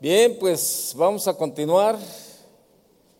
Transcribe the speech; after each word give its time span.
Bien, 0.00 0.34
pues 0.40 0.94
vamos 0.96 1.28
a 1.28 1.34
continuar. 1.34 1.98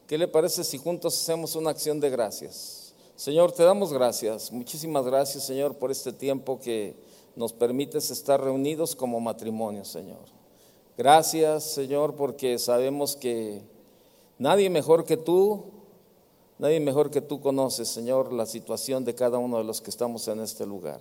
¿Qué 0.06 0.16
le 0.16 0.26
parece 0.26 0.64
si 0.64 0.78
juntos 0.78 1.14
hacemos 1.14 1.54
una 1.54 1.68
acción 1.68 2.00
de 2.00 2.08
gracias? 2.08 2.94
Señor, 3.16 3.52
te 3.52 3.62
damos 3.62 3.92
gracias. 3.92 4.50
Muchísimas 4.50 5.04
gracias, 5.04 5.44
Señor, 5.44 5.74
por 5.74 5.90
este 5.90 6.10
tiempo 6.10 6.58
que 6.58 6.96
nos 7.36 7.52
permites 7.52 8.10
estar 8.10 8.42
reunidos 8.42 8.96
como 8.96 9.20
matrimonio, 9.20 9.84
Señor. 9.84 10.24
Gracias, 10.96 11.64
Señor, 11.64 12.14
porque 12.14 12.58
sabemos 12.58 13.14
que 13.14 13.60
nadie 14.38 14.70
mejor 14.70 15.04
que 15.04 15.18
tú, 15.18 15.64
nadie 16.58 16.80
mejor 16.80 17.10
que 17.10 17.20
tú 17.20 17.42
conoces, 17.42 17.88
Señor, 17.88 18.32
la 18.32 18.46
situación 18.46 19.04
de 19.04 19.14
cada 19.14 19.36
uno 19.36 19.58
de 19.58 19.64
los 19.64 19.82
que 19.82 19.90
estamos 19.90 20.26
en 20.28 20.40
este 20.40 20.64
lugar. 20.64 21.00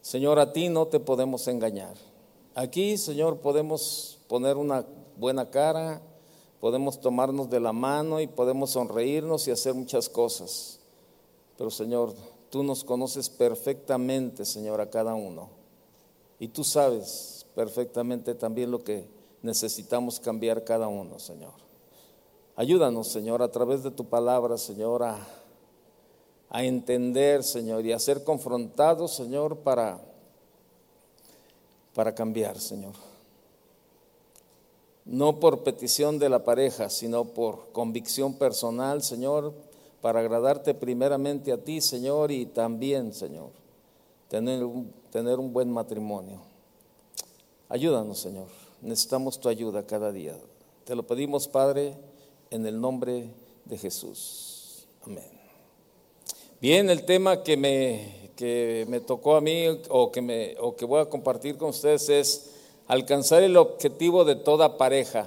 Señor, 0.00 0.40
a 0.40 0.52
ti 0.52 0.68
no 0.68 0.88
te 0.88 0.98
podemos 0.98 1.46
engañar. 1.46 1.94
Aquí, 2.56 2.98
Señor, 2.98 3.38
podemos 3.38 4.17
poner 4.28 4.56
una 4.56 4.84
buena 5.16 5.50
cara, 5.50 6.00
podemos 6.60 7.00
tomarnos 7.00 7.50
de 7.50 7.60
la 7.60 7.72
mano 7.72 8.20
y 8.20 8.26
podemos 8.26 8.70
sonreírnos 8.70 9.48
y 9.48 9.50
hacer 9.50 9.74
muchas 9.74 10.08
cosas. 10.08 10.78
Pero, 11.56 11.70
Señor, 11.70 12.14
tú 12.50 12.62
nos 12.62 12.84
conoces 12.84 13.28
perfectamente, 13.28 14.44
Señor, 14.44 14.80
a 14.80 14.90
cada 14.90 15.14
uno. 15.14 15.48
Y 16.38 16.48
tú 16.48 16.62
sabes 16.62 17.46
perfectamente 17.54 18.34
también 18.34 18.70
lo 18.70 18.84
que 18.84 19.08
necesitamos 19.42 20.20
cambiar 20.20 20.62
cada 20.62 20.86
uno, 20.88 21.18
Señor. 21.18 21.54
Ayúdanos, 22.54 23.08
Señor, 23.08 23.42
a 23.42 23.50
través 23.50 23.82
de 23.82 23.90
tu 23.90 24.04
palabra, 24.04 24.58
Señor, 24.58 25.02
a 25.02 26.64
entender, 26.64 27.42
Señor, 27.42 27.84
y 27.86 27.92
a 27.92 27.98
ser 27.98 28.24
confrontados, 28.24 29.14
Señor, 29.14 29.58
para, 29.58 30.00
para 31.94 32.14
cambiar, 32.14 32.58
Señor. 32.58 33.07
No 35.08 35.40
por 35.40 35.64
petición 35.64 36.18
de 36.18 36.28
la 36.28 36.44
pareja, 36.44 36.90
sino 36.90 37.24
por 37.24 37.72
convicción 37.72 38.34
personal, 38.34 39.02
Señor, 39.02 39.54
para 40.02 40.20
agradarte 40.20 40.74
primeramente 40.74 41.50
a 41.50 41.56
ti, 41.56 41.80
Señor, 41.80 42.30
y 42.30 42.44
también, 42.44 43.14
Señor, 43.14 43.48
tener 44.28 44.62
un, 44.62 44.92
tener 45.10 45.38
un 45.38 45.50
buen 45.54 45.72
matrimonio. 45.72 46.42
Ayúdanos, 47.70 48.18
Señor. 48.18 48.48
Necesitamos 48.82 49.40
tu 49.40 49.48
ayuda 49.48 49.86
cada 49.86 50.12
día. 50.12 50.36
Te 50.84 50.94
lo 50.94 51.06
pedimos, 51.06 51.48
Padre, 51.48 51.96
en 52.50 52.66
el 52.66 52.78
nombre 52.78 53.30
de 53.64 53.78
Jesús. 53.78 54.86
Amén. 55.06 55.30
Bien, 56.60 56.90
el 56.90 57.06
tema 57.06 57.42
que 57.42 57.56
me, 57.56 58.30
que 58.36 58.84
me 58.90 59.00
tocó 59.00 59.36
a 59.36 59.40
mí 59.40 59.64
o 59.88 60.12
que, 60.12 60.20
me, 60.20 60.54
o 60.60 60.76
que 60.76 60.84
voy 60.84 61.00
a 61.00 61.08
compartir 61.08 61.56
con 61.56 61.70
ustedes 61.70 62.10
es 62.10 62.50
alcanzar 62.88 63.42
el 63.42 63.56
objetivo 63.56 64.24
de 64.24 64.34
toda 64.34 64.78
pareja. 64.78 65.26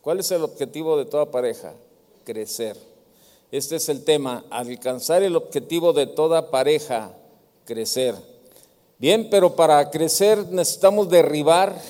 ¿Cuál 0.00 0.20
es 0.20 0.30
el 0.30 0.42
objetivo 0.42 0.96
de 0.96 1.04
toda 1.04 1.30
pareja? 1.30 1.74
Crecer. 2.24 2.76
Este 3.52 3.76
es 3.76 3.88
el 3.88 4.04
tema, 4.04 4.44
alcanzar 4.50 5.22
el 5.22 5.36
objetivo 5.36 5.92
de 5.92 6.06
toda 6.06 6.50
pareja, 6.50 7.12
crecer. 7.64 8.14
Bien, 8.98 9.28
pero 9.30 9.54
para 9.54 9.90
crecer 9.90 10.46
necesitamos 10.50 11.08
derribar, 11.08 11.80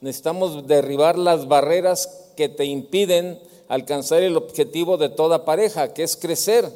necesitamos 0.00 0.66
derribar 0.66 1.18
las 1.18 1.46
barreras 1.46 2.30
que 2.36 2.48
te 2.48 2.64
impiden 2.64 3.40
alcanzar 3.66 4.22
el 4.22 4.36
objetivo 4.36 4.96
de 4.96 5.08
toda 5.08 5.44
pareja, 5.44 5.92
que 5.92 6.04
es 6.04 6.16
crecer 6.16 6.70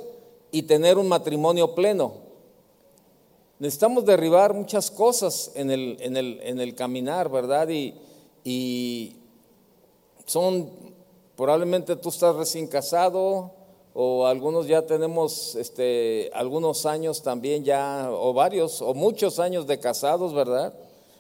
y 0.51 0.63
tener 0.63 0.99
un 0.99 1.09
matrimonio 1.09 1.75
pleno. 1.75 2.32
Necesitamos 3.63 4.05
derribar 4.05 4.55
muchas 4.55 4.91
cosas 4.91 5.53
en 5.55 5.71
el, 5.71 5.97
en 6.01 6.17
el, 6.17 6.41
en 6.43 6.59
el 6.59 6.75
caminar, 6.75 7.31
¿verdad? 7.31 7.69
Y, 7.69 7.95
y 8.43 9.15
son, 10.27 10.69
probablemente 11.37 11.95
tú 11.95 12.09
estás 12.09 12.35
recién 12.35 12.67
casado 12.67 13.53
o 13.95 14.27
algunos 14.27 14.67
ya 14.67 14.83
tenemos 14.83 15.55
este, 15.55 16.29
algunos 16.35 16.87
años 16.87 17.23
también 17.23 17.63
ya, 17.63 18.09
o 18.11 18.33
varios, 18.33 18.83
o 18.83 18.95
muchos 18.95 19.39
años 19.39 19.69
de 19.69 19.79
casados, 19.79 20.35
¿verdad? 20.35 20.75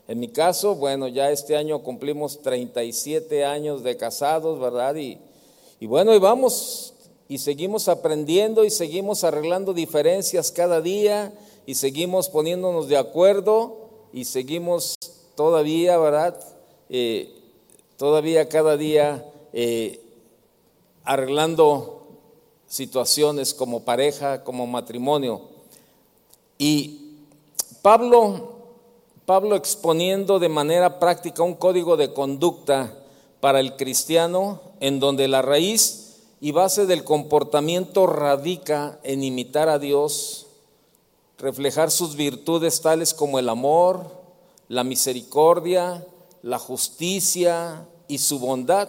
En 0.08 0.18
mi 0.18 0.26
caso, 0.26 0.74
bueno, 0.74 1.06
ya 1.06 1.30
este 1.30 1.56
año 1.56 1.84
cumplimos 1.84 2.42
37 2.42 3.44
años 3.44 3.84
de 3.84 3.96
casados, 3.96 4.58
¿verdad? 4.58 4.96
Y, 4.96 5.16
y 5.78 5.86
bueno, 5.86 6.12
y 6.12 6.18
vamos 6.18 6.92
y 7.28 7.38
seguimos 7.38 7.86
aprendiendo 7.86 8.64
y 8.64 8.70
seguimos 8.70 9.22
arreglando 9.22 9.72
diferencias 9.72 10.50
cada 10.50 10.80
día 10.80 11.32
y 11.66 11.74
seguimos 11.74 12.28
poniéndonos 12.28 12.88
de 12.88 12.96
acuerdo 12.96 13.88
y 14.12 14.24
seguimos 14.24 14.96
todavía, 15.34 15.98
¿verdad? 15.98 16.38
Eh, 16.88 17.32
todavía 17.96 18.48
cada 18.48 18.76
día 18.76 19.24
eh, 19.52 20.00
arreglando 21.04 22.06
situaciones 22.66 23.54
como 23.54 23.84
pareja, 23.84 24.44
como 24.44 24.66
matrimonio. 24.66 25.42
Y 26.58 27.16
Pablo, 27.82 28.50
Pablo 29.26 29.56
exponiendo 29.56 30.38
de 30.38 30.48
manera 30.48 30.98
práctica 30.98 31.42
un 31.42 31.54
código 31.54 31.96
de 31.96 32.12
conducta 32.12 32.94
para 33.40 33.60
el 33.60 33.76
cristiano 33.76 34.60
en 34.80 35.00
donde 35.00 35.28
la 35.28 35.42
raíz 35.42 36.20
y 36.40 36.52
base 36.52 36.86
del 36.86 37.04
comportamiento 37.04 38.06
radica 38.06 38.98
en 39.02 39.22
imitar 39.22 39.68
a 39.68 39.78
Dios, 39.78 40.41
reflejar 41.42 41.90
sus 41.90 42.14
virtudes 42.14 42.80
tales 42.80 43.12
como 43.12 43.40
el 43.40 43.48
amor, 43.48 44.06
la 44.68 44.84
misericordia, 44.84 46.06
la 46.40 46.58
justicia 46.60 47.84
y 48.06 48.18
su 48.18 48.38
bondad, 48.38 48.88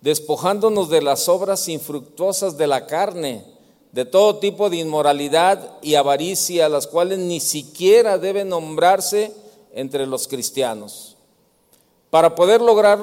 despojándonos 0.00 0.90
de 0.90 1.00
las 1.00 1.28
obras 1.28 1.68
infructuosas 1.68 2.58
de 2.58 2.66
la 2.66 2.86
carne, 2.86 3.44
de 3.92 4.04
todo 4.04 4.40
tipo 4.40 4.68
de 4.68 4.78
inmoralidad 4.78 5.78
y 5.80 5.94
avaricia, 5.94 6.68
las 6.68 6.88
cuales 6.88 7.20
ni 7.20 7.38
siquiera 7.38 8.18
deben 8.18 8.48
nombrarse 8.48 9.32
entre 9.72 10.08
los 10.08 10.26
cristianos. 10.26 11.16
Para 12.10 12.34
poder 12.34 12.60
lograr, 12.60 12.98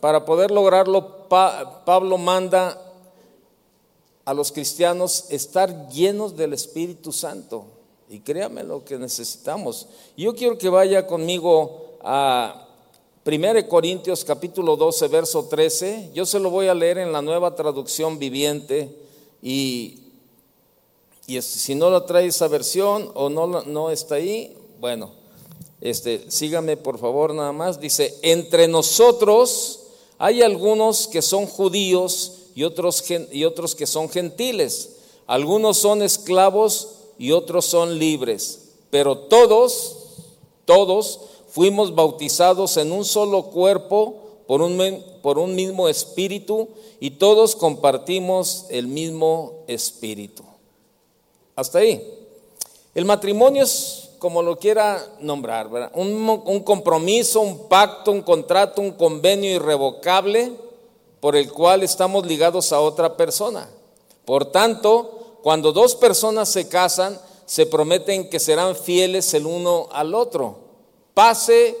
para 0.00 0.24
poder 0.24 0.52
lograrlo, 0.52 1.26
Pablo 1.28 2.18
manda 2.18 2.80
a 4.24 4.32
los 4.32 4.52
cristianos 4.52 5.26
estar 5.30 5.88
llenos 5.88 6.36
del 6.36 6.52
Espíritu 6.52 7.10
Santo. 7.12 7.77
Y 8.10 8.20
créame 8.20 8.62
lo 8.62 8.84
que 8.84 8.96
necesitamos. 8.96 9.86
Yo 10.16 10.34
quiero 10.34 10.56
que 10.56 10.70
vaya 10.70 11.06
conmigo 11.06 11.98
a 12.02 12.66
1 13.24 13.68
Corintios 13.68 14.24
capítulo 14.24 14.76
12, 14.76 15.08
verso 15.08 15.44
13. 15.44 16.12
Yo 16.14 16.24
se 16.24 16.40
lo 16.40 16.48
voy 16.48 16.68
a 16.68 16.74
leer 16.74 16.96
en 16.96 17.12
la 17.12 17.20
nueva 17.20 17.54
traducción 17.54 18.18
viviente. 18.18 18.90
Y, 19.42 19.98
si 21.42 21.74
no 21.74 21.90
la 21.90 22.06
trae 22.06 22.26
esa 22.26 22.48
versión 22.48 23.10
o 23.12 23.28
no, 23.28 23.46
no 23.46 23.90
está 23.90 24.14
ahí, 24.14 24.56
bueno, 24.80 25.10
este, 25.82 26.30
sígame 26.30 26.78
por 26.78 26.98
favor 26.98 27.34
nada 27.34 27.52
más. 27.52 27.78
Dice, 27.78 28.16
entre 28.22 28.68
nosotros 28.68 29.80
hay 30.16 30.40
algunos 30.40 31.06
que 31.08 31.20
son 31.20 31.44
judíos 31.44 32.44
y 32.54 32.64
otros, 32.64 33.04
y 33.30 33.44
otros 33.44 33.74
que 33.74 33.86
son 33.86 34.08
gentiles. 34.08 34.96
Algunos 35.26 35.76
son 35.76 36.00
esclavos 36.00 36.97
y 37.18 37.32
otros 37.32 37.66
son 37.66 37.98
libres. 37.98 38.70
Pero 38.90 39.18
todos, 39.18 39.96
todos 40.64 41.20
fuimos 41.48 41.94
bautizados 41.94 42.76
en 42.76 42.92
un 42.92 43.04
solo 43.04 43.44
cuerpo 43.44 44.14
por 44.46 44.62
un, 44.62 45.04
por 45.22 45.38
un 45.38 45.54
mismo 45.54 45.88
espíritu 45.88 46.68
y 47.00 47.12
todos 47.12 47.56
compartimos 47.56 48.66
el 48.70 48.86
mismo 48.86 49.64
espíritu. 49.66 50.42
Hasta 51.54 51.80
ahí. 51.80 52.02
El 52.94 53.04
matrimonio 53.04 53.64
es 53.64 54.08
como 54.18 54.42
lo 54.42 54.58
quiera 54.58 55.04
nombrar, 55.20 55.92
Un, 55.94 56.42
un 56.44 56.60
compromiso, 56.60 57.40
un 57.40 57.68
pacto, 57.68 58.10
un 58.10 58.22
contrato, 58.22 58.80
un 58.80 58.92
convenio 58.92 59.50
irrevocable 59.50 60.52
por 61.20 61.36
el 61.36 61.52
cual 61.52 61.82
estamos 61.82 62.26
ligados 62.26 62.72
a 62.72 62.80
otra 62.80 63.16
persona. 63.16 63.68
Por 64.24 64.46
tanto, 64.46 65.17
cuando 65.42 65.72
dos 65.72 65.94
personas 65.94 66.48
se 66.48 66.68
casan, 66.68 67.18
se 67.46 67.66
prometen 67.66 68.28
que 68.28 68.40
serán 68.40 68.76
fieles 68.76 69.32
el 69.34 69.46
uno 69.46 69.88
al 69.90 70.14
otro, 70.14 70.58
pase 71.14 71.76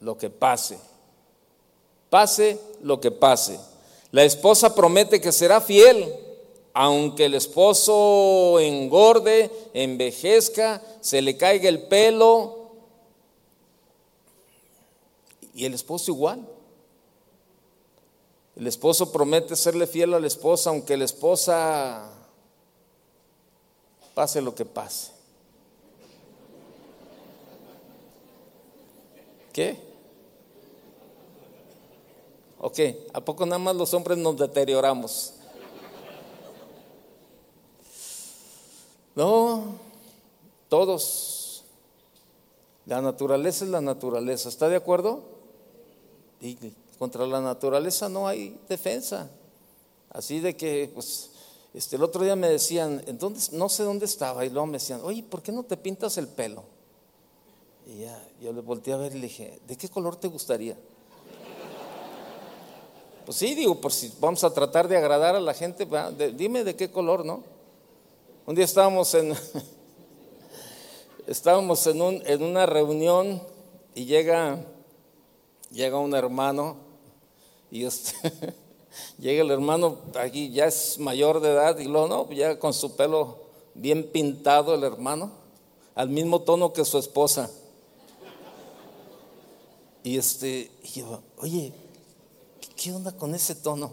lo 0.00 0.16
que 0.16 0.30
pase, 0.30 0.78
pase 2.08 2.58
lo 2.80 3.00
que 3.00 3.10
pase. 3.10 3.58
La 4.10 4.24
esposa 4.24 4.74
promete 4.74 5.20
que 5.20 5.32
será 5.32 5.60
fiel, 5.60 6.14
aunque 6.72 7.26
el 7.26 7.34
esposo 7.34 8.58
engorde, 8.60 9.50
envejezca, 9.74 10.82
se 11.00 11.20
le 11.20 11.36
caiga 11.36 11.68
el 11.68 11.82
pelo, 11.82 12.64
y 15.54 15.64
el 15.64 15.74
esposo 15.74 16.10
igual. 16.10 16.46
El 18.56 18.66
esposo 18.66 19.12
promete 19.12 19.56
serle 19.56 19.86
fiel 19.86 20.14
a 20.14 20.20
la 20.20 20.26
esposa, 20.26 20.70
aunque 20.70 20.96
la 20.96 21.04
esposa 21.04 22.10
pase 24.14 24.40
lo 24.40 24.54
que 24.54 24.64
pase. 24.64 25.12
¿Qué? 29.52 29.76
Ok, 32.58 32.78
¿a 33.12 33.20
poco 33.20 33.44
nada 33.44 33.58
más 33.58 33.76
los 33.76 33.92
hombres 33.94 34.16
nos 34.18 34.38
deterioramos? 34.38 35.34
No, 39.14 39.76
todos. 40.68 41.64
La 42.86 43.00
naturaleza 43.00 43.64
es 43.64 43.70
la 43.70 43.80
naturaleza, 43.80 44.48
¿está 44.48 44.68
de 44.68 44.76
acuerdo? 44.76 45.22
Y 46.40 46.56
contra 46.98 47.26
la 47.26 47.40
naturaleza 47.40 48.08
no 48.08 48.26
hay 48.26 48.58
defensa. 48.68 49.30
Así 50.10 50.40
de 50.40 50.56
que, 50.56 50.90
pues, 50.94 51.30
este, 51.74 51.96
el 51.96 52.04
otro 52.04 52.22
día 52.22 52.36
me 52.36 52.48
decían, 52.48 53.02
entonces 53.06 53.52
no 53.52 53.68
sé 53.68 53.82
dónde 53.82 54.04
estaba, 54.04 54.44
y 54.46 54.50
luego 54.50 54.66
me 54.66 54.74
decían, 54.74 55.00
oye, 55.02 55.24
¿por 55.24 55.42
qué 55.42 55.50
no 55.50 55.64
te 55.64 55.76
pintas 55.76 56.16
el 56.18 56.28
pelo? 56.28 56.62
Y 57.86 58.02
ya, 58.02 58.28
yo 58.40 58.52
le 58.52 58.60
volteé 58.60 58.94
a 58.94 58.96
ver 58.96 59.12
y 59.12 59.16
le 59.16 59.26
dije, 59.26 59.60
¿de 59.66 59.76
qué 59.76 59.88
color 59.88 60.14
te 60.16 60.28
gustaría? 60.28 60.76
Pues 63.26 63.36
sí, 63.38 63.54
digo, 63.54 63.80
por 63.80 63.92
si 63.92 64.12
vamos 64.20 64.44
a 64.44 64.54
tratar 64.54 64.86
de 64.86 64.96
agradar 64.96 65.34
a 65.34 65.40
la 65.40 65.52
gente, 65.52 65.88
dime 66.36 66.62
de 66.62 66.76
qué 66.76 66.90
color, 66.90 67.24
¿no? 67.24 67.42
Un 68.46 68.54
día 68.54 68.64
estábamos 68.64 69.12
en, 69.14 69.34
estábamos 71.26 71.86
en, 71.86 72.00
un, 72.00 72.22
en 72.26 72.42
una 72.42 72.66
reunión 72.66 73.42
y 73.94 74.04
llega, 74.04 74.64
llega 75.70 75.98
un 75.98 76.14
hermano 76.14 76.76
y 77.70 77.84
este, 77.84 78.14
llega 79.18 79.42
el 79.42 79.50
hermano 79.50 79.98
aquí, 80.18 80.50
ya 80.50 80.66
es 80.66 80.98
mayor 80.98 81.40
de 81.40 81.50
edad 81.50 81.78
y 81.78 81.84
luego 81.84 82.08
no, 82.08 82.30
ya 82.32 82.58
con 82.58 82.72
su 82.72 82.96
pelo 82.96 83.38
bien 83.74 84.04
pintado 84.04 84.74
el 84.74 84.84
hermano, 84.84 85.30
al 85.94 86.08
mismo 86.08 86.40
tono 86.40 86.72
que 86.72 86.84
su 86.84 86.98
esposa. 86.98 87.50
Y 90.02 90.18
este, 90.18 90.70
y 90.82 91.00
yo, 91.00 91.22
oye, 91.38 91.72
¿qué 92.76 92.92
onda 92.92 93.12
con 93.12 93.34
ese 93.34 93.54
tono? 93.54 93.92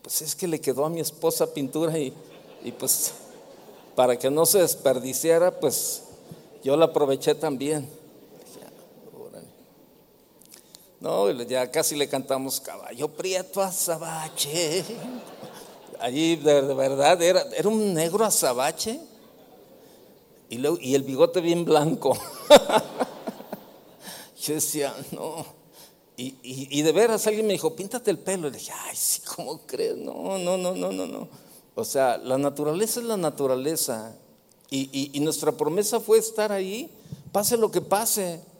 Pues 0.00 0.22
es 0.22 0.34
que 0.34 0.48
le 0.48 0.60
quedó 0.60 0.84
a 0.84 0.90
mi 0.90 1.00
esposa 1.00 1.52
pintura 1.52 1.98
y, 1.98 2.12
y 2.64 2.72
pues 2.72 3.12
para 3.94 4.18
que 4.18 4.30
no 4.30 4.46
se 4.46 4.60
desperdiciara, 4.60 5.60
pues 5.60 6.04
yo 6.64 6.76
la 6.76 6.86
aproveché 6.86 7.34
también. 7.34 7.88
No, 11.02 11.28
ya 11.32 11.68
casi 11.68 11.96
le 11.96 12.08
cantamos 12.08 12.60
caballo 12.60 13.08
prieto 13.08 13.60
azabache. 13.60 14.84
Allí 15.98 16.36
de, 16.36 16.60
verdad 16.74 17.20
era, 17.20 17.42
era 17.56 17.68
un 17.68 17.92
negro 17.92 18.24
azabache 18.24 19.00
y, 20.48 20.60
y 20.80 20.94
el 20.94 21.02
bigote 21.02 21.40
bien 21.40 21.64
blanco. 21.64 22.16
Yo 24.44 24.54
decía, 24.54 24.94
no. 25.10 25.44
Y, 26.16 26.36
y, 26.44 26.82
de 26.82 26.92
veras 26.92 27.26
alguien 27.26 27.48
me 27.48 27.54
dijo, 27.54 27.74
píntate 27.74 28.12
el 28.12 28.18
pelo. 28.20 28.46
Y 28.46 28.52
le 28.52 28.58
dije, 28.58 28.70
ay, 28.72 28.94
sí, 28.94 29.22
¿cómo 29.22 29.58
crees? 29.66 29.96
No, 29.96 30.38
no, 30.38 30.56
no, 30.56 30.72
no, 30.76 30.92
no, 30.92 31.04
no. 31.04 31.28
O 31.74 31.84
sea, 31.84 32.16
la 32.16 32.38
naturaleza 32.38 33.00
es 33.00 33.06
la 33.06 33.16
naturaleza. 33.16 34.14
Y, 34.70 35.18
nuestra 35.20 35.50
promesa 35.50 35.98
fue 35.98 36.18
estar 36.18 36.52
ahí, 36.52 36.88
pase 37.32 37.56
lo 37.56 37.72
que 37.72 37.80
pase. 37.80 38.51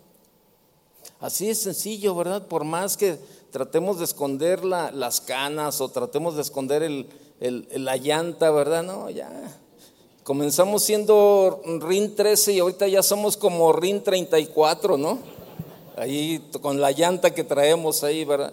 Así 1.23 1.49
es 1.49 1.61
sencillo, 1.61 2.17
¿verdad? 2.17 2.49
Por 2.49 2.65
más 2.65 2.97
que 2.97 3.17
tratemos 3.53 4.01
de 4.01 4.05
esconder 4.05 4.65
las 4.65 5.21
canas 5.21 5.81
o 5.81 5.89
tratemos 5.89 6.35
de 6.35 6.43
esconder 6.43 7.07
la 7.41 7.97
llanta, 7.97 8.51
¿verdad? 8.51 8.83
No, 8.83 9.09
ya. 9.09 9.31
Comenzamos 10.25 10.83
siendo 10.83 11.63
RIN 11.81 12.17
13 12.17 12.55
y 12.55 12.59
ahorita 12.59 12.89
ya 12.89 13.05
somos 13.05 13.37
como 13.37 13.73
RIN 13.73 14.03
34, 14.03 14.97
¿no? 14.97 15.21
Ahí 15.97 16.45
con 16.61 16.81
la 16.81 16.91
llanta 16.91 17.33
que 17.33 17.45
traemos 17.45 18.03
ahí, 18.03 18.25
¿verdad? 18.25 18.53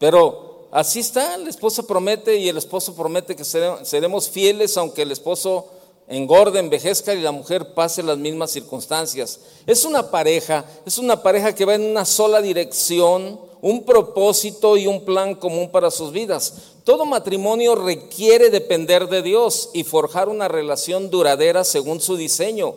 Pero 0.00 0.66
así 0.72 0.98
está, 0.98 1.36
la 1.36 1.50
esposa 1.50 1.84
promete 1.84 2.36
y 2.36 2.48
el 2.48 2.58
esposo 2.58 2.96
promete 2.96 3.36
que 3.36 3.44
seremos 3.44 4.28
fieles 4.28 4.76
aunque 4.76 5.02
el 5.02 5.12
esposo 5.12 5.68
engorde, 6.08 6.58
envejezca 6.58 7.14
y 7.14 7.20
la 7.20 7.32
mujer 7.32 7.74
pase 7.74 8.02
las 8.02 8.18
mismas 8.18 8.50
circunstancias. 8.50 9.40
Es 9.66 9.84
una 9.84 10.10
pareja, 10.10 10.64
es 10.86 10.98
una 10.98 11.22
pareja 11.22 11.54
que 11.54 11.64
va 11.64 11.74
en 11.74 11.82
una 11.82 12.04
sola 12.04 12.40
dirección, 12.40 13.38
un 13.60 13.84
propósito 13.84 14.76
y 14.76 14.86
un 14.86 15.04
plan 15.04 15.34
común 15.34 15.70
para 15.70 15.90
sus 15.90 16.12
vidas. 16.12 16.54
Todo 16.84 17.04
matrimonio 17.04 17.74
requiere 17.74 18.50
depender 18.50 19.08
de 19.08 19.22
Dios 19.22 19.70
y 19.74 19.84
forjar 19.84 20.28
una 20.28 20.48
relación 20.48 21.10
duradera 21.10 21.64
según 21.64 22.00
su 22.00 22.16
diseño. 22.16 22.74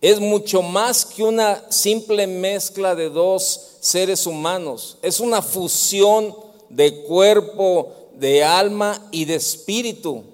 Es 0.00 0.20
mucho 0.20 0.60
más 0.60 1.06
que 1.06 1.22
una 1.22 1.64
simple 1.70 2.26
mezcla 2.26 2.94
de 2.94 3.08
dos 3.08 3.78
seres 3.80 4.26
humanos, 4.26 4.98
es 5.02 5.20
una 5.20 5.40
fusión 5.40 6.34
de 6.68 7.02
cuerpo, 7.04 7.92
de 8.14 8.42
alma 8.42 9.08
y 9.10 9.24
de 9.24 9.36
espíritu. 9.36 10.24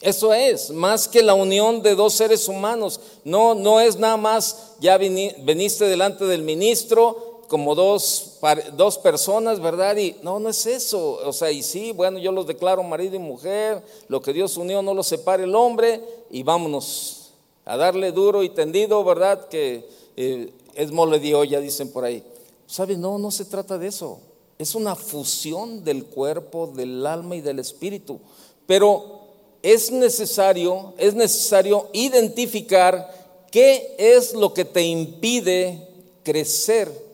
Eso 0.00 0.32
es, 0.32 0.70
más 0.70 1.08
que 1.08 1.22
la 1.22 1.34
unión 1.34 1.82
de 1.82 1.94
dos 1.94 2.14
seres 2.14 2.48
humanos. 2.48 3.00
No, 3.24 3.54
no 3.54 3.80
es 3.80 3.98
nada 3.98 4.16
más, 4.16 4.74
ya 4.80 4.96
veniste 4.96 5.84
delante 5.86 6.24
del 6.24 6.42
ministro 6.42 7.42
como 7.48 7.74
dos, 7.74 8.38
dos 8.74 8.96
personas, 8.98 9.60
¿verdad? 9.60 9.96
Y 9.96 10.16
no, 10.22 10.38
no 10.38 10.48
es 10.48 10.64
eso. 10.66 11.20
O 11.24 11.32
sea, 11.32 11.50
y 11.50 11.62
sí, 11.62 11.92
bueno, 11.92 12.18
yo 12.18 12.32
los 12.32 12.46
declaro 12.46 12.82
marido 12.82 13.16
y 13.16 13.18
mujer, 13.18 13.82
lo 14.08 14.22
que 14.22 14.32
Dios 14.32 14.56
unió 14.56 14.82
no 14.82 14.94
lo 14.94 15.02
separe 15.02 15.44
el 15.44 15.54
hombre 15.54 16.00
y 16.30 16.42
vámonos 16.44 17.32
a 17.64 17.76
darle 17.76 18.12
duro 18.12 18.42
y 18.42 18.50
tendido, 18.50 19.04
¿verdad? 19.04 19.48
Que 19.48 19.86
eh, 20.16 20.52
es 20.74 20.92
mole 20.92 21.18
de 21.18 21.34
olla, 21.34 21.60
dicen 21.60 21.92
por 21.92 22.04
ahí. 22.04 22.22
¿Sabes? 22.66 22.96
No, 22.96 23.18
no 23.18 23.30
se 23.30 23.44
trata 23.44 23.76
de 23.76 23.88
eso 23.88 24.20
es 24.60 24.74
una 24.74 24.94
fusión 24.94 25.84
del 25.84 26.04
cuerpo, 26.04 26.66
del 26.66 27.06
alma 27.06 27.34
y 27.34 27.40
del 27.40 27.60
espíritu. 27.60 28.20
Pero 28.66 29.19
es 29.62 29.90
necesario, 29.90 30.94
es 30.96 31.14
necesario 31.14 31.88
identificar 31.92 33.12
qué 33.50 33.94
es 33.98 34.32
lo 34.32 34.54
que 34.54 34.64
te 34.64 34.82
impide 34.82 35.88
crecer. 36.22 37.10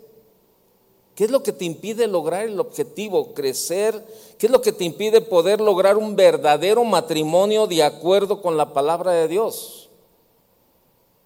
¿Qué 1.14 1.24
es 1.24 1.30
lo 1.30 1.42
que 1.42 1.52
te 1.52 1.64
impide 1.64 2.06
lograr 2.06 2.44
el 2.44 2.60
objetivo, 2.60 3.32
crecer? 3.32 4.04
¿Qué 4.36 4.46
es 4.46 4.52
lo 4.52 4.60
que 4.60 4.72
te 4.72 4.84
impide 4.84 5.22
poder 5.22 5.62
lograr 5.62 5.96
un 5.96 6.14
verdadero 6.14 6.84
matrimonio 6.84 7.66
de 7.66 7.82
acuerdo 7.82 8.42
con 8.42 8.58
la 8.58 8.74
palabra 8.74 9.12
de 9.12 9.26
Dios? 9.26 9.88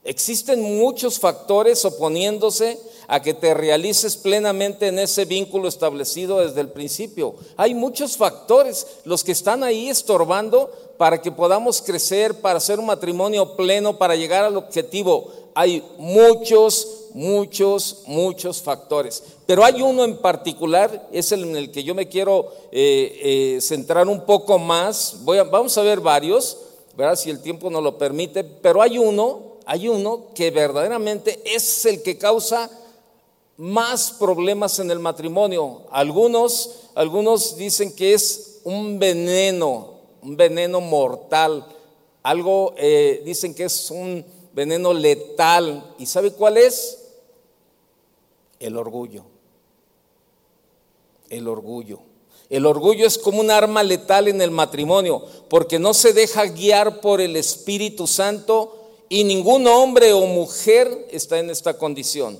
Existen 0.04 0.62
muchos 0.78 1.18
factores 1.18 1.84
oponiéndose 1.84 2.78
a 3.08 3.20
que 3.20 3.34
te 3.34 3.52
realices 3.52 4.16
plenamente 4.16 4.86
en 4.86 5.00
ese 5.00 5.24
vínculo 5.24 5.68
establecido 5.68 6.38
desde 6.38 6.60
el 6.60 6.70
principio. 6.70 7.34
Hay 7.56 7.74
muchos 7.74 8.16
factores 8.16 8.86
los 9.04 9.24
que 9.24 9.32
están 9.32 9.64
ahí 9.64 9.88
estorbando 9.88 10.70
para 11.00 11.22
que 11.22 11.32
podamos 11.32 11.80
crecer, 11.80 12.42
para 12.42 12.58
hacer 12.58 12.78
un 12.78 12.84
matrimonio 12.84 13.56
pleno, 13.56 13.96
para 13.96 14.16
llegar 14.16 14.44
al 14.44 14.58
objetivo. 14.58 15.32
Hay 15.54 15.82
muchos, 15.96 17.06
muchos, 17.14 18.02
muchos 18.04 18.60
factores. 18.60 19.22
Pero 19.46 19.64
hay 19.64 19.80
uno 19.80 20.04
en 20.04 20.18
particular, 20.18 21.08
es 21.10 21.32
el 21.32 21.44
en 21.44 21.56
el 21.56 21.70
que 21.70 21.84
yo 21.84 21.94
me 21.94 22.06
quiero 22.06 22.52
eh, 22.70 23.56
eh, 23.56 23.60
centrar 23.62 24.08
un 24.08 24.26
poco 24.26 24.58
más. 24.58 25.16
Vamos 25.24 25.78
a 25.78 25.80
ver 25.80 26.00
varios, 26.00 26.58
¿verdad? 26.98 27.16
si 27.16 27.30
el 27.30 27.40
tiempo 27.40 27.70
nos 27.70 27.82
lo 27.82 27.96
permite, 27.96 28.44
pero 28.44 28.82
hay 28.82 28.98
uno 28.98 29.48
hay 29.64 29.88
uno 29.88 30.26
que 30.34 30.50
verdaderamente 30.50 31.40
es 31.46 31.86
el 31.86 32.02
que 32.02 32.18
causa 32.18 32.68
más 33.56 34.10
problemas 34.10 34.78
en 34.80 34.90
el 34.90 34.98
matrimonio. 34.98 35.82
Algunos, 35.92 36.72
algunos 36.94 37.56
dicen 37.56 37.96
que 37.96 38.12
es 38.12 38.50
un 38.64 38.98
veneno, 38.98 39.89
un 40.22 40.36
veneno 40.36 40.80
mortal. 40.80 41.66
Algo 42.22 42.74
eh, 42.76 43.22
dicen 43.24 43.54
que 43.54 43.64
es 43.64 43.90
un 43.90 44.24
veneno 44.52 44.92
letal. 44.92 45.94
¿Y 45.98 46.06
sabe 46.06 46.32
cuál 46.32 46.56
es? 46.56 46.98
El 48.58 48.76
orgullo. 48.76 49.24
El 51.28 51.48
orgullo. 51.48 52.00
El 52.50 52.66
orgullo 52.66 53.06
es 53.06 53.16
como 53.16 53.40
un 53.40 53.50
arma 53.50 53.84
letal 53.84 54.26
en 54.26 54.42
el 54.42 54.50
matrimonio, 54.50 55.24
porque 55.48 55.78
no 55.78 55.94
se 55.94 56.12
deja 56.12 56.46
guiar 56.46 57.00
por 57.00 57.20
el 57.20 57.36
Espíritu 57.36 58.08
Santo 58.08 58.88
y 59.08 59.22
ningún 59.22 59.68
hombre 59.68 60.12
o 60.12 60.26
mujer 60.26 61.06
está 61.12 61.38
en 61.38 61.48
esta 61.48 61.78
condición. 61.78 62.38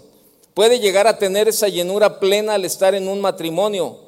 Puede 0.52 0.80
llegar 0.80 1.06
a 1.06 1.16
tener 1.16 1.46
esa 1.46 1.68
llenura 1.68 2.18
plena 2.18 2.54
al 2.54 2.64
estar 2.64 2.96
en 2.96 3.06
un 3.06 3.20
matrimonio. 3.20 3.98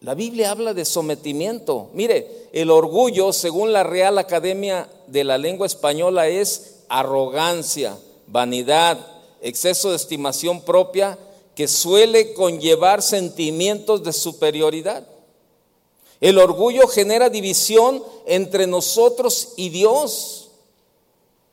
La 0.00 0.14
Biblia 0.14 0.50
habla 0.50 0.74
de 0.74 0.84
sometimiento. 0.84 1.88
Mire, 1.94 2.48
el 2.52 2.70
orgullo, 2.70 3.32
según 3.32 3.72
la 3.72 3.82
Real 3.82 4.18
Academia 4.18 4.88
de 5.06 5.24
la 5.24 5.38
Lengua 5.38 5.66
Española, 5.66 6.28
es 6.28 6.76
arrogancia, 6.88 7.98
vanidad, 8.26 8.98
exceso 9.40 9.90
de 9.90 9.96
estimación 9.96 10.60
propia 10.60 11.18
que 11.54 11.66
suele 11.66 12.34
conllevar 12.34 13.00
sentimientos 13.00 14.02
de 14.04 14.12
superioridad. 14.12 15.06
El 16.20 16.38
orgullo 16.38 16.86
genera 16.88 17.30
división 17.30 18.02
entre 18.26 18.66
nosotros 18.66 19.54
y 19.56 19.70
Dios. 19.70 20.50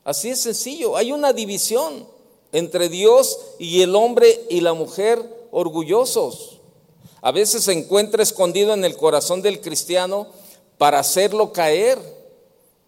Así 0.03 0.29
es 0.29 0.41
sencillo. 0.41 0.97
Hay 0.97 1.11
una 1.11 1.31
división 1.31 2.05
entre 2.51 2.89
Dios 2.89 3.39
y 3.59 3.81
el 3.81 3.95
hombre 3.95 4.45
y 4.49 4.61
la 4.61 4.73
mujer 4.73 5.47
orgullosos. 5.51 6.59
A 7.23 7.31
veces 7.31 7.63
se 7.63 7.71
encuentra 7.71 8.21
escondido 8.21 8.73
en 8.73 8.83
el 8.83 8.97
corazón 8.97 9.41
del 9.41 9.61
cristiano 9.61 10.27
para 10.77 10.99
hacerlo 10.99 11.53
caer. 11.53 11.97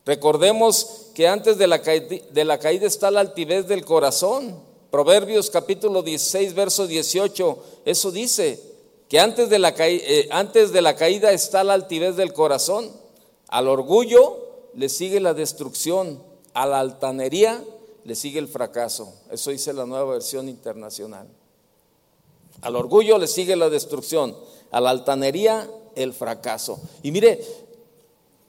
Recordemos 0.05 1.07
que 1.15 1.29
antes 1.29 1.57
de 1.57 1.67
la, 1.67 1.81
caída, 1.81 2.85
está 2.85 3.11
la 3.11 3.21
altivez 3.21 3.65
del 3.65 3.85
corazón. 3.85 4.59
Proverbios 4.91 5.49
capítulo 5.49 6.03
16, 6.03 6.53
verso 6.53 6.85
18, 6.85 7.63
eso 7.85 8.11
dice, 8.11 8.59
que 9.07 9.21
antes 9.21 9.49
de, 9.49 9.57
la 9.57 9.73
eh, 9.77 10.27
antes 10.29 10.73
de 10.73 10.81
la 10.81 10.97
caída 10.97 11.31
está 11.31 11.63
la 11.63 11.73
altivez 11.73 12.17
del 12.17 12.33
corazón. 12.33 12.91
Al 13.47 13.69
orgullo 13.69 14.67
le 14.73 14.89
sigue 14.89 15.21
la 15.21 15.33
destrucción, 15.33 16.21
a 16.53 16.65
la 16.65 16.81
altanería 16.81 17.63
le 18.03 18.15
sigue 18.15 18.39
el 18.39 18.49
fracaso. 18.49 19.13
Eso 19.31 19.51
dice 19.51 19.71
la 19.71 19.85
nueva 19.85 20.11
versión 20.11 20.49
internacional. 20.49 21.29
Al 22.65 22.75
orgullo 22.75 23.19
le 23.19 23.27
sigue 23.27 23.55
la 23.55 23.69
destrucción, 23.69 24.35
a 24.71 24.81
la 24.81 24.89
altanería 24.89 25.69
el 25.93 26.13
fracaso. 26.13 26.79
Y 27.03 27.11
mire, 27.11 27.45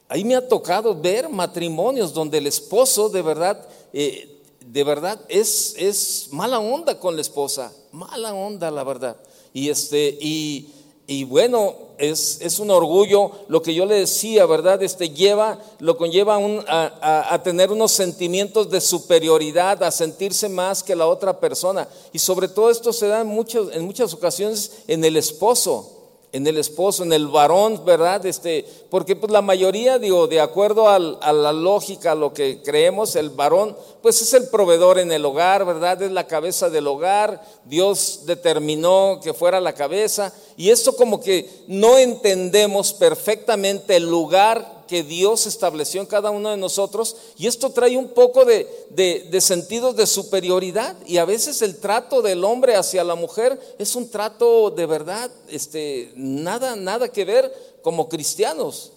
ahí 0.08 0.24
me 0.24 0.34
ha 0.34 0.48
tocado 0.48 0.98
ver 0.98 1.28
matrimonios 1.28 2.14
donde 2.14 2.38
el 2.38 2.46
esposo 2.46 3.10
de 3.10 3.20
verdad, 3.20 3.68
eh, 3.92 4.40
de 4.64 4.84
verdad 4.84 5.20
es, 5.28 5.74
es 5.76 6.28
mala 6.30 6.60
onda 6.60 6.98
con 6.98 7.14
la 7.14 7.20
esposa, 7.20 7.70
mala 7.92 8.32
onda 8.32 8.70
la 8.70 8.84
verdad. 8.84 9.18
Y 9.52 9.68
este, 9.68 10.16
y 10.18 10.72
y 11.06 11.24
bueno, 11.24 11.74
es, 11.98 12.40
es, 12.40 12.58
un 12.58 12.70
orgullo 12.70 13.30
lo 13.48 13.62
que 13.62 13.72
yo 13.74 13.86
le 13.86 13.94
decía, 13.94 14.44
¿verdad? 14.44 14.82
Este 14.82 15.10
lleva, 15.10 15.58
lo 15.78 15.96
conlleva 15.96 16.36
a, 16.66 17.34
a, 17.34 17.42
tener 17.42 17.70
unos 17.70 17.92
sentimientos 17.92 18.68
de 18.70 18.80
superioridad, 18.80 19.82
a 19.82 19.90
sentirse 19.90 20.48
más 20.48 20.82
que 20.82 20.96
la 20.96 21.06
otra 21.06 21.38
persona. 21.38 21.88
Y 22.12 22.18
sobre 22.18 22.48
todo 22.48 22.70
esto 22.70 22.92
se 22.92 23.06
da 23.06 23.20
en, 23.20 23.46
en 23.72 23.84
muchas 23.84 24.12
ocasiones 24.12 24.72
en 24.88 25.04
el 25.04 25.16
esposo 25.16 25.95
en 26.32 26.46
el 26.46 26.58
esposo, 26.58 27.02
en 27.02 27.12
el 27.12 27.28
varón, 27.28 27.84
¿verdad? 27.84 28.26
Este, 28.26 28.66
porque 28.90 29.16
pues 29.16 29.32
la 29.32 29.42
mayoría, 29.42 29.98
digo, 29.98 30.26
de 30.26 30.40
acuerdo 30.40 30.88
a 30.88 30.98
la 30.98 31.52
lógica, 31.52 32.14
lo 32.14 32.32
que 32.34 32.62
creemos, 32.62 33.16
el 33.16 33.30
varón, 33.30 33.76
pues 34.02 34.20
es 34.20 34.34
el 34.34 34.48
proveedor 34.48 34.98
en 34.98 35.12
el 35.12 35.24
hogar, 35.24 35.64
¿verdad? 35.64 36.02
Es 36.02 36.12
la 36.12 36.26
cabeza 36.26 36.68
del 36.68 36.86
hogar, 36.86 37.42
Dios 37.64 38.22
determinó 38.26 39.20
que 39.22 39.34
fuera 39.34 39.60
la 39.60 39.74
cabeza, 39.74 40.32
y 40.56 40.70
esto 40.70 40.96
como 40.96 41.20
que 41.20 41.48
no 41.68 41.96
entendemos 41.96 42.92
perfectamente 42.92 43.96
el 43.96 44.04
lugar 44.04 44.75
que 44.86 45.02
Dios 45.02 45.46
estableció 45.46 46.00
en 46.00 46.06
cada 46.06 46.30
uno 46.30 46.50
de 46.50 46.56
nosotros 46.56 47.16
y 47.36 47.46
esto 47.46 47.70
trae 47.70 47.96
un 47.96 48.10
poco 48.10 48.44
de, 48.44 48.68
de, 48.90 49.40
sentidos 49.40 49.96
de 49.96 50.06
superioridad 50.06 50.96
y 51.06 51.18
a 51.18 51.24
veces 51.24 51.62
el 51.62 51.78
trato 51.78 52.22
del 52.22 52.44
hombre 52.44 52.76
hacia 52.76 53.04
la 53.04 53.14
mujer 53.14 53.60
es 53.78 53.94
un 53.96 54.10
trato 54.10 54.70
de 54.70 54.86
verdad, 54.86 55.30
este, 55.48 56.12
nada, 56.16 56.76
nada 56.76 57.08
que 57.08 57.24
ver 57.24 57.52
como 57.82 58.08
cristianos. 58.08 58.92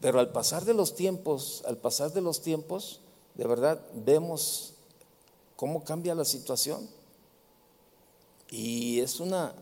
Pero 0.00 0.18
al 0.18 0.32
pasar 0.32 0.64
de 0.64 0.74
los 0.74 0.94
tiempos, 0.94 1.62
al 1.66 1.78
pasar 1.78 2.12
de 2.12 2.20
los 2.20 2.40
tiempos, 2.40 3.00
de 3.34 3.46
verdad 3.46 3.80
vemos 3.94 4.74
cómo 5.56 5.84
cambia 5.84 6.14
la 6.14 6.24
situación. 6.24 6.88
Y 8.50 9.00
es 9.00 9.20
una 9.20 9.54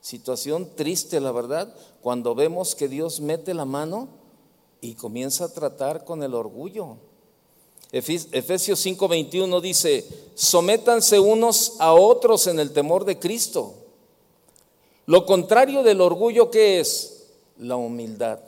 situación 0.00 0.68
triste, 0.76 1.20
la 1.20 1.32
verdad, 1.32 1.74
cuando 2.02 2.34
vemos 2.34 2.74
que 2.74 2.88
Dios 2.88 3.20
mete 3.20 3.54
la 3.54 3.64
mano 3.64 4.19
y 4.80 4.94
comienza 4.94 5.44
a 5.44 5.52
tratar 5.52 6.04
con 6.04 6.22
el 6.22 6.34
orgullo. 6.34 6.96
Efesios 7.92 8.84
5:21 8.84 9.60
dice, 9.60 10.06
sométanse 10.34 11.18
unos 11.18 11.74
a 11.80 11.92
otros 11.92 12.46
en 12.46 12.60
el 12.60 12.72
temor 12.72 13.04
de 13.04 13.18
Cristo. 13.18 13.74
Lo 15.06 15.26
contrario 15.26 15.82
del 15.82 16.00
orgullo 16.00 16.50
que 16.50 16.78
es 16.78 17.24
la 17.58 17.76
humildad. 17.76 18.38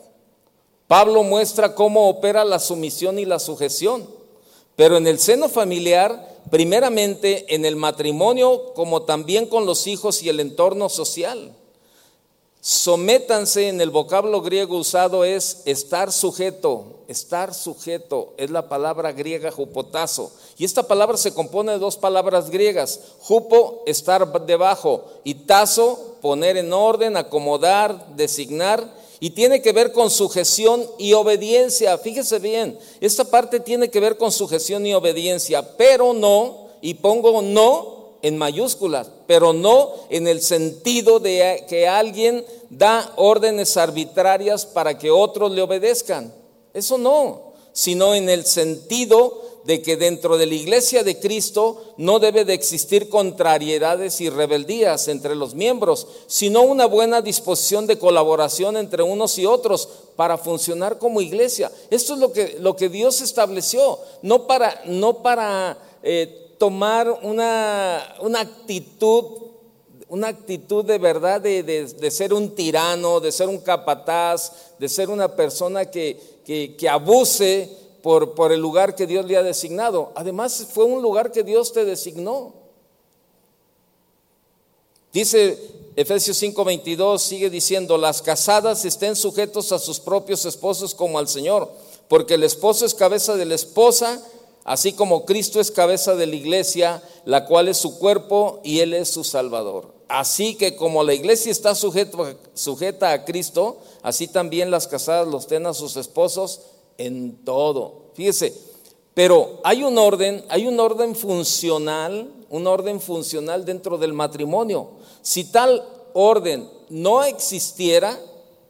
Pablo 0.87 1.23
muestra 1.23 1.75
cómo 1.75 2.09
opera 2.09 2.45
la 2.45 2.59
sumisión 2.59 3.19
y 3.19 3.25
la 3.25 3.39
sujeción, 3.39 4.07
pero 4.75 4.95
en 4.97 5.07
el 5.07 5.19
seno 5.19 5.49
familiar, 5.49 6.39
primeramente 6.49 7.53
en 7.53 7.65
el 7.65 7.75
matrimonio, 7.75 8.73
como 8.75 9.03
también 9.03 9.45
con 9.45 9.65
los 9.65 9.87
hijos 9.87 10.23
y 10.23 10.29
el 10.29 10.39
entorno 10.39 10.87
social. 10.89 11.53
Sométanse 12.65 13.67
en 13.67 13.81
el 13.81 13.89
vocablo 13.89 14.41
griego 14.41 14.77
usado 14.77 15.25
es 15.25 15.63
estar 15.65 16.13
sujeto, 16.13 17.01
estar 17.09 17.53
sujeto, 17.53 18.33
es 18.37 18.51
la 18.51 18.69
palabra 18.69 19.11
griega 19.11 19.51
jupotazo. 19.51 20.31
Y 20.57 20.63
esta 20.63 20.83
palabra 20.83 21.17
se 21.17 21.33
compone 21.33 21.73
de 21.73 21.77
dos 21.77 21.97
palabras 21.97 22.49
griegas, 22.49 23.01
jupo, 23.19 23.83
estar 23.85 24.45
debajo, 24.45 25.03
y 25.25 25.33
tazo, 25.33 26.15
poner 26.21 26.55
en 26.55 26.71
orden, 26.71 27.17
acomodar, 27.17 28.15
designar, 28.15 28.93
y 29.19 29.31
tiene 29.31 29.61
que 29.61 29.73
ver 29.73 29.91
con 29.91 30.09
sujeción 30.09 30.85
y 30.97 31.11
obediencia. 31.11 31.97
Fíjese 31.97 32.39
bien, 32.39 32.79
esta 33.01 33.25
parte 33.25 33.59
tiene 33.59 33.89
que 33.89 33.99
ver 33.99 34.15
con 34.15 34.31
sujeción 34.31 34.85
y 34.85 34.93
obediencia, 34.93 35.75
pero 35.75 36.13
no, 36.13 36.69
y 36.79 36.93
pongo 36.93 37.41
no 37.41 38.02
en 38.23 38.37
mayúsculas, 38.37 39.11
pero 39.27 39.53
no 39.53 39.91
en 40.09 40.27
el 40.27 40.41
sentido 40.41 41.19
de 41.19 41.65
que 41.69 41.87
alguien 41.87 42.43
da 42.69 43.13
órdenes 43.17 43.77
arbitrarias 43.77 44.65
para 44.65 44.97
que 44.97 45.11
otros 45.11 45.51
le 45.51 45.61
obedezcan. 45.61 46.33
Eso 46.73 46.97
no, 46.97 47.53
sino 47.73 48.15
en 48.15 48.29
el 48.29 48.45
sentido 48.45 49.43
de 49.65 49.81
que 49.81 49.97
dentro 49.97 50.37
de 50.37 50.45
la 50.45 50.55
iglesia 50.55 51.03
de 51.03 51.19
Cristo 51.19 51.95
no 51.97 52.19
debe 52.19 52.45
de 52.45 52.53
existir 52.53 53.09
contrariedades 53.09 54.19
y 54.21 54.29
rebeldías 54.29 55.07
entre 55.07 55.35
los 55.35 55.53
miembros, 55.53 56.07
sino 56.27 56.63
una 56.63 56.85
buena 56.85 57.21
disposición 57.21 57.87
de 57.87 57.97
colaboración 57.97 58.77
entre 58.77 59.03
unos 59.03 59.37
y 59.37 59.45
otros 59.45 59.87
para 60.15 60.37
funcionar 60.37 60.97
como 60.97 61.21
iglesia. 61.21 61.71
Esto 61.89 62.13
es 62.13 62.19
lo 62.19 62.31
que, 62.31 62.57
lo 62.59 62.75
que 62.75 62.89
Dios 62.89 63.21
estableció, 63.21 63.99
no 64.21 64.47
para, 64.47 64.81
no 64.85 65.21
para 65.21 65.77
eh, 66.03 66.42
tomar 66.63 67.19
una, 67.23 68.15
una 68.21 68.39
actitud, 68.39 69.25
una 70.07 70.29
actitud 70.29 70.85
de 70.85 70.97
verdad 70.97 71.41
de, 71.41 72.09
ser 72.09 72.33
un 72.33 72.55
tirano, 72.55 73.19
de 73.19 73.33
ser 73.33 73.49
un 73.49 73.57
capataz, 73.57 74.77
de 74.79 74.87
ser 74.87 75.09
una 75.09 75.35
persona 75.35 75.91
que, 75.91 76.17
que, 76.45 76.87
abuse 76.87 77.69
por, 78.01 78.33
por 78.33 78.53
el 78.53 78.61
lugar 78.61 78.95
que 78.95 79.05
Dios 79.05 79.25
le 79.25 79.35
ha 79.35 79.43
designado. 79.43 80.13
Además, 80.15 80.65
fue 80.71 80.85
un 80.85 81.01
lugar 81.01 81.33
que 81.33 81.43
Dios 81.43 81.73
te 81.73 81.83
designó. 81.83 82.53
Dice 85.11 85.59
Efesios 85.97 86.41
5:22, 86.41 87.19
sigue 87.19 87.49
diciendo, 87.49 87.97
las 87.97 88.21
casadas 88.21 88.85
estén 88.85 89.17
sujetos 89.17 89.73
a 89.73 89.79
sus 89.79 89.99
propios 89.99 90.45
esposos 90.45 90.95
como 90.95 91.19
al 91.19 91.27
Señor, 91.27 91.69
porque 92.07 92.35
el 92.35 92.43
esposo 92.43 92.85
es 92.85 92.93
cabeza 92.93 93.35
de 93.35 93.43
la 93.43 93.55
esposa 93.55 94.25
así 94.63 94.93
como 94.93 95.25
Cristo 95.25 95.59
es 95.59 95.71
cabeza 95.71 96.15
de 96.15 96.27
la 96.27 96.35
iglesia, 96.35 97.01
la 97.25 97.45
cual 97.45 97.67
es 97.67 97.77
su 97.77 97.97
cuerpo 97.99 98.59
y 98.63 98.79
Él 98.79 98.93
es 98.93 99.09
su 99.09 99.23
Salvador. 99.23 99.93
Así 100.07 100.55
que 100.55 100.75
como 100.75 101.03
la 101.03 101.13
iglesia 101.13 101.51
está 101.51 101.73
sujeta 101.75 103.11
a 103.11 103.25
Cristo, 103.25 103.77
así 104.01 104.27
también 104.27 104.69
las 104.69 104.87
casadas 104.87 105.27
los 105.27 105.47
ten 105.47 105.65
a 105.65 105.73
sus 105.73 105.97
esposos 105.97 106.61
en 106.97 107.43
todo. 107.43 108.11
Fíjese, 108.13 108.53
pero 109.13 109.59
hay 109.63 109.83
un 109.83 109.97
orden, 109.97 110.43
hay 110.49 110.67
un 110.67 110.79
orden 110.79 111.15
funcional, 111.15 112.29
un 112.49 112.67
orden 112.67 112.99
funcional 113.01 113.65
dentro 113.65 113.97
del 113.97 114.13
matrimonio. 114.13 114.89
Si 115.21 115.45
tal 115.45 115.83
orden 116.13 116.69
no 116.89 117.23
existiera, 117.23 118.19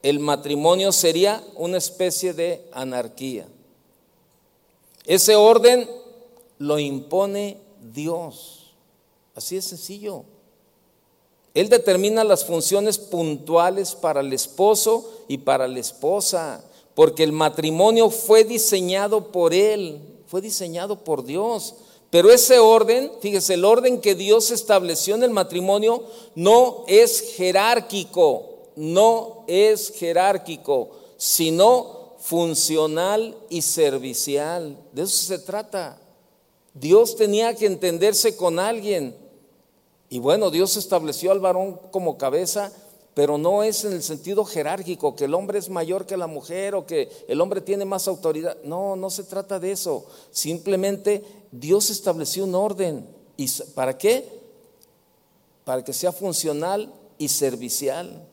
el 0.01 0.19
matrimonio 0.19 0.91
sería 0.91 1.43
una 1.55 1.77
especie 1.77 2.33
de 2.33 2.61
anarquía. 2.71 3.47
Ese 5.05 5.35
orden 5.35 5.89
lo 6.57 6.79
impone 6.79 7.57
Dios. 7.93 8.73
Así 9.35 9.57
es 9.57 9.65
sencillo. 9.65 10.23
Él 11.53 11.69
determina 11.69 12.23
las 12.23 12.45
funciones 12.45 12.97
puntuales 12.97 13.95
para 13.95 14.21
el 14.21 14.33
esposo 14.33 15.11
y 15.27 15.39
para 15.39 15.67
la 15.67 15.79
esposa, 15.79 16.63
porque 16.95 17.23
el 17.23 17.31
matrimonio 17.31 18.09
fue 18.09 18.43
diseñado 18.43 19.31
por 19.31 19.53
Él, 19.53 20.01
fue 20.25 20.41
diseñado 20.41 21.03
por 21.03 21.23
Dios. 21.23 21.75
Pero 22.09 22.31
ese 22.31 22.59
orden, 22.59 23.11
fíjese, 23.21 23.55
el 23.55 23.65
orden 23.65 23.99
que 23.99 24.15
Dios 24.15 24.51
estableció 24.51 25.15
en 25.15 25.23
el 25.23 25.31
matrimonio 25.31 26.03
no 26.35 26.85
es 26.87 27.35
jerárquico, 27.35 28.45
no 28.75 29.43
es 29.47 29.91
jerárquico, 29.91 30.91
sino 31.17 32.02
funcional 32.23 33.37
y 33.49 33.61
servicial. 33.61 34.77
De 34.93 35.01
eso 35.01 35.25
se 35.25 35.39
trata. 35.39 35.99
Dios 36.73 37.17
tenía 37.17 37.53
que 37.53 37.65
entenderse 37.65 38.37
con 38.37 38.59
alguien. 38.59 39.15
Y 40.09 40.19
bueno, 40.19 40.49
Dios 40.49 40.77
estableció 40.77 41.33
al 41.33 41.41
varón 41.41 41.79
como 41.91 42.17
cabeza, 42.17 42.71
pero 43.13 43.37
no 43.37 43.61
es 43.61 43.83
en 43.83 43.91
el 43.91 44.01
sentido 44.01 44.45
jerárquico, 44.45 45.17
que 45.17 45.25
el 45.25 45.33
hombre 45.33 45.59
es 45.59 45.69
mayor 45.69 46.05
que 46.05 46.15
la 46.15 46.27
mujer 46.27 46.75
o 46.75 46.85
que 46.85 47.11
el 47.27 47.41
hombre 47.41 47.59
tiene 47.59 47.83
más 47.83 48.07
autoridad. 48.07 48.57
No, 48.63 48.95
no 48.95 49.09
se 49.09 49.25
trata 49.25 49.59
de 49.59 49.73
eso. 49.73 50.05
Simplemente 50.31 51.25
Dios 51.51 51.89
estableció 51.89 52.45
un 52.45 52.55
orden. 52.55 53.05
¿Y 53.35 53.49
para 53.75 53.97
qué? 53.97 54.29
Para 55.65 55.83
que 55.83 55.91
sea 55.91 56.13
funcional 56.13 56.93
y 57.17 57.27
servicial. 57.27 58.29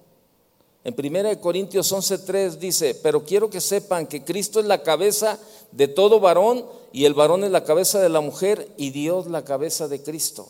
En 0.83 0.95
1 0.95 1.41
Corintios 1.41 1.93
11:3 1.93 2.57
dice, 2.57 2.95
pero 2.95 3.25
quiero 3.25 3.51
que 3.51 3.61
sepan 3.61 4.07
que 4.07 4.25
Cristo 4.25 4.61
es 4.61 4.67
la 4.67 4.83
cabeza 4.83 5.39
de 5.73 5.89
todo 5.89 6.21
varón 6.21 6.65
y 6.93 7.05
el 7.05 7.15
varón 7.15 7.45
es 7.45 7.51
la 7.51 7.65
cabeza 7.65 8.01
de 8.01 8.09
la 8.09 8.21
mujer 8.21 8.69
y 8.77 8.91
Dios 8.91 9.27
la 9.27 9.45
cabeza 9.45 9.89
de 9.89 10.03
Cristo. 10.03 10.49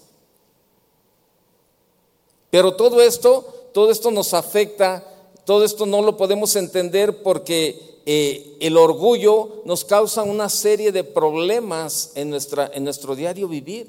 Pero 2.51 2.75
todo 2.75 3.01
esto, 3.01 3.69
todo 3.73 3.91
esto 3.91 4.11
nos 4.11 4.33
afecta, 4.35 5.05
todo 5.45 5.65
esto 5.65 5.85
no 5.85 6.03
lo 6.03 6.17
podemos 6.17 6.55
entender 6.57 7.23
porque 7.23 8.01
eh, 8.07 8.57
el 8.61 8.77
orgullo 8.77 9.63
nos 9.65 9.85
causa 9.85 10.23
una 10.23 10.49
serie 10.49 10.93
de 10.93 11.05
problemas 11.05 12.13
en, 12.15 12.31
nuestra, 12.31 12.71
en 12.73 12.85
nuestro 12.85 13.17
diario 13.17 13.49
vivir. 13.49 13.89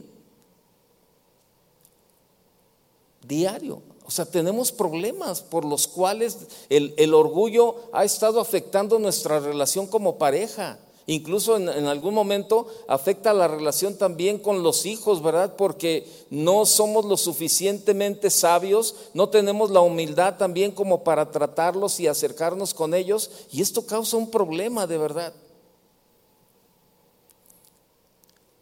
Diario. 3.28 3.91
O 4.12 4.14
sea, 4.14 4.26
tenemos 4.26 4.74
problemas 4.74 5.40
por 5.40 5.64
los 5.64 5.88
cuales 5.88 6.40
el, 6.68 6.94
el 6.98 7.14
orgullo 7.14 7.78
ha 7.94 8.04
estado 8.04 8.42
afectando 8.42 9.00
nuestra 9.00 9.40
relación 9.40 9.88
como 9.88 10.18
pareja. 10.18 10.78
Incluso 11.06 11.56
en, 11.56 11.70
algún 11.70 12.14
momento 12.14 12.68
afecta 12.90 13.34
la 13.34 13.48
relación 13.48 13.98
también 13.98 14.38
con 14.38 14.64
los 14.64 14.86
hijos, 14.86 15.24
¿verdad? 15.24 15.56
Porque 15.56 16.06
no 16.30 16.66
somos 16.66 17.06
lo 17.06 17.16
suficientemente 17.16 18.30
sabios, 18.30 18.96
no 19.14 19.30
tenemos 19.30 19.72
la 19.72 19.80
humildad 19.80 20.36
también 20.36 20.74
como 20.74 21.06
para 21.06 21.32
tratarlos 21.32 22.02
y 22.02 22.08
acercarnos 22.08 22.74
con 22.74 22.94
ellos, 22.94 23.32
y 23.50 23.62
esto 23.62 23.86
causa 23.86 24.18
un 24.18 24.30
problema 24.30 24.88
de 24.88 24.98
verdad. 24.98 25.34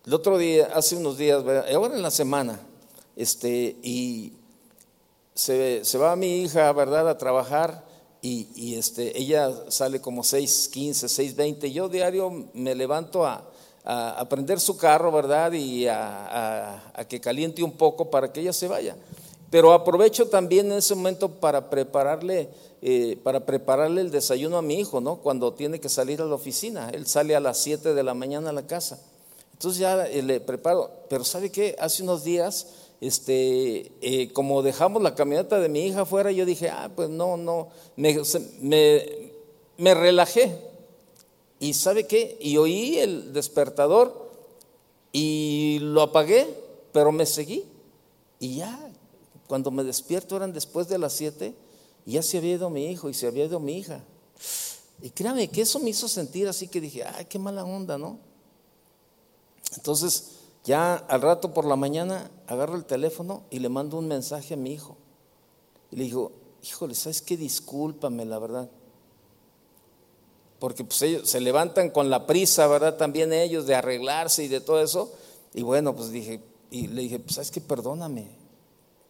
El 0.06 0.14
otro 0.14 0.38
día, 0.38 0.70
hace 0.76 0.96
unos 0.96 1.18
días, 1.18 1.44
ahora 1.74 1.96
en 1.96 2.04
la 2.04 2.12
semana, 2.12 2.62
este, 3.16 3.76
y 3.82 4.34
se, 5.40 5.86
se 5.86 5.98
va 5.98 6.18
mi 6.18 6.42
hija, 6.42 6.70
¿verdad?, 6.74 7.08
a 7.08 7.18
trabajar 7.18 7.86
y, 8.22 8.76
este, 8.76 9.18
ella 9.18 9.50
sale 9.70 10.02
como 10.02 10.22
6.15, 10.22 11.08
6.20. 11.34 11.72
Yo 11.72 11.88
diario 11.88 12.48
me 12.54 12.76
levanto 12.76 13.26
a, 13.26 13.46
a, 13.86 14.28
prender 14.28 14.60
su 14.60 14.76
carro, 14.76 15.14
¿verdad? 15.14 15.54
Y 15.54 15.88
a, 15.88 16.92
que 17.08 17.22
caliente 17.22 17.64
un 17.64 17.72
poco 17.72 18.10
para 18.10 18.34
que 18.34 18.42
ella 18.42 18.52
se 18.52 18.68
vaya. 18.68 18.98
Pero 19.50 19.72
aprovecho 19.72 20.28
también 20.28 20.70
en 20.74 20.80
ese 20.80 20.94
momento 20.94 21.30
para 21.30 21.70
prepararle, 21.70 22.50
eh, 22.82 23.18
para 23.24 23.46
prepararle 23.46 24.02
el 24.02 24.12
desayuno 24.12 24.58
a 24.58 24.62
mi 24.62 24.76
hijo, 24.76 25.00
¿no? 25.00 25.20
Cuando 25.20 25.54
tiene 25.54 25.80
que 25.80 25.88
salir 25.88 26.22
a 26.22 26.26
la 26.26 26.36
oficina. 26.36 26.90
Él 26.90 27.08
sale 27.08 27.34
a 27.34 27.40
las 27.40 27.60
7 27.60 27.94
de 27.94 28.04
la 28.04 28.14
mañana 28.14 28.50
a 28.50 28.54
la 28.54 28.68
casa. 28.68 29.00
Entonces 29.54 29.80
ya 29.80 30.06
eh, 30.06 30.22
le 30.22 30.42
preparo. 30.42 30.92
Pero 31.08 31.24
¿sabe 31.24 31.50
qué? 31.50 31.78
Hace 31.80 32.04
unos 32.04 32.26
días 32.26 32.68
este, 33.02 33.92
eh, 34.02 34.32
como 34.34 34.62
dejamos 34.62 35.02
la 35.02 35.16
camioneta 35.16 35.60
de 35.60 35.70
mi 35.70 35.86
hija 35.86 36.02
afuera, 36.02 36.32
yo 36.32 36.46
dije, 36.46 36.70
ah, 36.70 36.92
pues 36.94 37.10
no, 37.10 37.38
no, 37.38 37.70
me, 37.96 38.20
me, 39.78 39.94
relajé. 39.94 40.56
¿Y 41.60 41.74
sabe 41.74 42.08
qué? 42.08 42.38
Y 42.42 42.58
oí 42.58 43.00
el 43.00 43.34
despertador 43.34 44.30
y 45.12 45.80
lo 45.82 46.02
apagué, 46.02 46.48
pero 46.92 47.12
me 47.12 47.26
seguí. 47.26 47.66
Y 48.40 48.58
ya, 48.58 48.92
cuando 49.48 49.72
me 49.72 49.84
despierto 49.84 50.36
eran 50.36 50.54
después 50.54 50.88
de 50.88 50.98
las 50.98 51.14
siete, 51.14 51.54
y 52.06 52.14
ya 52.14 52.24
se 52.24 52.38
había 52.38 52.56
ido 52.56 52.70
mi 52.70 52.88
hijo 52.88 53.10
y 53.10 53.14
se 53.14 53.28
había 53.28 53.46
ido 53.46 53.60
mi 53.60 53.78
hija. 53.78 54.04
Y 55.02 55.10
créame 55.10 55.50
que 55.50 55.62
eso 55.62 55.80
me 55.80 55.90
hizo 55.90 56.08
sentir 56.10 56.48
así 56.48 56.68
que 56.68 56.82
dije, 56.82 57.04
ay, 57.04 57.26
qué 57.26 57.40
mala 57.40 57.64
onda, 57.64 57.98
¿no? 57.98 58.20
Entonces, 59.76 60.39
ya 60.70 60.98
al 60.98 61.24
rato 61.24 61.52
por 61.52 61.66
la 61.66 61.76
mañana 61.76 62.30
agarro 62.46 62.76
el 62.76 62.86
teléfono 62.86 63.42
y 63.50 63.58
le 63.58 63.70
mando 63.70 63.98
un 63.98 64.08
mensaje 64.08 64.54
a 64.54 64.58
mi 64.58 64.72
hijo. 64.72 64.98
Y 65.90 65.96
le 65.96 66.04
digo, 66.04 66.32
híjole, 66.62 66.94
¿sabes 66.94 67.24
qué? 67.24 67.36
Discúlpame, 67.36 68.24
la 68.24 68.38
verdad. 68.38 68.70
Porque 70.60 70.84
pues 70.84 71.02
ellos 71.02 71.28
se 71.28 71.42
levantan 71.42 71.90
con 71.90 72.12
la 72.12 72.28
prisa, 72.28 72.68
¿verdad? 72.68 72.98
También 72.98 73.34
ellos 73.34 73.66
de 73.66 73.74
arreglarse 73.74 74.44
y 74.44 74.48
de 74.48 74.62
todo 74.62 74.80
eso. 74.80 75.12
Y 75.56 75.64
bueno, 75.64 75.96
pues 75.96 76.12
dije, 76.12 76.40
y 76.70 76.86
le 76.86 77.02
dije, 77.02 77.18
pues 77.18 77.34
sabes 77.34 77.50
qué, 77.50 77.62
perdóname, 77.62 78.28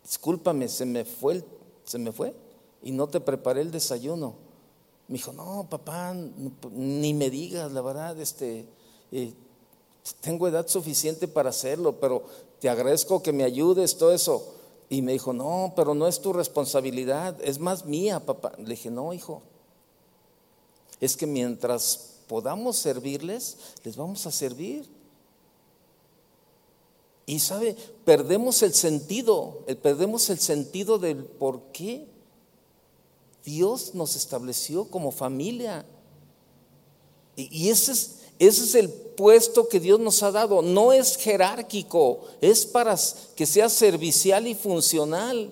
discúlpame, 0.01 0.69
se 0.69 0.85
me 0.85 1.03
fue, 1.03 1.43
se 1.83 1.99
me 1.99 2.13
fue 2.13 2.33
y 2.81 2.93
no 2.93 3.07
te 3.07 3.19
preparé 3.19 3.59
el 3.59 3.71
desayuno. 3.71 4.35
Me 5.09 5.15
dijo, 5.15 5.33
no, 5.33 5.67
papá, 5.69 6.15
ni 6.71 7.13
me 7.13 7.29
digas, 7.29 7.69
la 7.73 7.81
verdad, 7.81 8.17
este, 8.17 8.65
eh, 9.11 9.33
tengo 10.21 10.47
edad 10.47 10.67
suficiente 10.67 11.27
para 11.27 11.49
hacerlo, 11.49 11.99
pero 11.99 12.23
te 12.59 12.69
agradezco 12.69 13.21
que 13.21 13.33
me 13.33 13.43
ayudes, 13.43 13.97
todo 13.97 14.13
eso. 14.13 14.55
Y 14.89 15.01
me 15.01 15.13
dijo, 15.13 15.33
no, 15.33 15.73
pero 15.75 15.93
no 15.93 16.07
es 16.07 16.19
tu 16.19 16.33
responsabilidad, 16.33 17.37
es 17.43 17.59
más 17.59 17.85
mía, 17.85 18.19
papá. 18.19 18.53
Le 18.57 18.71
dije, 18.71 18.89
no, 18.89 19.13
hijo, 19.13 19.41
es 20.99 21.15
que 21.15 21.27
mientras 21.27 22.17
podamos 22.27 22.77
servirles, 22.77 23.57
les 23.83 23.95
vamos 23.95 24.25
a 24.25 24.31
servir. 24.31 24.87
Y 27.25 27.39
sabe, 27.39 27.75
perdemos 28.05 28.63
el 28.63 28.73
sentido, 28.73 29.63
perdemos 29.83 30.29
el 30.31 30.39
sentido 30.39 30.97
del 30.97 31.23
por 31.23 31.61
qué 31.71 32.07
Dios 33.45 33.93
nos 33.93 34.15
estableció 34.15 34.85
como 34.85 35.11
familia. 35.11 35.85
Y, 37.35 37.69
ese 37.69 37.91
es, 37.91 38.18
ese 38.39 38.63
es 38.63 38.75
el 38.75 38.89
puesto 38.89 39.67
que 39.67 39.81
Dios 39.81 39.99
nos 39.99 40.23
ha 40.23 40.31
dado. 40.31 40.61
No 40.61 40.93
es 40.93 41.17
jerárquico, 41.17 42.21
es 42.39 42.65
para 42.65 42.95
que 43.35 43.45
sea 43.45 43.67
servicial 43.67 44.47
y 44.47 44.55
funcional. 44.55 45.51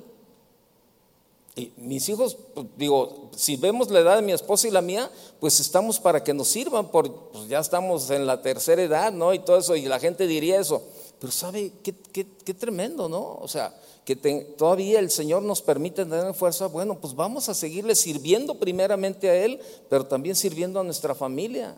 Y 1.53 1.73
mis 1.75 2.07
hijos, 2.07 2.37
pues, 2.53 2.65
digo, 2.77 3.29
si 3.35 3.57
vemos 3.57 3.89
la 3.89 3.99
edad 3.99 4.15
de 4.15 4.21
mi 4.21 4.31
esposa 4.31 4.69
y 4.69 4.71
la 4.71 4.81
mía, 4.81 5.11
pues 5.41 5.59
estamos 5.59 5.99
para 5.99 6.23
que 6.23 6.33
nos 6.33 6.47
sirvan, 6.47 6.89
porque 6.89 7.11
pues 7.33 7.49
ya 7.49 7.59
estamos 7.59 8.09
en 8.09 8.25
la 8.25 8.41
tercera 8.41 8.81
edad, 8.81 9.11
¿no? 9.11 9.33
Y 9.33 9.39
todo 9.39 9.57
eso, 9.57 9.75
y 9.75 9.81
la 9.81 9.99
gente 9.99 10.25
diría 10.25 10.61
eso. 10.61 10.81
Pero 11.19 11.33
sabe, 11.33 11.73
qué, 11.83 11.93
qué, 12.13 12.53
tremendo, 12.53 13.09
¿no? 13.09 13.39
O 13.41 13.47
sea, 13.49 13.75
que 14.05 14.15
todavía 14.15 14.99
el 14.99 15.11
Señor 15.11 15.41
nos 15.41 15.61
permite 15.61 16.05
tener 16.05 16.33
fuerza. 16.35 16.67
Bueno, 16.67 16.99
pues 17.01 17.13
vamos 17.15 17.49
a 17.49 17.53
seguirle 17.53 17.95
sirviendo 17.95 18.55
primeramente 18.55 19.29
a 19.29 19.35
Él, 19.35 19.59
pero 19.89 20.05
también 20.05 20.35
sirviendo 20.37 20.79
a 20.79 20.83
nuestra 20.83 21.15
familia 21.15 21.75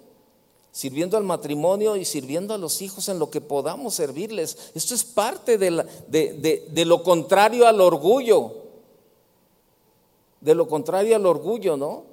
sirviendo 0.71 1.17
al 1.17 1.23
matrimonio 1.23 1.95
y 1.95 2.05
sirviendo 2.05 2.53
a 2.53 2.57
los 2.57 2.81
hijos 2.81 3.09
en 3.09 3.19
lo 3.19 3.29
que 3.29 3.41
podamos 3.41 3.95
servirles. 3.95 4.71
Esto 4.75 4.95
es 4.95 5.03
parte 5.03 5.57
de, 5.57 6.85
lo 6.85 7.03
contrario 7.03 7.67
al 7.67 7.81
orgullo, 7.81 8.53
de 10.41 10.55
lo 10.55 10.67
contrario 10.67 11.15
al 11.15 11.25
orgullo, 11.25 11.75
¿no? 11.75 12.08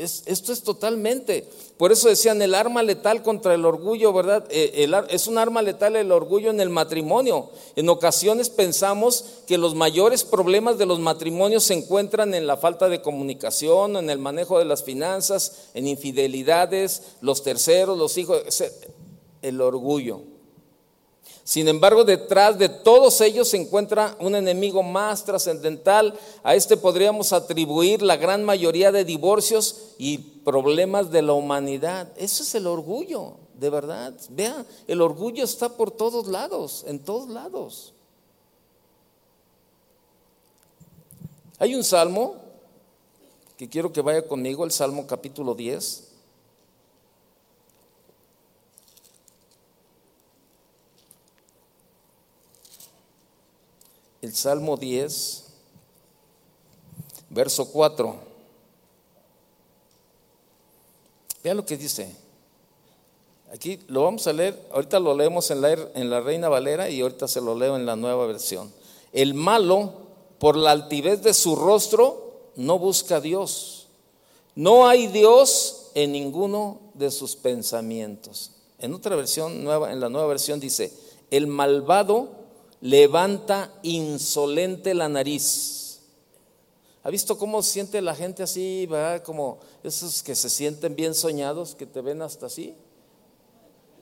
Esto 0.00 0.52
es 0.52 0.62
totalmente. 0.62 1.46
Por 1.76 1.92
eso 1.92 2.08
decían 2.08 2.40
el 2.42 2.54
arma 2.54 2.82
letal 2.82 3.22
contra 3.22 3.54
el 3.54 3.64
orgullo, 3.64 4.12
¿verdad? 4.12 4.46
Eh, 4.50 4.88
es 5.08 5.26
un 5.26 5.38
arma 5.38 5.62
letal 5.62 5.96
el 5.96 6.12
orgullo 6.12 6.50
en 6.50 6.60
el 6.60 6.70
matrimonio. 6.70 7.50
En 7.76 7.88
ocasiones 7.88 8.50
pensamos 8.50 9.24
que 9.46 9.58
los 9.58 9.74
mayores 9.74 10.24
problemas 10.24 10.78
de 10.78 10.86
los 10.86 11.00
matrimonios 11.00 11.64
se 11.64 11.74
encuentran 11.74 12.34
en 12.34 12.46
la 12.46 12.56
falta 12.56 12.88
de 12.88 13.02
comunicación, 13.02 13.96
en 13.96 14.10
el 14.10 14.18
manejo 14.18 14.58
de 14.58 14.64
las 14.64 14.84
finanzas, 14.84 15.70
en 15.74 15.86
infidelidades, 15.86 17.02
los 17.20 17.42
terceros, 17.42 17.98
los 17.98 18.16
hijos, 18.18 18.42
el 19.42 19.60
orgullo. 19.60 20.22
Sin 21.44 21.68
embargo, 21.68 22.04
detrás 22.04 22.58
de 22.58 22.68
todos 22.68 23.20
ellos 23.20 23.48
se 23.48 23.56
encuentra 23.56 24.16
un 24.20 24.34
enemigo 24.34 24.82
más 24.82 25.24
trascendental. 25.24 26.18
A 26.42 26.54
este 26.54 26.76
podríamos 26.76 27.32
atribuir 27.32 28.02
la 28.02 28.16
gran 28.16 28.44
mayoría 28.44 28.92
de 28.92 29.04
divorcios 29.04 29.94
y 29.98 30.18
problemas 30.18 31.10
de 31.10 31.22
la 31.22 31.32
humanidad. 31.32 32.12
Eso 32.16 32.42
es 32.42 32.54
el 32.54 32.66
orgullo, 32.66 33.34
de 33.54 33.70
verdad. 33.70 34.14
Vea, 34.28 34.64
el 34.86 35.00
orgullo 35.00 35.44
está 35.44 35.68
por 35.70 35.90
todos 35.90 36.28
lados, 36.28 36.84
en 36.86 36.98
todos 36.98 37.28
lados. 37.28 37.94
Hay 41.58 41.74
un 41.74 41.84
salmo 41.84 42.36
que 43.60 43.68
quiero 43.68 43.92
que 43.92 44.00
vaya 44.00 44.26
conmigo, 44.26 44.64
el 44.64 44.70
Salmo 44.70 45.06
capítulo 45.06 45.54
10. 45.54 46.09
El 54.22 54.34
Salmo 54.34 54.76
10, 54.76 55.44
verso 57.30 57.70
4. 57.70 58.16
Vean 61.42 61.56
lo 61.56 61.64
que 61.64 61.76
dice. 61.76 62.14
Aquí 63.52 63.80
lo 63.88 64.04
vamos 64.04 64.26
a 64.26 64.32
leer, 64.32 64.68
ahorita 64.72 65.00
lo 65.00 65.14
leemos 65.14 65.50
en 65.50 65.60
la, 65.60 65.72
en 65.72 66.10
la 66.10 66.20
Reina 66.20 66.48
Valera 66.48 66.88
y 66.88 67.00
ahorita 67.00 67.26
se 67.26 67.40
lo 67.40 67.54
leo 67.54 67.76
en 67.76 67.84
la 67.84 67.96
nueva 67.96 68.26
versión. 68.26 68.72
El 69.12 69.34
malo, 69.34 69.92
por 70.38 70.56
la 70.56 70.70
altivez 70.70 71.22
de 71.22 71.34
su 71.34 71.56
rostro, 71.56 72.50
no 72.54 72.78
busca 72.78 73.16
a 73.16 73.20
Dios. 73.20 73.88
No 74.54 74.86
hay 74.86 75.08
Dios 75.08 75.90
en 75.94 76.12
ninguno 76.12 76.78
de 76.94 77.10
sus 77.10 77.34
pensamientos. 77.34 78.52
En 78.78 78.94
otra 78.94 79.16
versión 79.16 79.64
nueva, 79.64 79.92
en 79.92 79.98
la 79.98 80.08
nueva 80.08 80.28
versión 80.28 80.60
dice, 80.60 80.92
el 81.30 81.46
malvado 81.46 82.39
levanta 82.80 83.72
insolente 83.82 84.94
la 84.94 85.08
nariz. 85.08 86.00
¿Ha 87.02 87.10
visto 87.10 87.38
cómo 87.38 87.62
siente 87.62 88.02
la 88.02 88.14
gente 88.14 88.42
así, 88.42 88.86
verdad? 88.86 89.22
Como 89.22 89.58
esos 89.82 90.22
que 90.22 90.34
se 90.34 90.50
sienten 90.50 90.94
bien 90.94 91.14
soñados, 91.14 91.74
que 91.74 91.86
te 91.86 92.00
ven 92.00 92.20
hasta 92.20 92.46
así. 92.46 92.74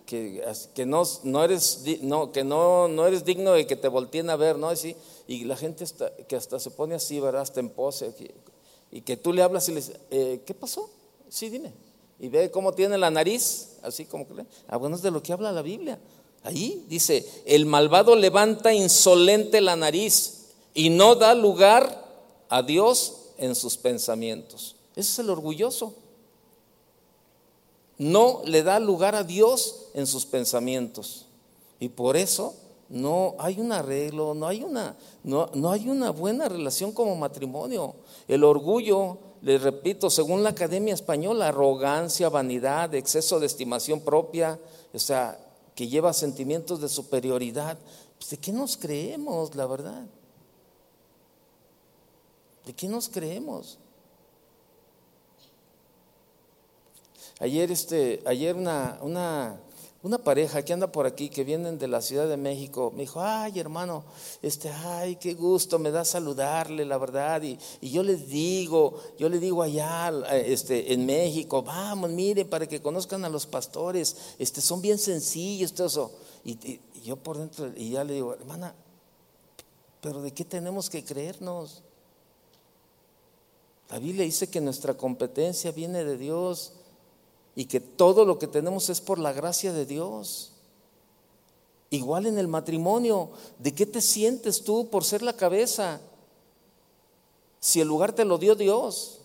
Que, 0.05 0.43
no, 0.87 1.45
eres, 1.45 1.85
digno 1.85 3.53
de 3.53 3.67
que 3.67 3.77
te 3.77 3.88
volteen 3.88 4.31
a 4.31 4.37
ver, 4.37 4.57
¿no? 4.57 4.69
Así, 4.69 4.97
y 5.27 5.45
la 5.45 5.55
gente 5.55 5.85
que 6.27 6.35
hasta 6.35 6.59
se 6.59 6.71
pone 6.71 6.95
así, 6.95 7.21
¿verdad? 7.21 7.43
Hasta 7.43 7.61
en 7.61 7.69
pose. 7.69 8.12
y 8.91 9.03
que 9.03 9.17
tú 9.19 9.33
le 9.33 9.43
hablas 9.43 9.69
y 9.69 9.73
le 9.73 9.81
dices, 9.81 10.01
eh, 10.11 10.43
¿qué 10.47 10.55
pasó? 10.55 10.88
Sí, 11.29 11.51
dime. 11.51 11.75
Y 12.19 12.29
ve 12.29 12.51
cómo 12.51 12.73
tiene 12.73 12.99
la 12.99 13.11
nariz, 13.11 13.79
así 13.83 14.07
como 14.07 14.27
que... 14.27 14.45
Ah, 14.67 14.77
bueno, 14.77 14.97
es 14.97 15.03
de 15.03 15.11
lo 15.11 15.23
que 15.23 15.33
habla 15.33 15.53
la 15.53 15.62
Biblia. 15.62 16.01
Ahí 16.42 16.85
dice, 16.88 17.27
el 17.46 17.66
malvado 17.66 18.16
levanta 18.16 18.72
insolente 18.72 19.61
la 19.61 19.77
nariz 19.77 20.46
y 20.74 20.90
no 20.90 21.16
da 21.16 21.35
lugar 21.35 22.05
a 22.48 22.62
Dios 22.62 23.14
en 23.38 23.55
sus 23.55 23.77
pensamientos. 23.77 24.77
Ese 24.94 25.12
es 25.12 25.18
el 25.18 25.31
orgulloso. 25.31 25.94
No 27.98 28.42
le 28.44 28.62
da 28.62 28.79
lugar 28.79 29.14
a 29.14 29.24
Dios 29.24 29.87
en 29.94 30.07
sus 30.07 30.24
pensamientos. 30.24 31.27
Y 31.81 31.88
por 31.88 32.16
eso 32.16 32.55
no 32.88 33.35
hay 33.38 33.61
un 33.61 33.72
arreglo, 33.72 34.35
no 34.35 34.46
hay 34.46 34.62
una, 34.62 34.96
no, 35.22 35.51
no 35.55 35.72
hay 35.72 35.88
una 35.88 36.11
buena 36.11 36.48
relación 36.48 36.92
como 36.92 37.16
matrimonio. 37.16 37.94
El 38.27 38.44
orgullo, 38.44 39.18
les 39.42 39.61
repito, 39.61 40.11
según 40.11 40.42
la 40.42 40.51
Academia 40.51 40.94
Española, 40.94 41.48
arrogancia, 41.48 42.29
vanidad, 42.29 42.94
exceso 42.94 43.40
de 43.40 43.46
estimación 43.46 44.01
propia, 44.01 44.59
o 44.92 44.98
sea, 44.98 45.38
que 45.79 45.87
lleva 45.87 46.12
sentimientos 46.12 46.81
de 46.81 46.88
superioridad. 46.88 47.79
Pues, 48.19 48.31
¿De 48.31 48.37
qué 48.37 48.51
nos 48.51 48.77
creemos, 48.77 49.55
la 49.55 49.64
verdad? 49.64 50.07
¿De 52.67 52.73
qué 52.75 52.88
nos 52.88 53.09
creemos? 53.09 53.79
Ayer, 57.38 57.71
este, 57.71 58.21
ayer 58.27 58.57
una, 58.57 58.99
una, 59.03 59.61
una, 60.09 60.18
pareja 60.18 60.64
que 60.64 60.73
anda 60.73 60.90
por 60.90 61.07
aquí, 61.07 61.29
que 61.29 61.44
vienen 61.44 61.79
de 61.79 61.88
la 61.88 62.01
Ciudad 62.01 62.29
de 62.29 62.37
México, 62.37 62.92
me 62.94 63.03
dijo, 63.03 63.21
ay 63.21 63.59
hermano, 63.61 64.05
este, 64.42 64.71
ay, 64.71 65.16
qué 65.16 65.35
gusto 65.35 65.79
me 65.79 65.90
da 65.90 66.05
saludarle, 66.05 66.85
la 66.85 66.99
verdad. 66.99 67.42
Y, 67.42 67.59
y 67.81 67.90
yo 67.90 68.03
les 68.03 68.29
digo, 68.29 69.01
yo 69.18 69.29
le 69.29 69.38
digo 69.38 69.62
allá 69.62 70.12
este, 70.33 70.92
en 70.92 71.07
México, 71.07 71.62
vamos, 71.62 72.11
miren, 72.11 72.49
para 72.49 72.66
que 72.66 72.83
conozcan 72.83 73.25
a 73.25 73.29
los 73.29 73.47
pastores, 73.47 74.16
este, 74.38 74.61
son 74.61 74.81
bien 74.81 74.99
sencillos, 74.99 75.73
todo 75.73 75.87
eso. 75.87 76.12
Y, 76.44 76.53
y 76.64 76.81
yo 77.05 77.16
por 77.16 77.38
dentro, 77.38 77.71
y 77.77 77.90
ya 77.90 78.05
le 78.05 78.14
digo, 78.14 78.35
hermana, 78.35 78.75
pero 80.01 80.23
¿de 80.23 80.33
qué 80.33 80.44
tenemos 80.44 80.90
que 80.90 81.05
creernos? 81.05 81.83
La 83.90 83.99
Biblia 83.99 84.25
dice 84.25 84.49
que 84.49 84.61
nuestra 84.61 84.94
competencia 84.94 85.73
viene 85.73 86.05
de 86.05 86.18
Dios 86.18 86.73
y 87.59 87.64
que 87.64 87.81
todo 87.81 88.25
lo 88.25 88.38
que 88.38 88.47
tenemos 88.47 88.88
es 88.88 89.01
por 89.01 89.18
la 89.18 89.33
gracia 89.33 89.73
de 89.73 89.85
Dios. 89.85 90.53
Igual 91.90 92.27
en 92.27 92.38
el 92.38 92.47
matrimonio, 92.47 93.31
¿de 93.59 93.75
qué 93.75 93.85
te 93.85 94.01
sientes 94.01 94.62
tú 94.62 94.88
por 94.90 95.03
ser 95.03 95.23
la 95.23 95.33
cabeza? 95.33 96.01
Si 97.59 97.81
el 97.81 97.88
lugar 97.88 98.12
te 98.12 98.25
lo 98.25 98.38
dio 98.38 98.55
Dios, 98.55 99.23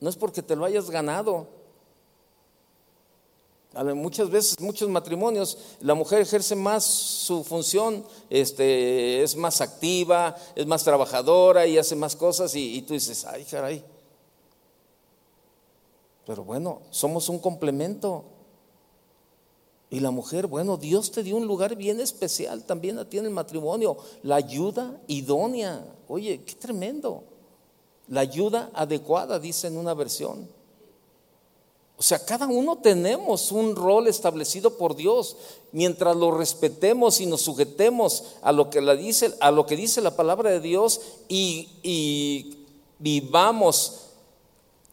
no 0.00 0.10
es 0.10 0.16
porque 0.16 0.42
te 0.42 0.56
lo 0.56 0.64
hayas 0.64 0.90
ganado. 0.90 1.46
Muchas 3.94 4.28
veces, 4.30 4.58
muchos 4.58 4.88
matrimonios, 4.88 5.56
la 5.78 5.94
mujer 5.94 6.22
ejerce 6.22 6.56
más 6.56 6.84
su 6.84 7.44
función, 7.44 8.04
este, 8.30 9.22
es 9.22 9.36
más 9.36 9.60
activa, 9.60 10.36
es 10.56 10.66
más 10.66 10.82
trabajadora 10.82 11.68
y 11.68 11.78
hace 11.78 11.94
más 11.94 12.16
cosas 12.16 12.52
y, 12.56 12.78
y 12.78 12.82
tú 12.82 12.94
dices, 12.94 13.24
ay, 13.26 13.44
caray. 13.44 13.84
Pero 16.26 16.44
bueno, 16.44 16.82
somos 16.90 17.28
un 17.28 17.38
complemento. 17.38 18.24
Y 19.90 20.00
la 20.00 20.12
mujer, 20.12 20.46
bueno, 20.46 20.76
Dios 20.76 21.10
te 21.10 21.22
dio 21.22 21.36
un 21.36 21.46
lugar 21.46 21.74
bien 21.74 22.00
especial 22.00 22.64
también 22.64 22.98
a 22.98 23.08
ti 23.08 23.18
en 23.18 23.26
el 23.26 23.32
matrimonio, 23.32 23.96
la 24.22 24.36
ayuda 24.36 25.00
idónea. 25.08 25.84
Oye, 26.06 26.42
qué 26.44 26.54
tremendo. 26.54 27.24
La 28.06 28.20
ayuda 28.20 28.70
adecuada, 28.72 29.38
dice 29.40 29.66
en 29.66 29.76
una 29.76 29.94
versión. 29.94 30.48
O 32.00 32.02
sea, 32.02 32.24
cada 32.24 32.46
uno 32.46 32.78
tenemos 32.78 33.52
un 33.52 33.76
rol 33.76 34.08
establecido 34.08 34.78
por 34.78 34.96
Dios. 34.96 35.36
Mientras 35.72 36.16
lo 36.16 36.30
respetemos 36.30 37.20
y 37.20 37.26
nos 37.26 37.42
sujetemos 37.42 38.24
a 38.40 38.52
lo 38.52 38.70
que, 38.70 38.80
la 38.80 38.94
dice, 38.94 39.34
a 39.40 39.50
lo 39.50 39.66
que 39.66 39.76
dice 39.76 40.00
la 40.00 40.16
palabra 40.16 40.50
de 40.50 40.60
Dios 40.60 41.00
y, 41.28 41.68
y 41.82 42.64
vivamos 42.98 44.09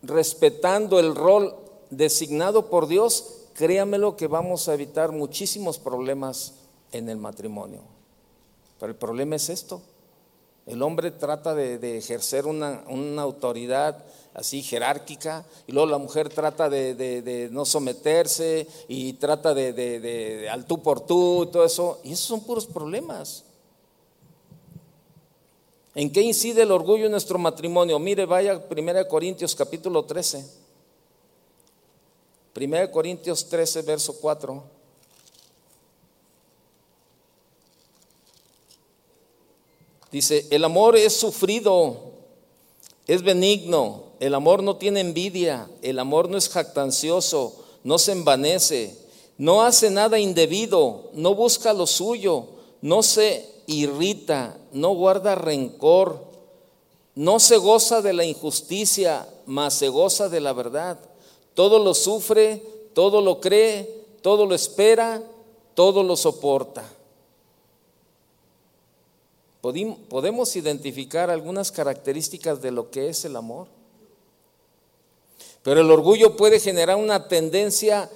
respetando 0.08 1.00
el 1.00 1.16
rol 1.16 1.56
designado 1.90 2.70
por 2.70 2.88
Dios, 2.88 3.48
créamelo 3.54 4.16
que 4.16 4.28
vamos 4.28 4.68
a 4.68 4.74
evitar 4.74 5.12
muchísimos 5.12 5.80
problemas 5.80 6.54
en 6.92 7.10
el 7.10 7.18
matrimonio. 7.18 7.82
Pero 8.80 8.92
el 8.92 8.98
problema 8.98 9.36
es 9.36 9.50
esto. 9.50 9.82
El 10.66 10.82
hombre 10.82 11.12
trata 11.12 11.56
de, 11.56 11.98
ejercer 11.98 12.46
una, 12.46 12.84
autoridad 13.22 14.04
así 14.34 14.62
jerárquica, 14.62 15.46
y 15.66 15.72
luego 15.72 15.90
la 15.90 15.98
mujer 15.98 16.30
trata 16.30 16.70
de, 16.70 17.50
no 17.52 17.66
someterse 17.66 18.68
y 18.88 19.14
trata 19.14 19.54
de, 19.54 20.48
al 20.52 20.66
tú 20.66 20.82
por 20.84 21.00
tú 21.00 21.44
y 21.44 21.48
todo 21.48 21.64
eso, 21.64 22.00
y 22.04 22.12
esos 22.12 22.26
son 22.26 22.42
puros 22.42 22.68
problemas. 22.68 23.46
¿En 25.98 26.12
qué 26.12 26.22
incide 26.22 26.62
el 26.62 26.72
orgullo 26.72 27.06
en 27.06 27.12
nuestro 27.12 27.40
matrimonio? 27.40 27.98
Mire, 27.98 28.28
vaya 28.28 28.64
1 28.70 29.08
Corintios 29.08 29.56
capítulo 29.56 30.06
13. 30.06 30.46
1 32.56 32.92
Corintios 32.92 33.50
13, 33.50 33.82
verso 33.82 34.16
4. 34.22 34.64
Dice, 40.12 40.46
el 40.52 40.64
amor 40.64 40.96
es 40.96 41.14
sufrido, 41.14 42.12
es 43.08 43.24
benigno, 43.24 44.04
el 44.20 44.36
amor 44.36 44.62
no 44.62 44.76
tiene 44.76 45.00
envidia, 45.00 45.68
el 45.82 45.98
amor 45.98 46.30
no 46.30 46.38
es 46.38 46.48
jactancioso, 46.48 47.66
no 47.84 47.98
se 47.98 48.12
envanece, 48.12 48.96
no 49.40 49.64
hace 49.64 49.90
nada 49.90 50.20
indebido, 50.20 51.10
no 51.14 51.34
busca 51.34 51.74
lo 51.74 51.88
suyo, 51.88 52.46
no 52.84 53.02
se 53.02 53.57
irrita, 53.68 54.58
no 54.72 54.96
guarda 54.96 55.36
rencor, 55.36 56.26
no 57.14 57.40
se 57.40 57.58
goza 57.58 58.02
de 58.02 58.14
la 58.14 58.26
injusticia, 58.26 59.28
mas 59.46 59.76
se 59.76 59.90
goza 59.90 60.30
de 60.30 60.40
la 60.40 60.54
verdad. 60.54 61.00
Todo 61.54 61.78
lo 61.80 61.94
sufre, 61.94 62.64
todo 62.94 63.22
lo 63.22 63.40
cree, 63.40 64.06
todo 64.22 64.46
lo 64.46 64.56
espera, 64.56 65.22
todo 65.76 66.02
lo 66.02 66.16
soporta. 66.16 66.84
Podemos 69.62 70.56
identificar 70.56 71.30
algunas 71.30 71.72
características 71.72 72.62
de 72.62 72.72
lo 72.72 72.90
que 72.90 73.10
es 73.10 73.26
el 73.26 73.36
amor. 73.36 73.68
Pero 75.64 75.82
el 75.82 75.92
orgullo 75.92 76.38
puede 76.38 76.60
generar 76.60 76.96
una 76.96 77.28
tendencia 77.28 78.10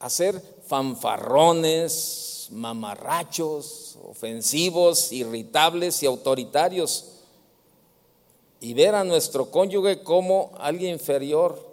a 0.00 0.10
ser 0.10 0.42
fanfarrones, 0.66 2.31
mamarrachos, 2.52 3.98
ofensivos, 4.04 5.10
irritables 5.12 6.02
y 6.02 6.06
autoritarios. 6.06 7.08
Y 8.60 8.74
ver 8.74 8.94
a 8.94 9.02
nuestro 9.02 9.50
cónyuge 9.50 10.02
como 10.02 10.52
alguien 10.58 10.92
inferior 10.92 11.72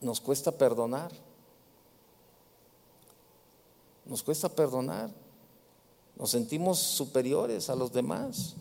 nos 0.00 0.20
cuesta 0.20 0.52
perdonar. 0.52 1.12
Nos 4.06 4.22
cuesta 4.22 4.48
perdonar. 4.48 5.10
Nos 6.16 6.30
sentimos 6.30 6.78
superiores 6.78 7.68
a 7.68 7.74
los 7.74 7.92
demás. 7.92 8.54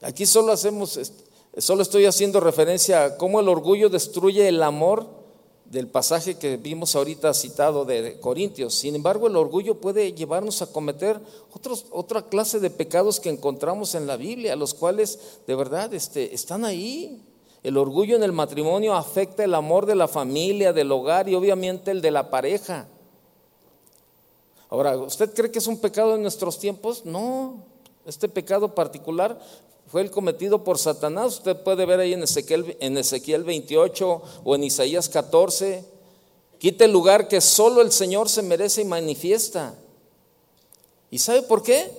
Aquí 0.00 0.26
solo 0.26 0.52
hacemos, 0.52 1.00
solo 1.56 1.82
estoy 1.82 2.04
haciendo 2.04 2.38
referencia 2.38 3.04
a 3.04 3.16
cómo 3.16 3.40
el 3.40 3.48
orgullo 3.48 3.88
destruye 3.88 4.46
el 4.46 4.62
amor 4.62 5.17
del 5.70 5.86
pasaje 5.86 6.36
que 6.38 6.56
vimos 6.56 6.96
ahorita 6.96 7.34
citado 7.34 7.84
de 7.84 8.18
Corintios. 8.20 8.74
Sin 8.74 8.94
embargo, 8.94 9.26
el 9.26 9.36
orgullo 9.36 9.80
puede 9.80 10.12
llevarnos 10.12 10.62
a 10.62 10.72
cometer 10.72 11.20
otros, 11.52 11.86
otra 11.90 12.22
clase 12.22 12.58
de 12.58 12.70
pecados 12.70 13.20
que 13.20 13.28
encontramos 13.28 13.94
en 13.94 14.06
la 14.06 14.16
Biblia, 14.16 14.56
los 14.56 14.72
cuales 14.72 15.18
de 15.46 15.54
verdad 15.54 15.92
este, 15.92 16.34
están 16.34 16.64
ahí. 16.64 17.22
El 17.62 17.76
orgullo 17.76 18.16
en 18.16 18.22
el 18.22 18.32
matrimonio 18.32 18.94
afecta 18.94 19.44
el 19.44 19.54
amor 19.54 19.84
de 19.84 19.96
la 19.96 20.08
familia, 20.08 20.72
del 20.72 20.90
hogar 20.90 21.28
y 21.28 21.34
obviamente 21.34 21.90
el 21.90 22.00
de 22.00 22.12
la 22.12 22.30
pareja. 22.30 22.88
Ahora, 24.70 24.96
¿usted 24.96 25.34
cree 25.34 25.50
que 25.50 25.58
es 25.58 25.66
un 25.66 25.78
pecado 25.78 26.14
en 26.14 26.22
nuestros 26.22 26.58
tiempos? 26.58 27.04
No. 27.04 27.64
Este 28.06 28.28
pecado 28.28 28.74
particular 28.74 29.38
fue 29.90 30.02
el 30.02 30.10
cometido 30.10 30.64
por 30.64 30.78
Satanás. 30.78 31.38
Usted 31.38 31.56
puede 31.62 31.86
ver 31.86 32.00
ahí 32.00 32.12
en 32.12 32.22
Ezequiel, 32.22 32.76
en 32.78 32.98
Ezequiel 32.98 33.42
28 33.44 34.22
o 34.44 34.54
en 34.54 34.64
Isaías 34.64 35.08
14. 35.08 35.82
Quite 36.58 36.84
el 36.84 36.92
lugar 36.92 37.26
que 37.26 37.40
solo 37.40 37.80
el 37.80 37.90
Señor 37.90 38.28
se 38.28 38.42
merece 38.42 38.82
y 38.82 38.84
manifiesta. 38.84 39.74
¿Y 41.10 41.18
sabe 41.18 41.42
por 41.42 41.62
qué? 41.62 41.90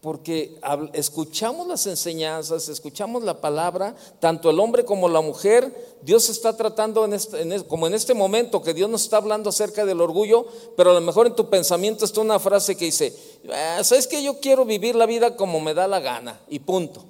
Porque 0.00 0.60
escuchamos 0.92 1.66
las 1.66 1.86
enseñanzas, 1.86 2.68
escuchamos 2.68 3.24
la 3.24 3.40
palabra, 3.40 3.96
tanto 4.20 4.48
el 4.48 4.60
hombre 4.60 4.84
como 4.84 5.08
la 5.08 5.20
mujer, 5.20 5.96
Dios 6.02 6.28
está 6.28 6.56
tratando 6.56 7.04
en 7.04 7.14
este, 7.14 7.64
como 7.64 7.88
en 7.88 7.94
este 7.94 8.14
momento 8.14 8.62
que 8.62 8.74
Dios 8.74 8.88
nos 8.88 9.02
está 9.02 9.16
hablando 9.16 9.50
acerca 9.50 9.84
del 9.84 10.00
orgullo, 10.00 10.46
pero 10.76 10.92
a 10.92 10.94
lo 10.94 11.00
mejor 11.00 11.26
en 11.26 11.34
tu 11.34 11.50
pensamiento 11.50 12.04
está 12.04 12.20
una 12.20 12.38
frase 12.38 12.76
que 12.76 12.84
dice, 12.84 13.12
ah, 13.52 13.82
¿sabes 13.82 14.06
que 14.06 14.22
Yo 14.22 14.38
quiero 14.38 14.64
vivir 14.64 14.94
la 14.94 15.06
vida 15.06 15.36
como 15.36 15.60
me 15.60 15.74
da 15.74 15.88
la 15.88 15.98
gana 15.98 16.40
y 16.48 16.60
punto. 16.60 17.04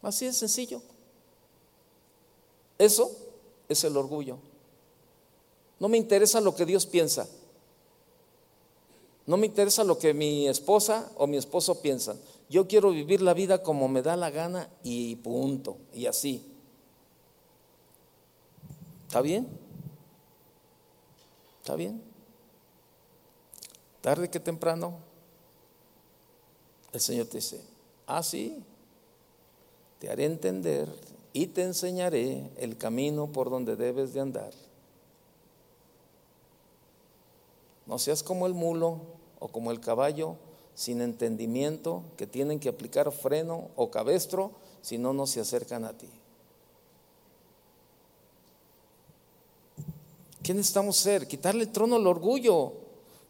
Así 0.00 0.24
de 0.24 0.32
sencillo. 0.32 0.80
Eso 2.78 3.10
es 3.68 3.84
el 3.84 3.96
orgullo. 3.96 4.38
No 5.78 5.88
me 5.88 5.98
interesa 5.98 6.40
lo 6.40 6.54
que 6.54 6.64
Dios 6.64 6.86
piensa. 6.86 7.28
No 9.26 9.36
me 9.36 9.46
interesa 9.46 9.82
lo 9.82 9.98
que 9.98 10.14
mi 10.14 10.46
esposa 10.46 11.10
o 11.16 11.26
mi 11.26 11.36
esposo 11.36 11.80
piensan. 11.82 12.18
Yo 12.48 12.68
quiero 12.68 12.90
vivir 12.90 13.22
la 13.22 13.34
vida 13.34 13.62
como 13.62 13.88
me 13.88 14.02
da 14.02 14.16
la 14.16 14.30
gana 14.30 14.70
y 14.84 15.16
punto. 15.16 15.78
Y 15.92 16.06
así. 16.06 16.46
¿Está 19.08 19.20
bien? 19.20 19.48
¿Está 21.60 21.74
bien? 21.74 22.00
Tarde 24.00 24.30
que 24.30 24.38
temprano, 24.38 24.98
el 26.92 27.00
Señor 27.00 27.26
te 27.26 27.38
dice, 27.38 27.60
ah, 28.06 28.22
sí, 28.22 28.62
te 29.98 30.08
haré 30.08 30.26
entender 30.26 30.88
y 31.32 31.48
te 31.48 31.64
enseñaré 31.64 32.50
el 32.56 32.76
camino 32.78 33.26
por 33.32 33.50
donde 33.50 33.74
debes 33.74 34.14
de 34.14 34.20
andar. 34.20 34.52
No 37.86 37.98
seas 37.98 38.22
como 38.22 38.46
el 38.46 38.54
mulo 38.54 39.15
o 39.38 39.48
como 39.48 39.70
el 39.70 39.80
caballo 39.80 40.36
sin 40.74 41.00
entendimiento 41.00 42.02
que 42.16 42.26
tienen 42.26 42.60
que 42.60 42.68
aplicar 42.68 43.10
freno 43.10 43.68
o 43.76 43.90
cabestro, 43.90 44.52
si 44.82 44.98
no, 44.98 45.12
no 45.12 45.26
se 45.26 45.40
acercan 45.40 45.84
a 45.84 45.96
ti. 45.96 46.08
¿Qué 50.42 50.54
necesitamos 50.54 50.96
ser? 50.96 51.26
Quitarle 51.26 51.64
el 51.64 51.72
trono 51.72 51.96
al 51.96 52.06
orgullo. 52.06 52.72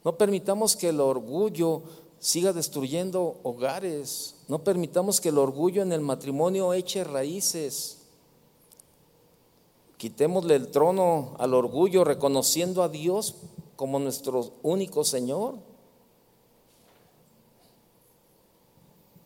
No 0.05 0.19
permitamos 0.19 0.77
que 0.77 0.91
el 0.91 1.01
orgullo 1.01 1.83
siga 2.19 2.53
destruyendo 2.53 3.39
hogares. 3.43 4.35
No 4.49 4.59
permitamos 4.65 5.21
que 5.21 5.31
el 5.31 5.39
orgullo 5.39 5.83
en 5.83 5.93
el 5.93 6.03
matrimonio 6.03 6.75
eche 6.75 7.05
raíces. 7.05 8.03
Quitémosle 9.97 10.57
el 10.57 10.71
trono 10.71 11.37
al 11.39 11.55
orgullo 11.55 12.05
reconociendo 12.05 12.83
a 12.83 12.89
Dios 12.89 13.37
como 13.77 13.99
nuestro 13.99 14.53
único 14.63 15.03
Señor. 15.03 15.55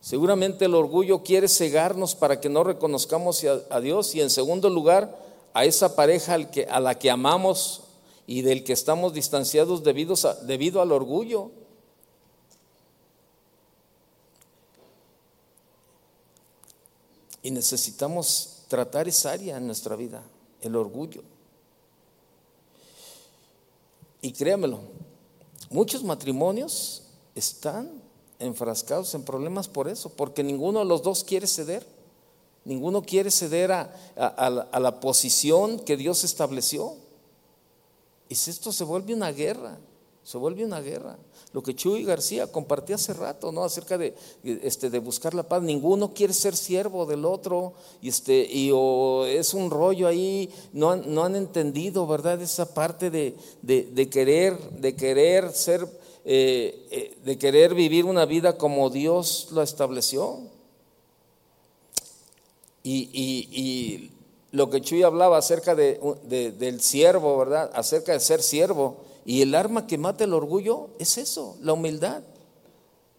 Seguramente 0.00 0.64
el 0.64 0.74
orgullo 0.74 1.22
quiere 1.22 1.46
cegarnos 1.46 2.14
para 2.14 2.40
que 2.40 2.48
no 2.48 2.64
reconozcamos 2.64 3.44
a, 3.70 3.80
Dios 3.80 4.14
y 4.14 4.22
en 4.22 4.30
segundo 4.30 4.70
lugar 4.70 5.18
a 5.52 5.64
esa 5.64 5.94
pareja 5.94 6.38
a 6.70 6.80
la 6.80 6.98
que 6.98 7.10
amamos 7.10 7.82
y 8.26 8.42
del 8.42 8.64
que 8.64 8.72
estamos 8.72 9.12
distanciados 9.12 9.82
debido, 9.82 10.14
debido 10.42 10.80
al 10.80 10.92
orgullo. 10.92 11.50
Y 17.42 17.50
necesitamos 17.50 18.64
tratar 18.68 19.08
esa 19.08 19.32
área 19.32 19.58
en 19.58 19.66
nuestra 19.66 19.96
vida, 19.96 20.22
el 20.62 20.76
orgullo. 20.76 21.22
Y 24.22 24.32
créamelo, 24.32 24.80
muchos 25.70 26.04
matrimonios 26.04 27.02
están 27.34 27.99
enfrascados 28.40 29.14
en 29.14 29.22
problemas 29.22 29.68
por 29.68 29.88
eso, 29.88 30.10
porque 30.10 30.42
ninguno 30.42 30.80
de 30.80 30.86
los 30.86 31.02
dos 31.02 31.22
quiere 31.22 31.46
ceder. 31.46 31.86
Ninguno 32.64 33.02
quiere 33.02 33.30
ceder 33.30 33.72
a, 33.72 33.90
a 34.16 34.80
la 34.80 35.00
posición 35.00 35.78
que 35.78 35.96
Dios 35.96 36.24
estableció. 36.24 36.94
Y 38.28 38.34
si 38.34 38.50
esto 38.50 38.70
se 38.72 38.84
vuelve 38.84 39.14
una 39.14 39.32
guerra, 39.32 39.78
se 40.22 40.38
vuelve 40.38 40.64
una 40.64 40.80
guerra. 40.80 41.18
Lo 41.52 41.62
que 41.62 41.74
Chuy 41.74 42.04
García 42.04 42.46
compartía 42.46 42.94
hace 42.94 43.12
rato, 43.12 43.50
¿no? 43.50 43.64
Acerca 43.64 43.98
de, 43.98 44.14
este, 44.44 44.88
de 44.88 45.00
buscar 45.00 45.34
la 45.34 45.42
paz. 45.42 45.62
Ninguno 45.62 46.14
quiere 46.14 46.32
ser 46.32 46.54
siervo 46.54 47.06
del 47.06 47.24
otro 47.24 47.72
y, 48.00 48.10
este, 48.10 48.46
y 48.48 48.70
es 49.26 49.54
un 49.54 49.70
rollo 49.70 50.06
ahí. 50.06 50.48
No, 50.72 50.94
no 50.94 51.24
han 51.24 51.34
entendido, 51.34 52.06
¿verdad? 52.06 52.40
Esa 52.40 52.72
parte 52.72 53.10
de, 53.10 53.34
de, 53.62 54.08
querer, 54.08 54.56
de 54.78 54.94
querer 54.94 55.52
ser, 55.52 55.88
eh, 56.24 56.86
eh, 56.90 57.18
de 57.24 57.38
querer 57.38 57.74
vivir 57.74 58.04
una 58.04 58.24
vida 58.26 58.56
como 58.58 58.90
Dios 58.90 59.48
lo 59.52 59.62
estableció. 59.62 60.38
Y, 62.82 63.10
y, 63.12 63.48
y 63.52 64.10
lo 64.52 64.70
que 64.70 64.80
Chuy 64.80 65.02
hablaba 65.02 65.38
acerca 65.38 65.74
de, 65.74 65.98
del 66.58 66.80
siervo, 66.80 67.38
¿verdad? 67.38 67.70
Acerca 67.74 68.12
de 68.12 68.20
ser 68.20 68.42
siervo 68.42 68.96
y 69.24 69.42
el 69.42 69.54
arma 69.54 69.86
que 69.86 69.98
mata 69.98 70.24
el 70.24 70.34
orgullo 70.34 70.88
es 70.98 71.18
eso, 71.18 71.56
la 71.60 71.72
humildad. 71.72 72.22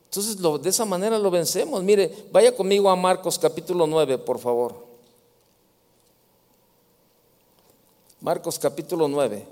Entonces 0.06 0.38
de 0.62 0.70
esa 0.70 0.84
manera 0.84 1.18
lo 1.18 1.32
vencemos. 1.32 1.84
Mire, 1.84 2.26
vaya 2.32 2.56
conmigo 2.56 2.90
a 2.90 2.96
Marcos 2.96 3.40
capítulo 3.40 3.88
9, 3.88 4.18
por 4.18 4.40
favor. 4.40 4.92
Marcos 8.20 8.60
capítulo 8.60 9.08
9, 9.08 9.48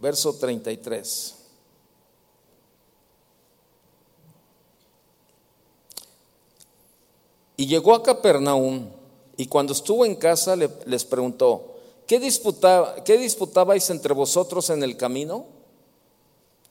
verso 0.00 0.34
33. 0.34 1.36
Y 7.56 7.66
llegó 7.66 7.94
a 7.94 8.02
Capernaum 8.02 8.88
y 9.36 9.46
cuando 9.46 9.72
estuvo 9.74 10.04
en 10.06 10.16
casa 10.16 10.56
les 10.56 11.04
preguntó, 11.04 11.70
¿Qué, 12.10 12.18
disputaba, 12.18 13.04
¿Qué 13.04 13.16
disputabais 13.18 13.88
entre 13.90 14.12
vosotros 14.14 14.68
en 14.70 14.82
el 14.82 14.96
camino? 14.96 15.46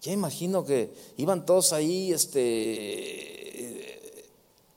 Ya 0.01 0.11
imagino 0.11 0.65
que 0.65 0.91
iban 1.15 1.45
todos 1.45 1.71
ahí, 1.71 2.11
este, 2.11 3.89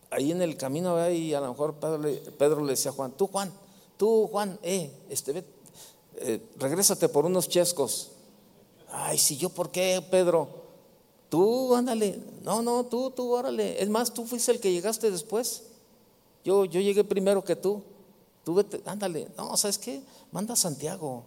ahí 0.08 0.30
en 0.30 0.40
el 0.40 0.56
camino, 0.56 1.10
y 1.10 1.34
a 1.34 1.40
lo 1.40 1.48
mejor 1.48 1.74
Pedro, 1.74 2.60
le 2.64 2.70
decía 2.70 2.92
a 2.92 2.94
Juan, 2.94 3.10
tú 3.10 3.26
Juan, 3.26 3.52
tú 3.96 4.28
Juan, 4.28 4.56
eh, 4.62 4.92
este, 5.10 5.42
eh, 6.18 6.40
regrésate 6.60 7.08
por 7.08 7.26
unos 7.26 7.48
chescos. 7.48 8.11
Ay, 8.92 9.18
si 9.18 9.36
yo, 9.36 9.48
¿por 9.48 9.70
qué, 9.70 10.04
Pedro? 10.10 10.48
Tú, 11.28 11.74
ándale, 11.74 12.20
no, 12.42 12.60
no, 12.60 12.84
tú, 12.84 13.10
tú, 13.10 13.32
órale. 13.32 13.82
Es 13.82 13.88
más, 13.88 14.12
tú 14.12 14.26
fuiste 14.26 14.52
el 14.52 14.60
que 14.60 14.70
llegaste 14.70 15.10
después. 15.10 15.62
Yo, 16.44 16.66
yo 16.66 16.80
llegué 16.80 17.02
primero 17.02 17.42
que 17.42 17.56
tú. 17.56 17.82
Tú 18.44 18.54
vete, 18.54 18.82
ándale, 18.84 19.28
no, 19.36 19.56
¿sabes 19.56 19.78
qué? 19.78 20.02
Manda 20.30 20.54
a 20.54 20.56
Santiago. 20.56 21.24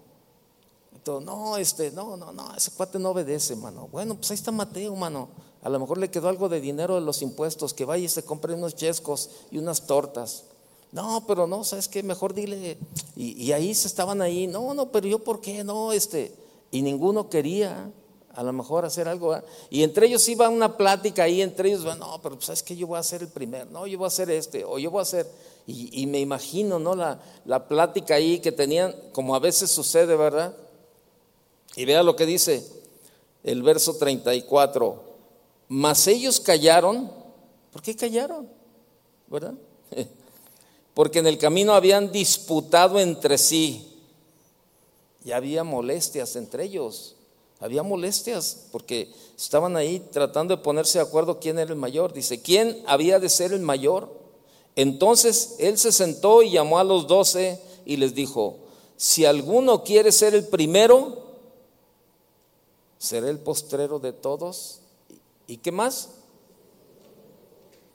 no, 1.06 1.58
este, 1.58 1.92
no, 1.92 2.16
no, 2.18 2.32
no, 2.32 2.56
ese 2.56 2.72
cuate 2.72 3.00
no 3.00 3.10
obedece, 3.10 3.56
mano. 3.56 3.88
Bueno, 3.92 4.16
pues 4.16 4.30
ahí 4.32 4.36
está 4.36 4.52
Mateo, 4.52 4.96
mano. 4.96 5.30
A 5.64 5.70
lo 5.70 5.80
mejor 5.80 5.98
le 5.98 6.12
quedó 6.12 6.30
algo 6.30 6.50
de 6.50 6.62
dinero 6.62 6.96
de 6.96 7.02
los 7.02 7.24
impuestos, 7.24 7.74
que 7.74 7.86
vaya 7.86 8.06
y 8.06 8.10
se 8.10 8.24
compre 8.24 8.54
unos 8.54 8.76
chescos 8.76 9.32
y 9.50 9.58
unas 9.58 9.88
tortas. 9.88 10.44
No, 10.92 11.26
pero 11.26 11.48
no, 11.48 11.64
¿sabes 11.64 11.88
qué? 11.88 12.04
Mejor 12.04 12.36
dile. 12.36 12.78
Y, 13.16 13.52
ahí 13.52 13.74
se 13.74 13.88
estaban 13.88 14.22
ahí, 14.22 14.46
no, 14.46 14.74
no, 14.76 14.92
pero 14.92 15.08
yo, 15.08 15.24
¿por 15.24 15.42
qué? 15.42 15.64
No, 15.64 15.92
este. 15.92 16.45
Y 16.76 16.82
ninguno 16.82 17.30
quería 17.30 17.90
a 18.34 18.44
lo 18.44 18.52
mejor 18.52 18.84
hacer 18.84 19.08
algo. 19.08 19.34
Y 19.70 19.82
entre 19.82 20.08
ellos 20.08 20.28
iba 20.28 20.50
una 20.50 20.76
plática 20.76 21.24
ahí, 21.24 21.42
entre 21.42 21.70
ellos, 21.70 21.86
no, 21.98 22.20
pero 22.22 22.36
pues, 22.36 22.48
¿sabes 22.48 22.64
qué? 22.64 22.76
Yo 22.76 22.86
voy 22.86 22.98
a 22.98 23.00
hacer 23.00 23.22
el 23.22 23.30
primero, 23.30 23.64
no, 23.72 23.88
yo 23.88 23.98
voy 23.98 24.04
a 24.04 24.08
hacer 24.08 24.30
este, 24.30 24.66
o 24.66 24.78
yo 24.78 24.92
voy 24.92 25.00
a 25.00 25.04
hacer. 25.04 25.26
Y, 25.68 26.06
me 26.08 26.20
imagino, 26.20 26.78
¿no? 26.78 26.94
La, 26.96 27.18
la, 27.46 27.66
plática 27.66 28.16
ahí 28.16 28.40
que 28.40 28.52
tenían, 28.52 28.94
como 29.14 29.36
a 29.36 29.40
veces 29.40 29.72
sucede, 29.72 30.18
¿verdad? 30.18 30.54
Y 31.78 31.86
vea 31.86 32.04
lo 32.04 32.18
que 32.18 32.26
dice 32.26 32.62
el 33.46 33.64
verso 33.64 33.96
34. 33.96 35.02
Mas 35.70 36.08
ellos 36.08 36.42
callaron. 36.42 37.10
¿Por 37.72 37.82
qué 37.82 37.96
callaron? 37.96 38.50
¿Verdad? 39.28 39.54
Porque 40.94 41.20
en 41.20 41.28
el 41.28 41.38
camino 41.38 41.74
habían 41.74 42.12
disputado 42.12 43.00
entre 43.00 43.38
sí. 43.38 43.95
Y 45.26 45.32
había 45.32 45.64
molestias 45.64 46.36
entre 46.36 46.66
ellos. 46.66 47.16
Había 47.60 47.82
molestias 47.84 48.68
porque 48.72 49.12
estaban 49.36 49.76
ahí 49.76 50.00
tratando 50.12 50.56
de 50.56 50.62
ponerse 50.62 51.00
de 51.00 51.04
acuerdo 51.04 51.40
quién 51.40 51.58
era 51.58 51.72
el 51.72 51.80
mayor. 51.80 52.14
Dice, 52.14 52.42
¿quién 52.42 52.84
había 52.86 53.20
de 53.20 53.28
ser 53.28 53.52
el 53.52 53.62
mayor? 53.62 54.10
Entonces 54.76 55.56
él 55.58 55.78
se 55.80 55.92
sentó 55.92 56.44
y 56.44 56.52
llamó 56.52 56.78
a 56.78 56.84
los 56.84 57.08
doce 57.08 57.60
y 57.86 57.98
les 57.98 58.14
dijo, 58.14 58.58
si 58.98 59.26
alguno 59.26 59.84
quiere 59.84 60.12
ser 60.12 60.36
el 60.36 60.48
primero, 60.48 61.24
será 63.00 63.30
el 63.30 63.40
postrero 63.40 63.98
de 63.98 64.14
todos. 64.14 64.82
¿Y 65.48 65.58
qué 65.58 65.72
más? 65.72 66.10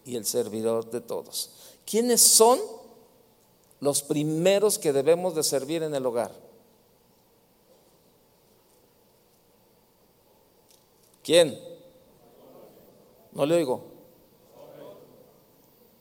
Y 0.04 0.16
el 0.16 0.24
servidor 0.24 0.90
de 0.90 1.00
todos. 1.00 1.50
¿Quiénes 1.84 2.20
son 2.20 2.58
los 3.78 4.02
primeros 4.02 4.78
que 4.78 4.92
debemos 4.92 5.34
de 5.34 5.44
servir 5.44 5.84
en 5.84 5.94
el 5.94 6.04
hogar? 6.04 6.49
¿Quién? 11.30 11.56
No 13.30 13.46
le 13.46 13.54
oigo. 13.54 13.84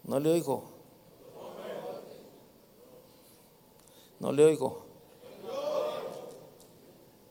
No 0.05 0.19
le 0.19 0.31
oigo. 0.31 0.63
No 4.19 4.31
le 4.31 4.43
oigo. 4.43 4.85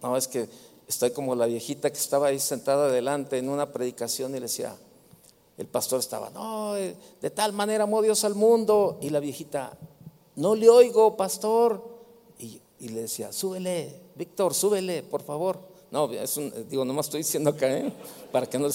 No, 0.00 0.16
es 0.16 0.28
que 0.28 0.48
estoy 0.86 1.10
como 1.10 1.34
la 1.34 1.46
viejita 1.46 1.90
que 1.90 1.98
estaba 1.98 2.28
ahí 2.28 2.38
sentada 2.38 2.86
adelante 2.86 3.36
en 3.36 3.48
una 3.48 3.72
predicación 3.72 4.30
y 4.30 4.34
le 4.34 4.42
decía, 4.42 4.76
el 5.56 5.66
pastor 5.66 5.98
estaba, 5.98 6.30
no, 6.30 6.76
eh, 6.76 6.94
de 7.20 7.30
tal 7.30 7.52
manera 7.52 7.82
amó 7.82 8.00
Dios 8.00 8.22
al 8.22 8.36
mundo. 8.36 8.98
Y 9.00 9.10
la 9.10 9.18
viejita, 9.18 9.76
no 10.36 10.54
le 10.54 10.68
oigo, 10.68 11.16
pastor. 11.16 11.82
Y, 12.38 12.60
le 12.78 13.00
decía, 13.00 13.32
súbele, 13.32 13.92
Víctor, 14.14 14.54
súbele, 14.54 15.02
por 15.02 15.22
favor. 15.22 15.77
No, 15.90 16.12
es 16.12 16.36
un, 16.36 16.52
digo, 16.68 16.84
nomás 16.84 17.06
estoy 17.06 17.20
diciendo 17.20 17.50
acá, 17.50 17.70
¿eh? 17.70 17.92
para 18.30 18.46
que 18.46 18.58
no 18.58 18.68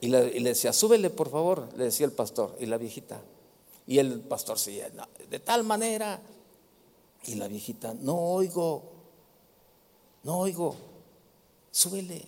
y 0.00 0.08
le, 0.08 0.30
decía, 0.30 0.72
súbele, 0.72 1.10
por 1.10 1.28
favor, 1.28 1.68
le 1.76 1.84
decía 1.84 2.06
el 2.06 2.12
pastor. 2.12 2.56
Y 2.60 2.66
la 2.66 2.78
viejita, 2.78 3.20
y 3.86 3.98
el 3.98 4.20
pastor 4.20 4.58
seguía, 4.58 4.90
de 5.28 5.40
tal 5.40 5.64
manera. 5.64 6.20
Y 7.24 7.34
la 7.34 7.48
viejita, 7.48 7.94
no 7.94 8.16
oigo, 8.16 8.82
no 10.22 10.38
oigo, 10.38 10.76
súbele. 11.70 12.24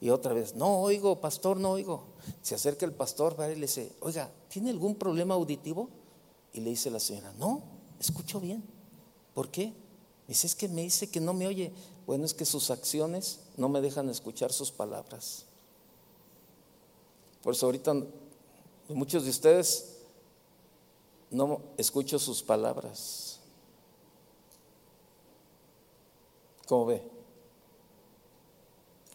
Y 0.00 0.10
otra 0.10 0.32
vez, 0.32 0.54
no 0.56 0.80
oigo, 0.80 1.20
pastor, 1.20 1.58
no 1.58 1.72
oigo. 1.72 2.04
Se 2.42 2.54
acerca 2.54 2.86
el 2.86 2.92
pastor 2.92 3.36
y 3.52 3.54
le 3.54 3.62
dice, 3.62 3.92
oiga, 4.00 4.30
¿tiene 4.48 4.70
algún 4.70 4.96
problema 4.96 5.34
auditivo? 5.34 5.88
Y 6.52 6.60
le 6.60 6.70
dice 6.70 6.90
la 6.90 6.98
señora, 6.98 7.32
no, 7.38 7.62
escucho 8.00 8.40
bien. 8.40 8.64
¿Por 9.34 9.50
qué? 9.50 9.72
Dice, 10.26 10.46
es 10.46 10.56
que 10.56 10.68
me 10.68 10.82
dice 10.82 11.08
que 11.08 11.20
no 11.20 11.34
me 11.34 11.46
oye. 11.46 11.72
Bueno, 12.10 12.24
es 12.24 12.34
que 12.34 12.44
sus 12.44 12.72
acciones 12.72 13.38
no 13.56 13.68
me 13.68 13.80
dejan 13.80 14.08
escuchar 14.08 14.52
sus 14.52 14.72
palabras. 14.72 15.44
Por 17.40 17.54
eso 17.54 17.66
ahorita 17.66 17.94
muchos 18.88 19.22
de 19.22 19.30
ustedes 19.30 19.98
no 21.30 21.60
escucho 21.76 22.18
sus 22.18 22.42
palabras. 22.42 23.38
¿Cómo 26.66 26.86
ve? 26.86 27.08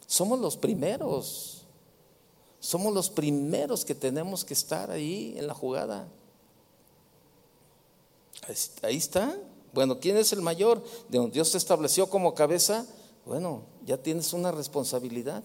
Somos 0.07 0.39
los 0.39 0.55
primeros. 0.55 1.65
Somos 2.61 2.93
los 2.93 3.09
primeros 3.09 3.83
que 3.83 3.93
tenemos 3.93 4.45
que 4.45 4.53
estar 4.53 4.89
ahí 4.89 5.33
en 5.35 5.47
la 5.47 5.53
jugada. 5.53 6.07
Ahí 8.83 8.95
está. 8.95 9.37
Bueno, 9.75 9.99
¿quién 9.99 10.17
es 10.17 10.33
el 10.33 10.41
mayor? 10.41 10.81
De 11.09 11.19
donde 11.19 11.33
Dios 11.33 11.51
te 11.51 11.59
estableció 11.59 12.09
como 12.09 12.33
cabeza. 12.33 12.87
Bueno, 13.25 13.63
ya 13.85 13.97
tienes 13.97 14.33
una 14.33 14.51
responsabilidad. 14.51 15.43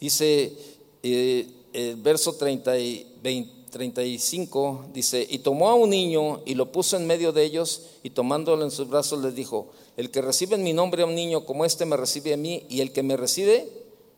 Dice 0.00 0.56
eh, 1.02 1.52
el 1.74 1.96
verso 1.96 2.34
30 2.34 2.78
y 2.78 3.18
20. 3.22 3.62
35 3.72 4.88
dice, 4.92 5.26
y 5.28 5.38
tomó 5.38 5.70
a 5.70 5.74
un 5.74 5.88
niño 5.88 6.42
y 6.44 6.54
lo 6.54 6.70
puso 6.70 6.98
en 6.98 7.06
medio 7.06 7.32
de 7.32 7.42
ellos 7.42 7.86
y 8.02 8.10
tomándolo 8.10 8.64
en 8.64 8.70
sus 8.70 8.86
brazos 8.86 9.22
les 9.22 9.34
dijo, 9.34 9.68
el 9.96 10.10
que 10.10 10.20
recibe 10.20 10.56
en 10.56 10.62
mi 10.62 10.74
nombre 10.74 11.02
a 11.02 11.06
un 11.06 11.14
niño 11.14 11.46
como 11.46 11.64
este 11.64 11.86
me 11.86 11.96
recibe 11.96 12.34
a 12.34 12.36
mí 12.36 12.66
y 12.68 12.82
el 12.82 12.92
que 12.92 13.02
me 13.02 13.16
recibe 13.16 13.66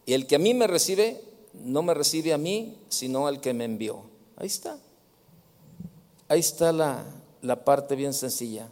y 0.07 0.15
el 0.15 0.27
que 0.27 0.35
a 0.35 0.39
mí 0.41 0.55
me 0.55 0.67
recibe 0.67 1.23
no 1.53 1.83
me 1.83 1.95
recibe 1.95 2.33
a 2.33 2.39
mí 2.39 2.77
sino 2.89 3.29
al 3.29 3.41
que 3.41 3.55
me 3.55 3.65
envió. 3.65 4.03
Ahí 4.37 4.49
está. 4.49 4.77
Ahí 6.27 6.41
está 6.41 6.73
la, 6.73 7.05
la 7.41 7.65
parte 7.65 7.95
bien 7.95 8.13
sencilla. 8.13 8.69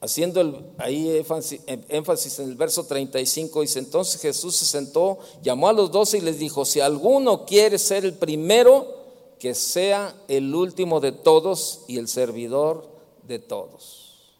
Haciendo 0.00 0.74
ahí 0.78 1.16
énfasis, 1.16 1.60
énfasis 1.66 2.38
en 2.38 2.50
el 2.50 2.54
verso 2.54 2.84
35, 2.84 3.62
dice, 3.62 3.78
entonces 3.78 4.20
Jesús 4.20 4.54
se 4.56 4.66
sentó, 4.66 5.18
llamó 5.42 5.68
a 5.68 5.72
los 5.72 5.90
doce 5.90 6.18
y 6.18 6.20
les 6.20 6.38
dijo, 6.38 6.64
si 6.64 6.80
alguno 6.80 7.46
quiere 7.46 7.78
ser 7.78 8.04
el 8.04 8.14
primero, 8.14 8.94
que 9.38 9.54
sea 9.54 10.14
el 10.28 10.54
último 10.54 11.00
de 11.00 11.12
todos 11.12 11.82
y 11.88 11.98
el 11.98 12.08
servidor 12.08 12.88
de 13.26 13.38
todos. 13.38 14.36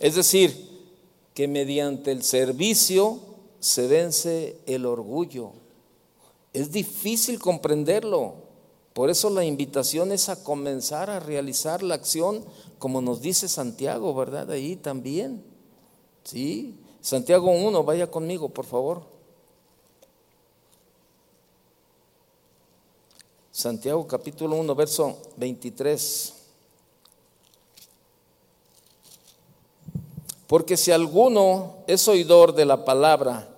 Es 0.00 0.14
decir, 0.14 0.68
que 1.34 1.48
mediante 1.48 2.12
el 2.12 2.22
servicio 2.22 3.20
se 3.60 3.86
vence 3.86 4.56
el 4.66 4.86
orgullo. 4.86 5.52
Es 6.52 6.72
difícil 6.72 7.38
comprenderlo. 7.38 8.47
Por 8.98 9.10
eso 9.10 9.30
la 9.30 9.44
invitación 9.44 10.10
es 10.10 10.28
a 10.28 10.42
comenzar 10.42 11.08
a 11.08 11.20
realizar 11.20 11.84
la 11.84 11.94
acción 11.94 12.44
como 12.80 13.00
nos 13.00 13.20
dice 13.20 13.46
Santiago, 13.46 14.12
¿verdad? 14.12 14.50
Ahí 14.50 14.74
también. 14.74 15.44
Sí. 16.24 16.74
Santiago 17.00 17.48
1, 17.48 17.84
vaya 17.84 18.10
conmigo, 18.10 18.48
por 18.48 18.64
favor. 18.64 19.04
Santiago 23.52 24.04
capítulo 24.08 24.56
1, 24.56 24.74
verso 24.74 25.16
23. 25.36 26.34
Porque 30.48 30.76
si 30.76 30.90
alguno 30.90 31.84
es 31.86 32.08
oidor 32.08 32.52
de 32.52 32.64
la 32.64 32.84
palabra, 32.84 33.48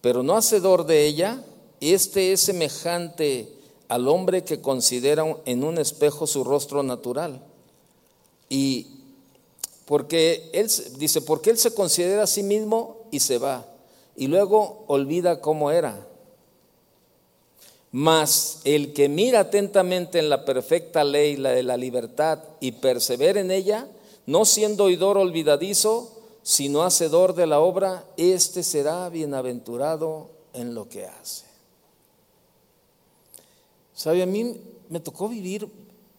pero 0.00 0.24
no 0.24 0.36
hacedor 0.36 0.84
de 0.84 1.06
ella, 1.06 1.44
este 1.80 2.32
es 2.32 2.40
semejante 2.40 3.59
al 3.90 4.06
hombre 4.06 4.44
que 4.44 4.60
considera 4.60 5.24
en 5.46 5.64
un 5.64 5.76
espejo 5.76 6.28
su 6.28 6.44
rostro 6.44 6.84
natural. 6.84 7.42
Y 8.48 8.86
porque 9.84 10.48
él 10.52 10.70
dice, 10.96 11.20
porque 11.22 11.50
él 11.50 11.58
se 11.58 11.74
considera 11.74 12.22
a 12.22 12.28
sí 12.28 12.44
mismo 12.44 12.98
y 13.10 13.18
se 13.18 13.38
va, 13.38 13.66
y 14.14 14.28
luego 14.28 14.84
olvida 14.86 15.40
cómo 15.40 15.72
era. 15.72 16.06
Mas 17.90 18.60
el 18.62 18.92
que 18.92 19.08
mira 19.08 19.40
atentamente 19.40 20.20
en 20.20 20.28
la 20.28 20.44
perfecta 20.44 21.02
ley, 21.02 21.34
la 21.36 21.50
de 21.50 21.64
la 21.64 21.76
libertad, 21.76 22.38
y 22.60 22.70
persevera 22.70 23.40
en 23.40 23.50
ella, 23.50 23.88
no 24.24 24.44
siendo 24.44 24.84
oidor 24.84 25.18
olvidadizo, 25.18 26.12
sino 26.44 26.84
hacedor 26.84 27.34
de 27.34 27.48
la 27.48 27.58
obra, 27.58 28.04
éste 28.16 28.62
será 28.62 29.08
bienaventurado 29.08 30.28
en 30.52 30.76
lo 30.76 30.88
que 30.88 31.06
hace. 31.06 31.49
¿Sabe? 34.00 34.22
A 34.22 34.26
mí 34.26 34.56
me 34.88 35.00
tocó 35.00 35.28
vivir, 35.28 35.68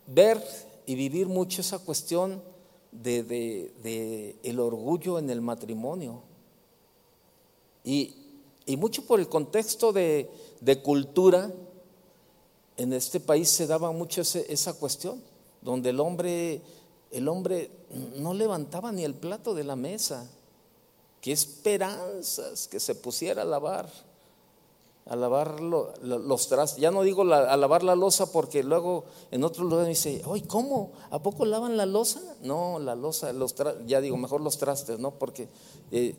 ver 0.05 0.39
y 0.85 0.93
vivir 0.93 1.25
mucho 1.27 1.61
esa 1.61 1.79
cuestión 1.79 2.43
de, 2.91 4.37
el 4.43 4.59
orgullo 4.59 5.17
en 5.17 5.31
el 5.31 5.41
matrimonio. 5.41 6.21
Y 7.83 8.21
y 8.65 8.77
mucho 8.77 9.05
por 9.05 9.19
el 9.19 9.27
contexto 9.27 9.91
de, 9.91 10.29
cultura, 10.83 11.51
en 12.77 12.93
este 12.93 13.19
país 13.19 13.49
se 13.49 13.67
daba 13.67 13.91
mucho 13.91 14.21
esa 14.21 14.73
cuestión, 14.73 15.21
donde 15.61 15.89
el 15.89 15.99
hombre, 15.99 16.61
el 17.11 17.27
hombre 17.27 17.69
no 18.17 18.33
levantaba 18.33 18.91
ni 18.91 19.03
el 19.03 19.15
plato 19.15 19.53
de 19.53 19.63
la 19.63 19.75
mesa. 19.75 20.29
Qué 21.19 21.31
esperanzas 21.31 22.67
que 22.67 22.79
se 22.79 22.95
pusiera 22.95 23.41
a 23.41 23.45
lavar, 23.45 23.91
a 25.05 25.15
lavar 25.15 25.59
los 25.61 26.47
trastes. 26.47 26.79
Ya 26.79 26.91
no 26.91 27.01
digo 27.01 27.23
a 27.23 27.57
lavar 27.57 27.83
la 27.83 27.95
losa 27.95 28.31
porque 28.31 28.63
luego 28.63 29.05
en 29.31 29.43
otro 29.43 29.63
lugar 29.65 29.87
dice, 29.87 30.21
oye, 30.25 30.45
¿cómo? 30.47 30.91
¿A 31.09 31.21
poco 31.21 31.45
lavan 31.45 31.77
la 31.77 31.85
losa? 31.85 32.21
No, 32.41 32.79
la 32.79 32.95
losa, 32.95 33.33
los 33.33 33.55
ya 33.85 33.99
digo, 33.99 34.17
mejor 34.17 34.41
los 34.41 34.57
trastes, 34.57 34.99
¿no? 34.99 35.11
Porque 35.11 35.49
eh, 35.91 36.15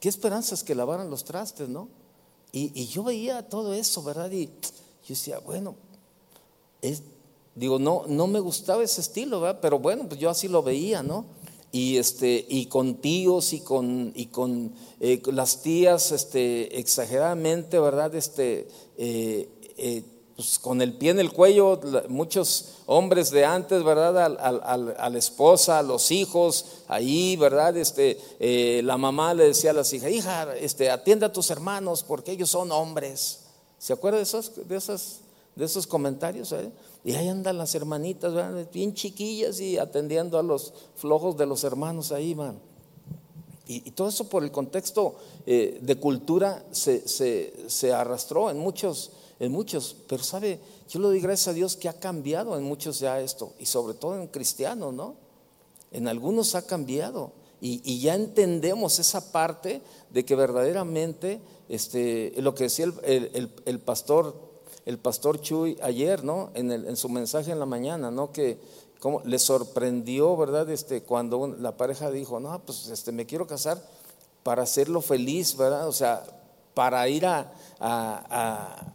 qué 0.00 0.08
esperanzas 0.08 0.64
que 0.64 0.74
lavaran 0.74 1.08
los 1.08 1.24
trastes, 1.24 1.68
¿no? 1.68 1.88
Y, 2.54 2.86
yo 2.86 3.02
veía 3.02 3.48
todo 3.48 3.72
eso, 3.72 4.02
¿verdad? 4.02 4.30
Y 4.30 4.46
yo 4.46 5.08
decía, 5.08 5.38
bueno, 5.38 5.74
digo, 7.54 7.78
no, 7.78 8.04
no 8.06 8.26
me 8.26 8.40
gustaba 8.40 8.82
ese 8.82 9.00
estilo, 9.00 9.40
¿verdad? 9.40 9.60
Pero 9.62 9.78
bueno, 9.78 10.06
pues 10.06 10.20
yo 10.20 10.28
así 10.28 10.48
lo 10.48 10.62
veía, 10.62 11.02
¿no? 11.02 11.24
Y, 11.74 11.96
este, 11.96 12.44
y 12.50 12.66
con 12.66 12.96
tíos 12.96 13.54
y 13.54 13.60
con, 13.60 14.12
y 14.14 14.26
con 14.26 14.74
eh, 15.00 15.22
las 15.32 15.62
tías 15.62 16.12
este, 16.12 16.78
exageradamente, 16.78 17.80
¿verdad? 17.80 18.14
Este, 18.14 18.68
eh, 18.98 19.48
eh, 19.78 20.02
pues, 20.36 20.58
con 20.58 20.82
el 20.82 20.98
pie 20.98 21.12
en 21.12 21.20
el 21.20 21.32
cuello, 21.32 21.80
muchos 22.10 22.74
hombres 22.84 23.30
de 23.30 23.46
antes, 23.46 23.82
¿verdad? 23.84 24.36
A, 24.38 25.08
la 25.08 25.18
esposa, 25.18 25.78
a 25.78 25.82
los 25.82 26.10
hijos, 26.10 26.82
ahí, 26.88 27.36
¿verdad? 27.36 27.74
Este, 27.78 28.18
la 28.82 28.98
mamá 28.98 29.32
le 29.32 29.44
decía 29.44 29.70
a 29.70 29.74
las 29.74 29.90
hijas, 29.94 30.10
hija, 30.10 30.54
este, 30.56 30.90
atiende 30.90 31.24
a 31.24 31.32
tus 31.32 31.50
hermanos 31.50 32.02
porque 32.02 32.32
ellos 32.32 32.50
son 32.50 32.70
hombres. 32.70 33.44
¿Se 33.78 33.94
acuerda 33.94 34.18
de 34.18 34.24
esos, 34.24 34.52
de 34.68 34.76
esos, 34.76 35.20
de 35.56 35.64
esos 35.64 35.86
comentarios? 35.86 36.54
Y 37.04 37.14
ahí 37.14 37.28
andan 37.28 37.58
las 37.58 37.74
hermanitas, 37.74 38.70
bien 38.72 38.94
chiquillas 38.94 39.60
y 39.60 39.78
atendiendo 39.78 40.38
a 40.38 40.42
los 40.42 40.72
flojos 40.94 41.36
de 41.36 41.46
los 41.46 41.64
hermanos 41.64 42.12
ahí, 42.12 42.34
man. 42.34 42.58
Y, 43.66 43.92
todo 43.92 44.08
eso 44.08 44.28
por 44.28 44.42
el 44.44 44.50
contexto 44.50 45.16
eh, 45.46 45.78
de 45.80 45.96
cultura 45.96 46.64
se, 46.72 47.08
se, 47.08 47.54
se 47.68 47.92
arrastró 47.92 48.50
en 48.50 48.58
muchos 48.58 49.12
en 49.42 49.50
muchos, 49.50 49.96
pero 50.06 50.22
sabe, 50.22 50.60
yo 50.88 51.00
le 51.00 51.08
doy 51.08 51.20
gracias 51.20 51.48
a 51.48 51.52
Dios 51.52 51.76
que 51.76 51.88
ha 51.88 51.98
cambiado 51.98 52.56
en 52.56 52.62
muchos 52.62 53.00
ya 53.00 53.20
esto, 53.20 53.54
y 53.58 53.66
sobre 53.66 53.94
todo 53.94 54.14
en 54.14 54.28
cristianos, 54.28 54.94
¿no? 54.94 55.16
En 55.90 56.06
algunos 56.06 56.54
ha 56.54 56.64
cambiado, 56.64 57.32
y, 57.60 57.98
ya 57.98 58.14
entendemos 58.14 59.00
esa 59.00 59.32
parte 59.32 59.82
de 60.10 60.24
que 60.24 60.36
verdaderamente 60.36 61.40
este, 61.68 62.32
lo 62.36 62.54
que 62.54 62.64
decía 62.64 62.86
el, 63.04 63.80
pastor, 63.80 64.36
el 64.84 64.98
pastor 64.98 65.40
Chuy 65.40 65.78
ayer, 65.82 66.24
¿no? 66.24 66.50
En, 66.54 66.70
en, 66.72 66.96
su 66.96 67.08
mensaje 67.08 67.52
en 67.52 67.58
la 67.58 67.66
mañana, 67.66 68.10
¿no? 68.10 68.32
Que 68.32 68.58
como 68.98 69.20
le 69.24 69.38
sorprendió, 69.38 70.36
¿verdad? 70.36 70.70
Este, 70.70 71.02
cuando 71.02 71.48
la 71.58 71.76
pareja 71.76 72.10
dijo, 72.10 72.38
no, 72.40 72.58
pues 72.60 72.88
este, 72.88 73.12
me 73.12 73.26
quiero 73.26 73.46
casar 73.46 73.82
para 74.42 74.62
hacerlo 74.62 75.00
feliz, 75.00 75.56
¿verdad? 75.56 75.88
O 75.88 75.92
sea, 75.92 76.24
para 76.74 77.08
ir 77.08 77.26
a, 77.26 77.52
a, 77.80 78.92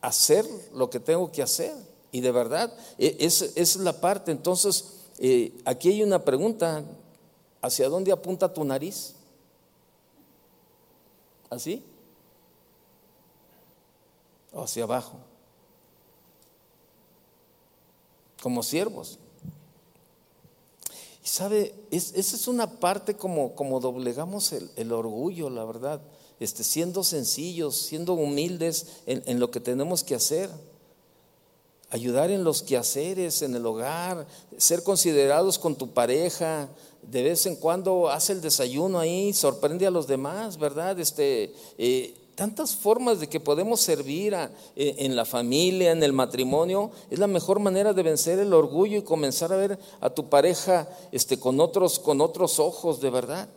hacer 0.00 0.44
lo 0.74 0.90
que 0.90 1.00
tengo 1.00 1.30
que 1.30 1.42
hacer. 1.42 1.72
Y 2.12 2.20
de 2.20 2.30
verdad, 2.32 2.72
e, 2.98 3.16
esa 3.20 3.46
es 3.56 3.76
la 3.76 4.00
parte. 4.00 4.32
Entonces, 4.32 5.02
eh, 5.18 5.56
aquí 5.64 5.88
hay 5.88 6.02
una 6.02 6.24
pregunta, 6.24 6.84
¿hacia 7.62 7.88
dónde 7.88 8.12
apunta 8.12 8.52
tu 8.52 8.64
nariz? 8.64 9.14
¿Así? 11.50 11.84
¿O 14.54 14.62
hacia 14.62 14.84
abajo? 14.84 15.18
Como 18.42 18.62
siervos. 18.62 19.18
Y 21.24 21.28
sabe, 21.28 21.74
esa 21.90 22.18
es 22.18 22.48
una 22.48 22.78
parte 22.78 23.14
como, 23.14 23.54
como 23.54 23.80
doblegamos 23.80 24.52
el, 24.52 24.92
orgullo, 24.92 25.50
la 25.50 25.64
verdad, 25.64 26.00
este, 26.38 26.62
siendo 26.62 27.02
sencillos, 27.02 27.76
siendo 27.76 28.12
humildes 28.12 28.86
en, 29.06 29.22
en 29.26 29.40
lo 29.40 29.50
que 29.50 29.60
tenemos 29.60 30.04
que 30.04 30.14
hacer 30.14 30.50
ayudar 31.94 32.32
en 32.32 32.42
los 32.42 32.64
quehaceres, 32.64 33.42
en 33.42 33.54
el 33.54 33.64
hogar, 33.64 34.26
ser 34.58 34.82
considerados 34.82 35.60
con 35.60 35.76
tu 35.76 35.92
pareja, 35.92 36.68
de 37.02 37.22
vez 37.22 37.46
en 37.46 37.54
cuando 37.54 38.10
hace 38.10 38.32
el 38.32 38.40
desayuno 38.40 38.98
ahí, 38.98 39.32
sorprende 39.32 39.86
a 39.86 39.92
los 39.92 40.08
demás, 40.08 40.58
¿verdad? 40.58 40.98
Este, 40.98 41.54
eh, 41.78 42.16
tantas 42.34 42.74
formas 42.74 43.20
de 43.20 43.28
que 43.28 43.40
podemos 43.40 43.80
servir 43.80 44.34
eh, 44.34 44.50
en 44.76 45.16
la 45.16 45.24
familia, 45.24 45.92
en 45.92 46.02
el 46.02 46.12
matrimonio, 46.12 46.90
es 47.10 47.18
la 47.18 47.26
mejor 47.26 47.60
manera 47.60 47.92
de 47.92 48.02
vencer 48.02 48.38
el 48.38 48.52
orgullo 48.52 48.98
y 48.98 49.02
comenzar 49.02 49.52
a 49.52 49.56
ver 49.56 49.78
a 50.00 50.10
tu 50.10 50.28
pareja 50.28 50.88
este, 51.12 51.38
con, 51.38 51.60
otros, 51.60 51.98
con 51.98 52.20
otros 52.20 52.58
ojos, 52.58 53.00
de 53.00 53.10
verdad. 53.10 53.48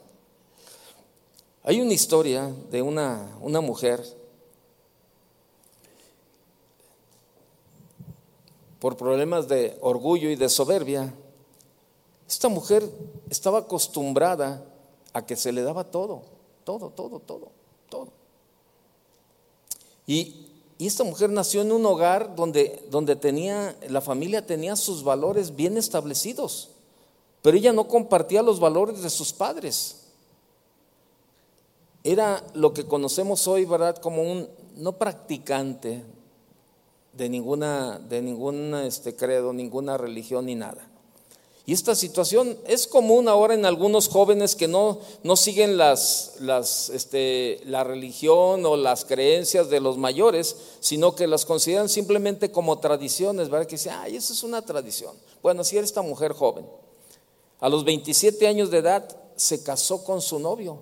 Hay 1.63 1.81
una 1.81 1.93
historia 1.93 2.51
de 2.71 2.81
una, 2.81 3.37
una 3.41 3.61
mujer 3.61 4.03
por 8.79 8.95
problemas 8.95 9.47
de 9.47 9.77
orgullo 9.81 10.29
y 10.29 10.35
de 10.35 10.49
soberbia, 10.49 11.13
esta 12.27 12.49
mujer 12.49 12.89
estaba 13.29 13.59
acostumbrada 13.59 14.63
a 15.13 15.25
que 15.25 15.35
se 15.35 15.51
le 15.51 15.61
daba 15.61 15.85
todo, 15.85 16.21
todo, 16.63 16.89
todo, 16.91 17.19
todo, 17.19 17.51
todo. 17.89 18.16
Y, 20.07 20.43
esta 20.79 21.03
mujer 21.03 21.31
nació 21.31 21.63
en 21.63 21.71
un 21.71 21.83
hogar 21.87 22.35
donde, 22.35 22.85
donde 22.91 23.15
tenía, 23.15 23.75
la 23.89 23.99
familia 23.99 24.45
tenía 24.45 24.75
sus 24.75 25.03
valores 25.03 25.55
bien 25.55 25.75
establecidos, 25.75 26.69
pero 27.41 27.57
ella 27.57 27.73
no 27.73 27.87
compartía 27.87 28.43
los 28.43 28.59
valores 28.59 29.01
de 29.01 29.09
sus 29.09 29.33
padres. 29.33 30.03
Era 32.03 32.43
lo 32.53 32.73
que 32.73 32.85
conocemos 32.85 33.47
hoy, 33.47 33.65
¿verdad? 33.65 33.97
Como 33.97 34.21
un 34.21 34.47
no 34.75 34.99
practicante 34.99 36.03
de 37.13 37.29
ninguna, 37.29 37.97
de 37.97 38.21
ningún 38.21 38.75
este, 38.75 39.15
credo, 39.15 39.53
ninguna 39.53 39.97
religión 39.97 40.45
ni 40.45 40.53
nada. 40.53 40.87
Y 41.67 41.73
esta 41.73 41.95
situación 41.95 42.57
es 42.65 42.87
común 42.87 43.27
ahora 43.27 43.53
en 43.53 43.65
algunos 43.65 44.07
jóvenes 44.07 44.55
que 44.55 44.69
no, 44.69 44.99
no 45.23 45.35
siguen 45.35 45.75
las, 45.75 46.35
las, 46.39 46.89
este, 46.91 47.59
la 47.65 47.83
religión 47.83 48.65
o 48.65 48.77
las 48.77 49.03
creencias 49.03 49.69
de 49.69 49.81
los 49.81 49.97
mayores, 49.97 50.55
sino 50.79 51.13
que 51.13 51.27
las 51.27 51.43
consideran 51.43 51.89
simplemente 51.89 52.51
como 52.51 52.79
tradiciones, 52.79 53.49
¿verdad? 53.49 53.67
Que 53.67 53.75
dicen, 53.75 53.95
ay, 53.97 54.15
eso 54.15 54.31
es 54.31 54.43
una 54.43 54.61
tradición. 54.61 55.13
Bueno, 55.43 55.65
si 55.65 55.75
era 55.75 55.83
esta 55.83 56.01
mujer 56.01 56.31
joven, 56.31 56.65
a 57.59 57.67
los 57.67 57.83
27 57.83 58.47
años 58.47 58.71
de 58.71 58.77
edad 58.77 59.05
se 59.35 59.61
casó 59.61 60.05
con 60.05 60.21
su 60.21 60.39
novio. 60.39 60.79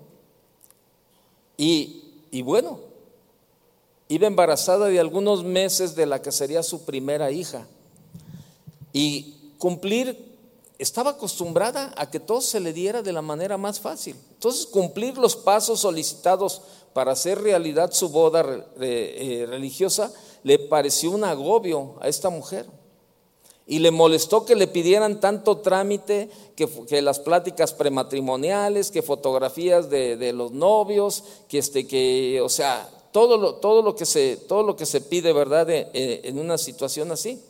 Y, 1.56 2.12
y 2.30 2.42
bueno, 2.42 2.78
iba 4.06 4.28
embarazada 4.28 4.86
de 4.86 5.00
algunos 5.00 5.42
meses 5.42 5.96
de 5.96 6.06
la 6.06 6.22
que 6.22 6.30
sería 6.30 6.62
su 6.62 6.84
primera 6.84 7.32
hija. 7.32 7.66
Y 8.92 9.34
cumplir 9.58 10.25
estaba 10.78 11.10
acostumbrada 11.12 11.94
a 11.96 12.10
que 12.10 12.20
todo 12.20 12.40
se 12.40 12.60
le 12.60 12.72
diera 12.72 13.02
de 13.02 13.12
la 13.12 13.22
manera 13.22 13.56
más 13.56 13.80
fácil. 13.80 14.16
Entonces, 14.32 14.66
cumplir 14.66 15.16
los 15.16 15.36
pasos 15.36 15.80
solicitados 15.80 16.62
para 16.92 17.12
hacer 17.12 17.40
realidad 17.40 17.92
su 17.92 18.08
boda 18.08 18.66
eh, 18.80 19.46
religiosa 19.48 20.12
le 20.42 20.58
pareció 20.58 21.10
un 21.10 21.24
agobio 21.24 21.96
a 22.00 22.08
esta 22.08 22.30
mujer. 22.30 22.66
Y 23.66 23.80
le 23.80 23.90
molestó 23.90 24.44
que 24.44 24.54
le 24.54 24.68
pidieran 24.68 25.18
tanto 25.18 25.58
trámite, 25.58 26.30
que, 26.54 27.02
las 27.02 27.18
pláticas 27.18 27.72
prematrimoniales, 27.72 28.92
que 28.92 29.02
fotografías 29.02 29.90
de, 29.90 30.32
los 30.32 30.52
novios, 30.52 31.24
que, 31.48 31.58
este, 31.58 31.86
que 31.86 32.40
o 32.40 32.48
sea, 32.48 32.88
todo 33.10 33.36
lo, 33.36 33.56
todo 33.56 33.82
lo, 33.82 33.96
que, 33.96 34.06
se, 34.06 34.36
todo 34.36 34.62
lo 34.62 34.76
que 34.76 34.86
se 34.86 35.00
pide, 35.00 35.32
¿verdad?, 35.32 35.66
en 35.68 36.38
una 36.38 36.58
situación 36.58 37.10
así. 37.10 37.42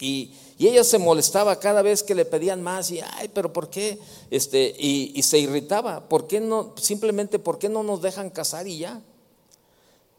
Y, 0.00 0.32
ella 0.58 0.84
se 0.84 0.98
molestaba 0.98 1.58
cada 1.60 1.82
vez 1.82 2.02
que 2.02 2.14
le 2.14 2.24
pedían 2.24 2.62
más 2.62 2.90
y, 2.90 3.00
ay, 3.00 3.30
pero 3.34 3.52
¿por 3.52 3.68
qué? 3.68 3.98
Este, 4.30 4.74
y, 4.78 5.22
se 5.22 5.38
irritaba. 5.38 6.08
¿Por 6.08 6.26
qué 6.26 6.40
no? 6.40 6.72
Simplemente, 6.76 7.38
¿por 7.38 7.58
qué 7.58 7.68
no 7.68 7.82
nos 7.82 8.00
dejan 8.00 8.30
casar 8.30 8.66
y 8.66 8.78
ya? 8.78 9.02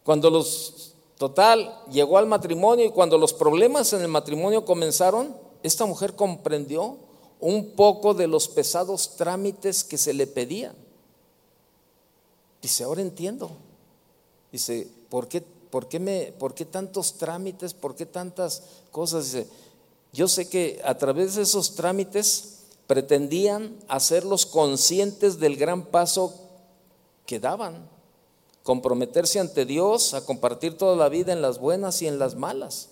Cuando 0.03 0.29
los, 0.29 0.93
total, 1.17 1.81
llegó 1.91 2.19
al 2.19 2.27
matrimonio 2.27 2.85
y 2.85 2.91
cuando 2.91 3.17
los 3.17 3.33
problemas 3.33 3.91
en 3.93 4.01
el 4.01 4.09
matrimonio 4.09 4.63
comenzaron, 4.63 5.35
esta 5.63 5.85
mujer 5.85 6.13
comprendió 6.13 6.97
un 7.39 7.71
poco 7.71 8.13
de 8.13 8.27
los 8.27 8.47
pesados 8.47 9.15
trámites 9.15 9.83
que 9.83 9.97
se 9.97 10.13
le 10.13 10.27
pedían. 10.27 10.75
Dice, 12.61 12.83
ahora 12.83 13.01
entiendo. 13.01 13.51
Dice, 14.51 14.87
¿por 15.09 15.27
qué, 15.27 15.41
por 15.41 15.87
qué, 15.87 15.99
me, 15.99 16.33
por 16.37 16.53
qué 16.53 16.65
tantos 16.65 17.17
trámites? 17.17 17.73
¿Por 17.73 17.95
qué 17.95 18.05
tantas 18.05 18.63
cosas? 18.91 19.25
Dice, 19.25 19.47
yo 20.13 20.27
sé 20.27 20.49
que 20.49 20.81
a 20.83 20.97
través 20.97 21.35
de 21.35 21.43
esos 21.43 21.75
trámites 21.75 22.63
pretendían 22.87 23.75
hacerlos 23.87 24.45
conscientes 24.45 25.39
del 25.39 25.57
gran 25.57 25.85
paso 25.85 26.33
que 27.25 27.39
daban, 27.39 27.89
comprometerse 28.63 29.39
ante 29.39 29.65
Dios 29.65 30.13
a 30.13 30.25
compartir 30.25 30.77
toda 30.77 30.95
la 30.95 31.09
vida 31.09 31.33
en 31.33 31.41
las 31.41 31.59
buenas 31.59 32.01
y 32.01 32.07
en 32.07 32.19
las 32.19 32.35
malas. 32.35 32.89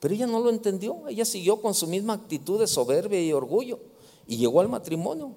Pero 0.00 0.14
ella 0.14 0.26
no 0.26 0.40
lo 0.40 0.50
entendió, 0.50 1.08
ella 1.08 1.24
siguió 1.24 1.60
con 1.60 1.74
su 1.74 1.86
misma 1.86 2.14
actitud 2.14 2.60
de 2.60 2.66
soberbia 2.66 3.20
y 3.20 3.32
orgullo 3.32 3.78
y 4.26 4.36
llegó 4.36 4.60
al 4.60 4.68
matrimonio. 4.68 5.32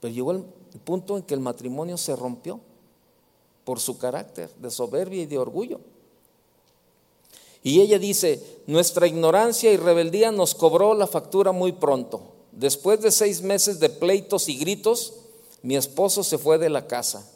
Pero 0.00 0.12
llegó 0.12 0.32
el 0.32 0.44
punto 0.84 1.16
en 1.16 1.22
que 1.22 1.34
el 1.34 1.40
matrimonio 1.40 1.96
se 1.96 2.16
rompió 2.16 2.60
por 3.64 3.80
su 3.80 3.98
carácter 3.98 4.50
de 4.56 4.70
soberbia 4.70 5.22
y 5.22 5.26
de 5.26 5.38
orgullo. 5.38 5.80
Y 7.62 7.80
ella 7.80 7.98
dice, 7.98 8.42
nuestra 8.66 9.06
ignorancia 9.06 9.72
y 9.72 9.76
rebeldía 9.76 10.32
nos 10.32 10.54
cobró 10.54 10.94
la 10.94 11.06
factura 11.06 11.52
muy 11.52 11.72
pronto. 11.72 12.22
Después 12.52 13.00
de 13.00 13.10
seis 13.10 13.42
meses 13.42 13.80
de 13.80 13.90
pleitos 13.90 14.48
y 14.48 14.56
gritos, 14.56 15.14
mi 15.62 15.76
esposo 15.76 16.24
se 16.24 16.38
fue 16.38 16.58
de 16.58 16.70
la 16.70 16.86
casa. 16.86 17.30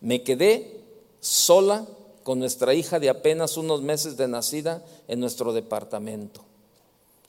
Me 0.00 0.22
quedé 0.22 0.82
sola 1.20 1.86
con 2.22 2.38
nuestra 2.38 2.74
hija 2.74 3.00
de 3.00 3.08
apenas 3.08 3.56
unos 3.56 3.80
meses 3.80 4.16
de 4.16 4.28
nacida 4.28 4.84
en 5.08 5.20
nuestro 5.20 5.52
departamento. 5.52 6.42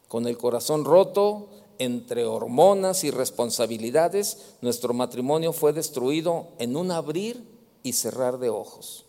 Con 0.09 0.27
el 0.27 0.37
corazón 0.37 0.83
roto, 0.83 1.47
entre 1.77 2.25
hormonas 2.25 3.05
y 3.05 3.11
responsabilidades, 3.11 4.37
nuestro 4.61 4.93
matrimonio 4.93 5.53
fue 5.53 5.71
destruido 5.71 6.47
en 6.59 6.75
un 6.75 6.91
abrir 6.91 7.41
y 7.83 7.93
cerrar 7.93 8.37
de 8.39 8.49
ojos. 8.49 9.05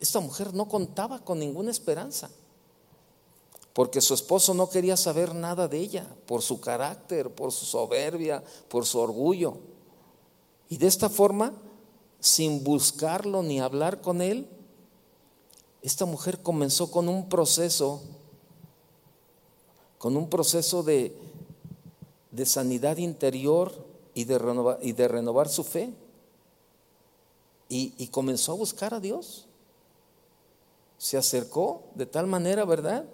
Esta 0.00 0.20
mujer 0.20 0.54
no 0.54 0.68
contaba 0.68 1.24
con 1.24 1.40
ninguna 1.40 1.70
esperanza, 1.70 2.30
porque 3.72 4.00
su 4.00 4.14
esposo 4.14 4.54
no 4.54 4.68
quería 4.70 4.96
saber 4.96 5.34
nada 5.34 5.66
de 5.66 5.78
ella, 5.78 6.06
por 6.26 6.42
su 6.42 6.60
carácter, 6.60 7.34
por 7.34 7.52
su 7.52 7.64
soberbia, 7.64 8.42
por 8.68 8.86
su 8.86 8.98
orgullo. 8.98 9.56
Y 10.68 10.76
de 10.76 10.86
esta 10.86 11.08
forma, 11.08 11.52
sin 12.20 12.62
buscarlo 12.62 13.42
ni 13.42 13.60
hablar 13.60 14.00
con 14.00 14.20
él, 14.20 14.48
esta 15.82 16.04
mujer 16.04 16.42
comenzó 16.42 16.90
con 16.90 17.08
un 17.08 17.28
proceso, 17.28 18.02
con 19.98 20.16
un 20.16 20.28
proceso 20.28 20.82
de, 20.82 21.16
sanidad 22.44 22.98
interior 22.98 23.84
y 24.14 24.24
de, 24.24 24.38
renovar, 24.38 24.78
y 24.80 24.92
de 24.92 25.08
renovar 25.08 25.48
su 25.48 25.64
fe. 25.64 25.92
Y 27.68 28.06
comenzó 28.08 28.52
a 28.52 28.56
buscar 28.56 28.94
a 28.94 29.00
Dios 29.00 29.47
se 30.98 31.16
acercó 31.16 31.82
de 31.94 32.06
tal 32.06 32.26
manera, 32.26 32.64
¿verdad? 32.64 33.04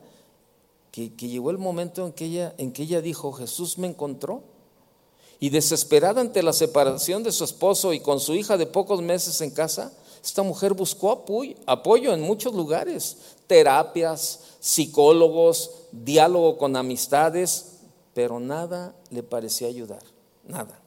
Que, 0.90 1.10
llegó 1.10 1.50
el 1.50 1.58
momento 1.58 2.06
en 2.06 2.12
que, 2.12 2.24
ella, 2.24 2.54
en 2.56 2.72
que 2.72 2.84
ella 2.84 3.02
dijo, 3.02 3.32
Jesús 3.32 3.78
me 3.78 3.86
encontró. 3.86 4.42
Y 5.38 5.50
desesperada 5.50 6.20
ante 6.20 6.42
la 6.42 6.54
separación 6.54 7.22
de 7.22 7.32
su 7.32 7.44
esposo 7.44 7.92
y 7.92 8.00
con 8.00 8.20
su 8.20 8.34
hija 8.34 8.56
de 8.56 8.66
pocos 8.66 9.02
meses 9.02 9.40
en 9.42 9.50
casa, 9.50 9.92
esta 10.24 10.42
mujer 10.42 10.72
buscó 10.72 11.24
apoyo 11.66 12.14
en 12.14 12.20
muchos 12.22 12.54
lugares, 12.54 13.18
terapias, 13.46 14.40
psicólogos, 14.60 15.70
diálogo 15.92 16.56
con 16.56 16.76
amistades, 16.76 17.72
pero 18.14 18.40
nada 18.40 18.94
le 19.10 19.22
parecía 19.22 19.68
ayudar, 19.68 20.02
nada. 20.44 20.80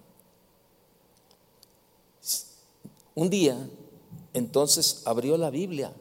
Un 3.14 3.30
día, 3.30 3.70
entonces 4.34 5.04
abrió 5.06 5.38
la 5.38 5.52
Biblia 5.52 5.94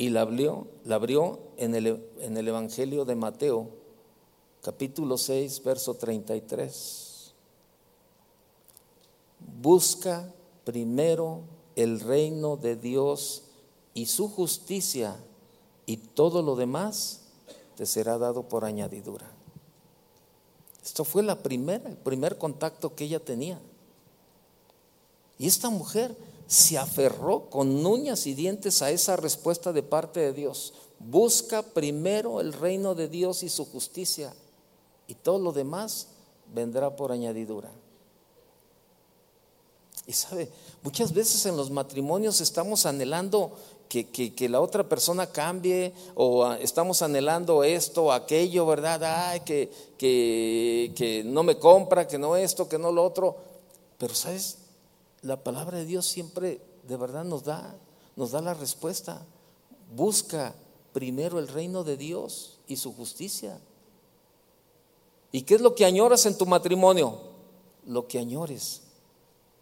y 0.00 0.08
la 0.08 0.22
abrió, 0.22 0.66
la 0.86 0.94
abrió 0.94 1.40
en, 1.58 1.74
el, 1.74 2.02
en 2.20 2.34
el 2.34 2.48
Evangelio 2.48 3.04
de 3.04 3.14
Mateo, 3.14 3.68
capítulo 4.62 5.18
6, 5.18 5.62
verso 5.62 5.92
33. 5.92 7.34
Busca 9.60 10.32
primero 10.64 11.42
el 11.76 12.00
reino 12.00 12.56
de 12.56 12.76
Dios 12.76 13.42
y 13.92 14.06
su 14.06 14.30
justicia 14.30 15.22
y 15.84 15.98
todo 15.98 16.40
lo 16.40 16.56
demás 16.56 17.24
te 17.76 17.84
será 17.84 18.16
dado 18.16 18.48
por 18.48 18.64
añadidura. 18.64 19.30
Esto 20.82 21.04
fue 21.04 21.22
la 21.22 21.42
primera, 21.42 21.90
el 21.90 21.98
primer 21.98 22.38
contacto 22.38 22.94
que 22.94 23.04
ella 23.04 23.20
tenía. 23.20 23.60
Y 25.36 25.46
esta 25.46 25.68
mujer 25.68 26.16
se 26.50 26.76
aferró 26.78 27.48
con 27.48 27.86
uñas 27.86 28.26
y 28.26 28.34
dientes 28.34 28.82
a 28.82 28.90
esa 28.90 29.14
respuesta 29.14 29.72
de 29.72 29.84
parte 29.84 30.18
de 30.18 30.32
Dios. 30.32 30.72
Busca 30.98 31.62
primero 31.62 32.40
el 32.40 32.52
reino 32.52 32.96
de 32.96 33.06
Dios 33.06 33.44
y 33.44 33.48
su 33.48 33.64
justicia 33.64 34.34
y 35.06 35.14
todo 35.14 35.38
lo 35.38 35.52
demás 35.52 36.08
vendrá 36.52 36.96
por 36.96 37.12
añadidura. 37.12 37.70
Y 40.08 40.12
sabe, 40.12 40.50
muchas 40.82 41.14
veces 41.14 41.46
en 41.46 41.56
los 41.56 41.70
matrimonios 41.70 42.40
estamos 42.40 42.84
anhelando 42.84 43.52
que, 43.88 44.34
la 44.48 44.60
otra 44.60 44.82
persona 44.82 45.28
cambie 45.28 45.92
o 46.16 46.44
ah, 46.44 46.58
estamos 46.60 47.00
anhelando 47.00 47.62
esto 47.62 48.06
o 48.06 48.12
aquello, 48.12 48.66
¿verdad? 48.66 49.04
Ay, 49.04 49.40
que, 49.40 49.70
que, 49.96 50.92
que 50.96 51.22
no 51.22 51.44
me 51.44 51.60
compra, 51.60 52.08
que 52.08 52.18
no 52.18 52.34
esto, 52.34 52.68
que 52.68 52.76
no 52.76 52.90
lo 52.90 53.04
otro. 53.04 53.36
Pero 53.98 54.16
sabes, 54.16 54.56
la 55.22 55.42
palabra 55.42 55.78
de 55.78 55.84
Dios 55.84 56.06
siempre 56.06 56.60
de 56.86 56.96
verdad 56.96 57.24
nos 57.24 57.44
da, 57.44 57.76
nos 58.16 58.32
da 58.32 58.40
la 58.40 58.54
respuesta. 58.54 59.24
Busca 59.94 60.54
primero 60.92 61.38
el 61.38 61.48
reino 61.48 61.84
de 61.84 61.96
Dios 61.96 62.58
y 62.66 62.76
su 62.76 62.92
justicia. 62.94 63.60
¿Y 65.32 65.42
qué 65.42 65.54
es 65.54 65.60
lo 65.60 65.74
que 65.74 65.84
añoras 65.84 66.26
en 66.26 66.36
tu 66.36 66.46
matrimonio? 66.46 67.18
Lo 67.86 68.08
que 68.08 68.18
añores. 68.18 68.82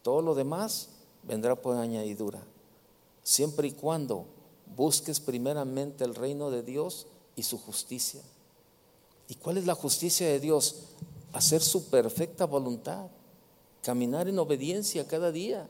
Todo 0.03 0.23
lo 0.23 0.35
demás 0.35 0.89
vendrá 1.25 1.55
por 1.55 1.77
añadidura 1.77 2.43
siempre 3.29 3.69
y 3.69 3.73
cuando 3.73 4.25
busques 4.75 5.21
primeramente 5.21 6.03
el 6.03 6.15
reino 6.15 6.51
de 6.51 6.63
Dios 6.63 7.07
y 7.37 7.43
su 7.43 7.59
justicia. 7.59 8.23
¿Y 9.29 9.35
cuál 9.35 9.59
es 9.59 9.67
la 9.67 9.75
justicia 9.75 10.27
de 10.27 10.41
Dios? 10.41 10.77
Hacer 11.35 11.61
su 11.61 11.91
perfecta 11.91 12.47
voluntad, 12.47 13.09
caminar 13.89 14.29
en 14.29 14.39
obediencia 14.39 15.09
cada 15.09 15.33
día, 15.33 15.67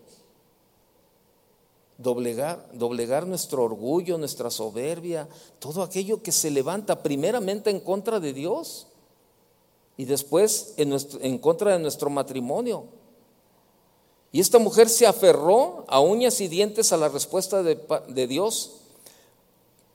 doblegar, 1.98 2.68
doblegar 2.72 3.28
nuestro 3.28 3.62
orgullo, 3.62 4.18
nuestra 4.18 4.50
soberbia, 4.50 5.28
todo 5.60 5.84
aquello 5.84 6.20
que 6.20 6.32
se 6.32 6.50
levanta 6.50 7.00
primeramente 7.00 7.70
en 7.70 7.78
contra 7.78 8.18
de 8.18 8.32
Dios 8.32 8.88
y 9.96 10.04
después 10.04 10.74
en, 10.78 10.96
en 11.20 11.38
contra 11.38 11.74
de 11.74 11.78
nuestro 11.78 12.10
matrimonio. 12.10 12.86
Y 14.32 14.40
esta 14.40 14.58
mujer 14.58 14.88
se 14.88 15.06
aferró 15.06 15.84
a 15.86 16.00
uñas 16.00 16.40
y 16.40 16.48
dientes 16.48 16.92
a 16.92 16.96
la 16.96 17.08
respuesta 17.08 17.62
de, 17.62 18.26
Dios. 18.26 18.78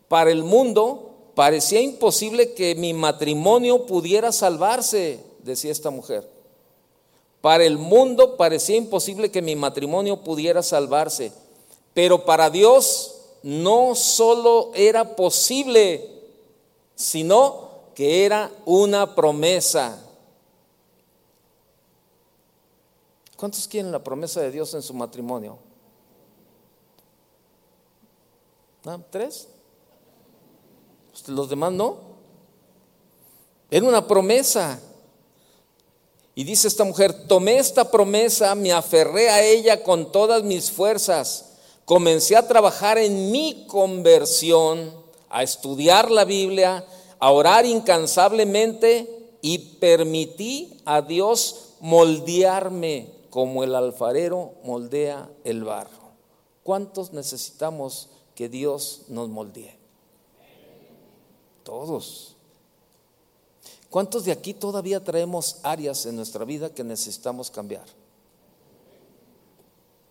Para 0.07 0.32
el 0.32 0.45
mundo 0.45 1.11
parecía 1.36 1.82
imposible 1.82 2.53
que 2.53 2.74
mi 2.76 2.93
matrimonio 2.93 3.86
pudiera 3.86 4.32
salvarse, 4.32 5.19
decía 5.43 5.74
esta 5.74 5.89
mujer. 5.89 6.32
Para 7.43 7.65
el 7.65 7.77
mundo 7.77 8.37
parecía 8.37 8.77
imposible 8.77 9.29
que 9.29 9.41
mi 9.41 9.53
matrimonio 9.53 10.23
pudiera 10.23 10.63
salvarse. 10.63 11.33
Pero 11.93 12.23
para 12.23 12.49
Dios 12.49 13.17
no 13.43 13.95
solo 13.95 14.71
era 14.73 15.17
posible, 15.17 16.21
sino 16.95 17.81
que 17.95 18.23
era 18.23 18.49
una 18.65 19.13
promesa. 19.13 20.01
¿Cuántos 23.35 23.67
quieren 23.67 23.91
la 23.91 24.01
promesa 24.01 24.39
de 24.39 24.49
Dios 24.49 24.73
en 24.73 24.81
su 24.81 24.93
matrimonio? 24.93 25.57
¿Tres? 29.09 29.49
¿Los 31.27 31.49
demás 31.49 31.73
no? 31.73 31.97
Era 33.69 33.85
una 33.85 34.07
promesa. 34.07 34.79
Y 36.36 36.43
dice 36.43 36.67
esta 36.67 36.84
mujer, 36.84 37.27
tomé 37.27 37.57
esta 37.57 37.91
promesa, 37.91 38.55
me 38.55 38.71
aferré 38.71 39.29
a 39.29 39.43
ella 39.43 39.84
con 39.84 40.11
todas 40.11 40.43
mis 40.43 40.71
fuerzas, 40.71 41.51
comencé 41.86 42.36
a 42.36 42.47
trabajar 42.47 42.97
en 42.97 43.31
mi 43.31 43.65
conversión, 43.67 44.91
a 45.29 45.43
estudiar 45.43 46.09
la 46.09 46.25
Biblia, 46.25 46.86
a 47.19 47.31
orar 47.31 47.65
incansablemente 47.65 49.07
y 49.41 49.59
permití 49.79 50.81
a 50.86 51.01
Dios 51.01 51.75
moldearme 51.79 53.09
como 53.29 53.63
el 53.63 53.75
alfarero 53.75 54.53
moldea 54.63 55.29
el 55.43 55.63
barro. 55.63 56.03
¿Cuántos 56.63 57.13
necesitamos 57.13 58.09
que 58.36 58.49
Dios 58.49 59.03
nos 59.09 59.29
moldee? 59.29 59.77
Todos. 61.63 62.32
¿Cuántos 63.93 64.25
de 64.25 64.31
aquí 64.31 64.55
todavía 64.55 65.03
traemos 65.03 65.57
áreas 65.61 66.07
en 66.07 66.15
nuestra 66.15 66.45
vida 66.45 66.73
que 66.73 66.83
necesitamos 66.83 67.51
cambiar? 67.51 67.85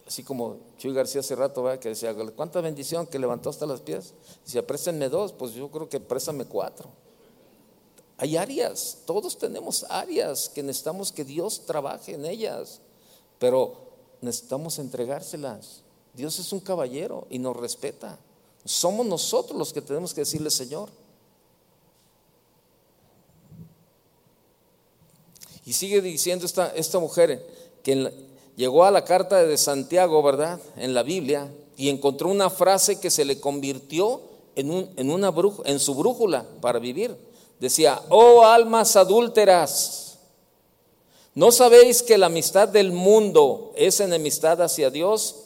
Así 0.07 0.23
como 0.23 0.59
Chuy 0.79 0.95
García 0.95 1.21
hace 1.21 1.35
rato, 1.35 1.65
que 1.81 1.89
decía, 1.89 2.15
¿cuánta 2.37 2.61
bendición 2.61 3.09
que 3.09 3.19
levantó 3.19 3.51
hasta 3.51 3.67
las 3.67 3.81
pies? 3.81 4.15
Si 4.45 4.61
préstenme 4.63 5.09
dos, 5.09 5.33
pues 5.33 5.55
yo 5.55 5.69
creo 5.69 5.89
que 5.89 5.99
préstame 5.99 6.45
cuatro. 6.45 6.91
Hay 8.19 8.37
áreas, 8.37 8.99
todos 9.05 9.37
tenemos 9.37 9.85
áreas 9.89 10.49
que 10.49 10.63
necesitamos 10.63 11.11
que 11.11 11.25
Dios 11.25 11.67
trabaje 11.67 12.15
en 12.15 12.25
ellas 12.25 12.81
pero 13.43 13.75
necesitamos 14.21 14.79
entregárselas. 14.79 15.83
Dios 16.15 16.39
es 16.39 16.53
un 16.53 16.61
caballero 16.61 17.27
y 17.29 17.41
nos 17.41 17.57
respeta. 17.57 18.17
Somos 18.65 19.05
nosotros 19.05 19.59
los 19.59 19.73
que 19.73 19.83
tenemos 19.83 20.15
que 20.15 20.21
decirle, 20.21 20.49
Señor. 20.49 20.89
Y 25.65 25.73
sigue 25.73 26.01
diciendo 26.01 26.47
esta, 26.47 26.73
esta 26.75 26.99
mujer 26.99 27.45
que 27.83 28.13
llegó 28.57 28.85
a 28.85 28.91
la 28.91 29.05
carta 29.05 29.43
de 29.43 29.57
Santiago, 29.57 30.23
¿verdad? 30.23 30.61
En 30.77 30.95
la 30.95 31.03
Biblia, 31.03 31.53
y 31.77 31.89
encontró 31.89 32.29
una 32.29 32.51
frase 32.51 33.01
que 33.01 33.11
se 33.11 33.25
le 33.25 33.41
convirtió 33.41 34.21
en, 34.57 34.71
un, 34.71 34.91
en, 34.97 35.11
una 35.11 35.33
en 35.65 35.81
su 35.81 35.95
brújula 35.95 36.45
para 36.61 36.79
vivir. 36.79 37.17
Decía, 37.61 38.01
oh 38.09 38.45
almas 38.45 38.97
adúlteras 38.97 40.03
¿No 41.35 41.51
sabéis 41.51 42.03
que 42.03 42.19
la 42.19 42.27
amistad 42.27 42.69
del 42.69 42.93
mundo 42.93 43.73
es 43.75 44.01
enemistad 44.01 44.61
hacia 44.61 44.91
Dios? 44.91 45.37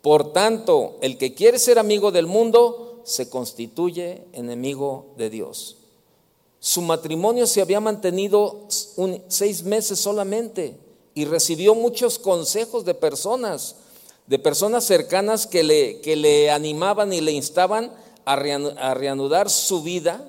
Por 0.00 0.32
tanto, 0.32 0.96
el 1.02 1.18
que 1.18 1.34
quiere 1.34 1.58
ser 1.58 1.78
amigo 1.78 2.10
del 2.10 2.26
mundo 2.26 3.02
se 3.04 3.28
constituye 3.28 4.22
enemigo 4.32 5.12
de 5.18 5.28
Dios. 5.28 5.76
Su 6.64 6.80
matrimonio 6.80 7.46
se 7.46 7.60
había 7.60 7.78
mantenido 7.78 8.66
seis 9.28 9.64
meses 9.64 9.98
solamente 9.98 10.74
y 11.12 11.26
recibió 11.26 11.74
muchos 11.74 12.18
consejos 12.18 12.86
de 12.86 12.94
personas, 12.94 13.76
de 14.26 14.38
personas 14.38 14.84
cercanas 14.84 15.46
que 15.46 15.62
le, 15.62 16.00
que 16.00 16.16
le 16.16 16.50
animaban 16.50 17.12
y 17.12 17.20
le 17.20 17.32
instaban 17.32 17.92
a 18.24 18.94
reanudar 18.94 19.50
su 19.50 19.82
vida, 19.82 20.26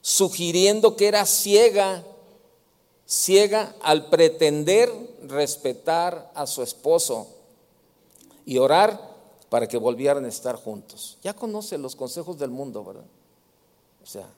sugiriendo 0.00 0.94
que 0.94 1.08
era 1.08 1.26
ciega 1.26 2.04
ciega 3.04 3.74
al 3.82 4.08
pretender 4.10 4.92
respetar 5.24 6.30
a 6.36 6.46
su 6.46 6.62
esposo 6.62 7.26
y 8.44 8.58
orar 8.58 9.16
para 9.48 9.66
que 9.66 9.76
volvieran 9.76 10.24
a 10.24 10.28
estar 10.28 10.54
juntos. 10.54 11.18
Ya 11.20 11.34
conoce 11.34 11.78
los 11.78 11.96
consejos 11.96 12.38
del 12.38 12.50
mundo, 12.50 12.84
¿verdad? 12.84 13.06
O 14.04 14.06
sea, 14.06 14.28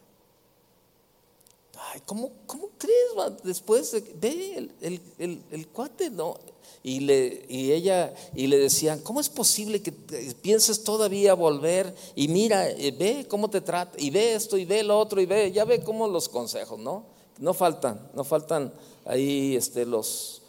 ay, 1.93 2.01
¿cómo, 2.05 2.33
cómo 2.47 2.71
crees? 2.79 3.43
Después, 3.43 4.03
ve 4.21 4.71
el, 4.81 5.43
el, 5.51 5.69
cuate, 5.69 6.11
¿no? 6.11 6.37
Y, 6.83 7.01
le, 7.01 7.45
y 7.49 7.73
ella, 7.73 8.15
y 8.35 8.47
le 8.47 8.59
decían, 8.59 9.01
¿cómo 9.01 9.21
es 9.21 9.29
posible 9.29 9.83
que 9.83 9.93
pienses 9.93 10.85
todavía 10.85 11.35
volver? 11.35 11.95
Y 12.15 12.29
mira, 12.29 12.69
eh, 12.71 12.95
ve 12.97 13.27
cómo 13.29 13.51
te 13.51 13.61
trata, 13.61 14.01
y 14.01 14.11
ve 14.11 14.35
esto, 14.35 14.57
y 14.57 14.65
ve 14.65 14.83
lo 14.83 14.99
otro, 14.99 15.21
y 15.21 15.27
ve, 15.27 15.51
ya 15.53 15.65
ve 15.65 15.83
cómo 15.83 16.07
los 16.09 16.29
consejos, 16.29 16.79
¿no? 16.79 17.19
no 17.39 17.55
faltan, 17.55 18.11
no 18.15 18.25
faltan 18.25 18.73
ahí 19.05 19.57
este, 19.57 19.87
los, 19.87 20.43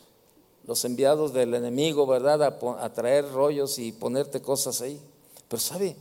los 0.66 0.84
enviados 0.86 1.34
del 1.34 1.54
enemigo, 1.54 2.06
¿verdad? 2.06 2.44
A, 2.44 2.94
traer 2.94 3.32
rollos 3.32 3.80
y 3.80 3.92
ponerte 3.92 4.42
cosas 4.42 4.82
ahí. 4.82 5.00
Pero 5.48 5.60
sabe, 5.60 5.96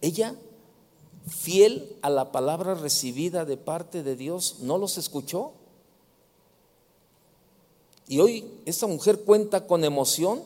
ella, 0.00 0.34
fiel 1.26 1.96
a 2.02 2.10
la 2.10 2.32
palabra 2.32 2.74
recibida 2.74 3.44
de 3.44 3.56
parte 3.56 4.02
de 4.02 4.16
Dios, 4.16 4.56
no 4.60 4.78
los 4.78 4.98
escuchó. 4.98 5.52
Y 8.06 8.20
hoy 8.20 8.44
esta 8.66 8.86
mujer 8.86 9.20
cuenta 9.24 9.66
con 9.66 9.84
emoción, 9.84 10.42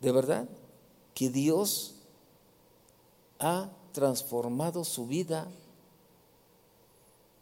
de 0.00 0.12
verdad, 0.12 0.48
que 1.14 1.30
Dios 1.30 1.94
ha 3.38 3.70
transformado 3.92 4.84
su 4.84 5.06
vida 5.06 5.48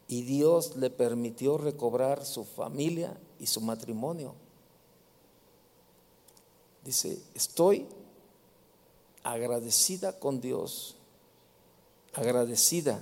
y 0.07 0.21
Dios 0.21 0.75
le 0.77 0.89
permitió 0.89 1.57
recobrar 1.57 2.25
su 2.25 2.43
familia 2.43 3.17
y 3.39 3.47
su 3.47 3.61
matrimonio. 3.61 4.35
Dice, 6.83 7.19
estoy 7.33 7.87
agradecida 9.23 10.19
con 10.19 10.41
Dios, 10.41 10.95
agradecida. 12.13 13.01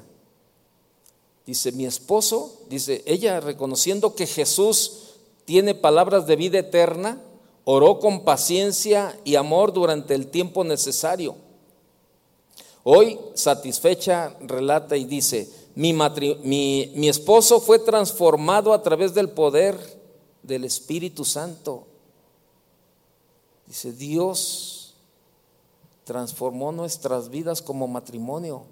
Dice, 1.45 1.71
mi 1.71 1.85
esposo, 1.85 2.61
dice, 2.69 3.03
ella 3.05 3.39
reconociendo 3.39 4.15
que 4.15 4.27
Jesús 4.27 5.15
tiene 5.45 5.75
palabras 5.75 6.27
de 6.27 6.35
vida 6.35 6.59
eterna, 6.59 7.21
oró 7.65 7.99
con 7.99 8.23
paciencia 8.23 9.19
y 9.23 9.35
amor 9.35 9.73
durante 9.73 10.15
el 10.15 10.27
tiempo 10.27 10.63
necesario. 10.63 11.35
Hoy, 12.83 13.19
satisfecha, 13.33 14.35
relata 14.41 14.97
y 14.97 15.05
dice, 15.05 15.49
mi, 15.75 15.93
mi, 15.93 17.09
esposo 17.09 17.59
fue 17.59 17.79
transformado 17.79 18.73
a 18.73 18.81
través 18.81 19.13
del 19.13 19.29
poder 19.29 19.77
del 20.43 20.63
Espíritu 20.63 21.23
Santo. 21.23 21.85
Dice, 23.67 23.93
Dios 23.93 24.95
transformó 26.03 26.71
nuestras 26.71 27.29
vidas 27.29 27.61
como 27.61 27.87
matrimonio. 27.87 28.65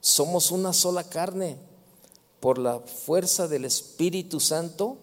Somos 0.00 0.50
una 0.50 0.72
sola 0.72 1.04
carne 1.04 1.56
por 2.40 2.58
la 2.58 2.80
fuerza 2.80 3.48
del 3.48 3.64
Espíritu 3.64 4.40
Santo. 4.40 4.96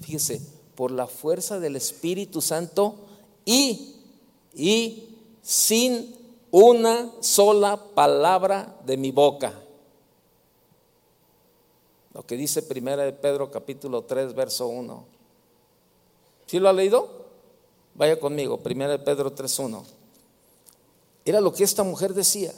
Fíjese, 0.00 0.40
por 0.74 0.90
la 0.90 1.06
fuerza 1.06 1.60
del 1.60 1.76
Espíritu 1.76 2.40
Santo 2.40 2.96
y, 3.44 3.96
y 4.54 5.16
sin 5.42 6.16
una 6.50 7.10
sola 7.20 7.76
palabra 7.94 8.76
de 8.84 8.96
mi 8.96 9.10
boca. 9.10 9.52
Lo 12.14 12.26
que 12.26 12.36
dice 12.36 12.62
Primera 12.62 13.04
de 13.04 13.12
Pedro 13.12 13.50
capítulo 13.50 14.02
3 14.02 14.34
verso 14.34 14.68
1. 14.68 15.04
¿Sí 16.46 16.58
lo 16.58 16.68
ha 16.68 16.72
leído? 16.72 17.22
Vaya 17.94 18.18
conmigo, 18.20 18.60
1 18.62 19.04
Pedro 19.04 19.34
3.1. 19.34 19.82
Era 21.24 21.40
lo 21.40 21.52
que 21.52 21.64
esta 21.64 21.82
mujer 21.82 22.14
decía. 22.14 22.52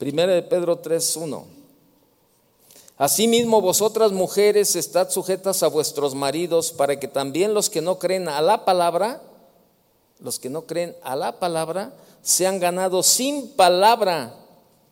1 0.00 0.48
Pedro 0.48 0.80
3.1. 0.80 1.44
Asimismo 2.96 3.60
vosotras 3.60 4.12
mujeres 4.12 4.74
estad 4.74 5.10
sujetas 5.10 5.62
a 5.62 5.68
vuestros 5.68 6.14
maridos 6.14 6.72
para 6.72 6.98
que 6.98 7.06
también 7.06 7.54
los 7.54 7.70
que 7.70 7.80
no 7.80 7.98
creen 7.98 8.28
a 8.28 8.42
la 8.42 8.64
palabra, 8.64 9.22
los 10.20 10.38
que 10.38 10.50
no 10.50 10.66
creen 10.66 10.96
a 11.02 11.14
la 11.14 11.38
palabra, 11.38 11.92
sean 12.22 12.58
ganados 12.58 13.06
sin 13.06 13.50
palabra 13.50 14.34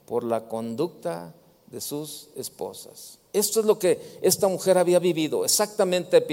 por 0.07 0.23
la 0.23 0.49
conducta 0.49 1.35
de 1.67 1.81
sus 1.81 2.29
esposas. 2.37 3.19
Esto 3.33 3.61
es 3.61 3.67
lo 3.67 3.79
que 3.79 4.19
esta 4.23 4.49
mujer 4.49 4.79
había 4.79 4.99
vivido, 4.99 5.45
exactamente. 5.45 6.25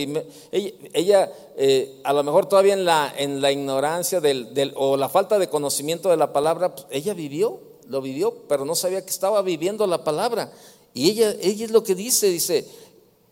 Ella, 0.93 1.31
eh, 1.57 1.99
a 2.03 2.13
lo 2.13 2.23
mejor 2.23 2.47
todavía 2.47 2.75
en 2.75 2.85
la, 2.85 3.13
en 3.17 3.41
la 3.41 3.51
ignorancia 3.51 4.21
del, 4.21 4.73
o 4.77 4.95
la 4.95 5.09
falta 5.09 5.37
de 5.37 5.49
conocimiento 5.49 6.09
de 6.09 6.17
la 6.17 6.31
palabra, 6.31 6.73
pues, 6.73 6.87
ella 6.91 7.13
vivió, 7.13 7.72
lo 7.93 8.01
vivió, 8.01 8.33
pero 8.49 8.65
no 8.65 8.75
sabía 8.75 9.05
que 9.05 9.11
estaba 9.11 9.41
viviendo 9.41 9.87
la 9.87 10.03
palabra. 10.03 10.51
Y 10.93 11.11
ella, 11.11 11.33
ella 11.39 11.65
es 11.65 11.71
lo 11.71 11.83
que 11.83 11.95
dice, 11.95 12.27
dice, 12.27 12.67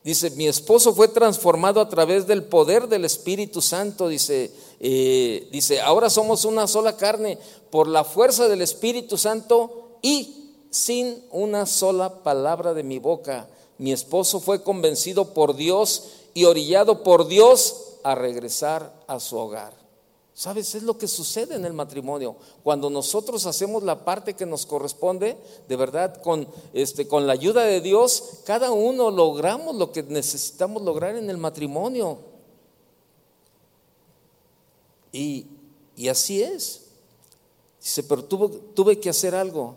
dice, 0.03 0.31
mi 0.31 0.47
esposo 0.47 0.93
fue 0.93 1.09
transformado 1.09 1.81
a 1.81 1.89
través 1.89 2.25
del 2.25 2.43
poder 2.43 2.87
del 2.87 3.03
Espíritu 3.03 3.61
Santo, 3.61 4.07
dice, 4.07 4.51
eh, 4.79 5.49
dice, 5.51 5.81
ahora 5.81 6.09
somos 6.09 6.45
una 6.45 6.67
sola 6.67 6.95
carne 6.95 7.37
por 7.69 7.87
la 7.87 8.05
fuerza 8.05 8.47
del 8.47 8.61
Espíritu 8.61 9.17
Santo 9.17 9.97
y 10.01 10.53
sin 10.69 11.23
una 11.31 11.65
sola 11.65 12.23
palabra 12.23 12.73
de 12.73 12.83
mi 12.83 12.97
boca 12.99 13.49
mi 13.81 13.91
esposo 13.91 14.39
fue 14.39 14.61
convencido 14.61 15.33
por 15.33 15.55
Dios 15.55 16.03
y 16.35 16.45
orillado 16.45 17.01
por 17.01 17.27
Dios 17.27 17.97
a 18.03 18.13
regresar 18.13 18.93
a 19.07 19.19
su 19.19 19.35
hogar. 19.37 19.80
¿Sabes? 20.41 20.73
Es 20.73 20.81
lo 20.81 20.97
que 20.97 21.07
sucede 21.07 21.53
en 21.53 21.65
el 21.65 21.73
matrimonio. 21.73 22.35
Cuando 22.63 22.89
nosotros 22.89 23.45
hacemos 23.45 23.83
la 23.83 24.03
parte 24.03 24.33
que 24.33 24.47
nos 24.47 24.65
corresponde, 24.65 25.37
de 25.67 25.75
verdad, 25.75 26.19
con, 26.19 26.47
este, 26.73 27.07
con 27.07 27.27
la 27.27 27.33
ayuda 27.33 27.61
de 27.61 27.79
Dios, 27.79 28.39
cada 28.43 28.71
uno 28.71 29.11
logramos 29.11 29.75
lo 29.75 29.91
que 29.91 30.01
necesitamos 30.01 30.81
lograr 30.81 31.15
en 31.15 31.29
el 31.29 31.37
matrimonio. 31.37 32.17
Y, 35.11 35.45
y 35.95 36.07
así 36.07 36.41
es. 36.41 36.85
Dice, 37.79 38.01
pero 38.01 38.23
tuve, 38.23 38.57
tuve 38.73 38.99
que 38.99 39.11
hacer 39.11 39.35
algo. 39.35 39.75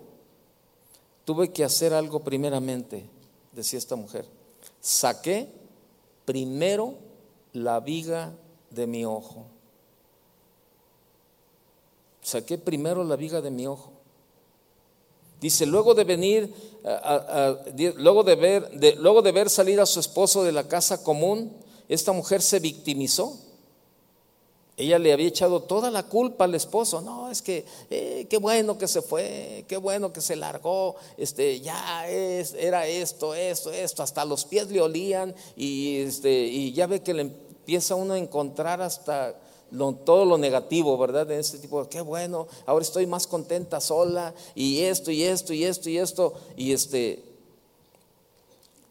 Tuve 1.27 1.53
que 1.53 1.63
hacer 1.63 1.93
algo 1.93 2.21
primeramente 2.21 3.05
decía 3.53 3.79
esta 3.79 3.97
mujer, 3.97 4.27
saqué 4.81 5.49
primero 6.25 6.95
la 7.53 7.81
viga 7.81 8.33
de 8.71 8.87
mi 8.87 9.05
ojo. 9.05 9.54
Saqué 12.25 12.59
primero 12.59 13.05
la 13.05 13.15
viga 13.15 13.41
de 13.41 13.53
mi 13.53 13.69
ojo. 13.69 13.93
Dice, 15.41 15.67
luego 15.67 15.95
de 15.95 16.03
venir, 16.03 16.53
luego, 17.97 18.25
de 18.25 18.35
ver, 18.35 18.97
luego 18.99 19.23
de 19.23 19.31
ver 19.31 19.49
salir 19.49 19.79
a 19.79 19.87
su 19.87 20.01
esposo 20.01 20.43
de 20.43 20.51
la 20.51 20.67
casa 20.67 21.05
común, 21.05 21.53
esta 21.89 22.11
mujer 22.11 22.43
se 22.43 22.59
victimizó 22.59 23.39
ella 24.77 24.99
le 24.99 25.13
había 25.13 25.29
echado 25.29 25.63
toda 25.63 25.91
la 25.91 26.03
culpa 26.03 26.45
al 26.45 26.55
esposo. 26.55 27.01
No, 27.01 27.31
es 27.31 27.43
que 27.43 27.65
eh, 27.91 28.27
qué 28.29 28.39
bueno 28.39 28.77
que 28.77 28.89
se 28.89 29.03
fue, 29.03 29.65
qué 29.69 29.77
bueno 29.77 30.13
que 30.13 30.21
se 30.21 30.35
largó. 30.35 30.97
Este, 31.17 31.61
ya 31.61 32.09
era 32.09 32.87
esto, 32.87 33.35
esto, 33.35 33.71
esto. 33.71 34.03
Hasta 34.03 34.25
los 34.25 34.45
pies 34.45 34.69
le 34.71 34.81
olían 34.81 35.35
y, 35.57 35.99
este, 35.99 36.31
y 36.31 36.73
ya 36.73 36.89
ve 36.89 37.03
que 37.03 37.15
le 37.15 37.23
empieza 37.23 37.95
uno 37.95 38.15
a 38.15 38.19
encontrar 38.19 38.83
hasta 38.83 39.39
todo 40.05 40.25
lo 40.25 40.39
negativo, 40.39 40.97
¿verdad? 40.99 41.31
En 41.31 41.41
este 41.41 41.59
tipo, 41.59 41.89
qué 41.89 42.01
bueno, 42.01 42.47
ahora 42.67 42.83
estoy 42.83 43.07
más 43.07 43.27
contenta 43.27 43.81
sola 43.81 44.35
y 44.55 44.81
esto 44.81 45.11
y 45.11 45.23
esto 45.23 45.53
y 45.53 45.65
esto 45.65 45.91
y 45.91 45.99
esto. 45.99 46.35
Y 46.57 46.73
este, 46.73 47.25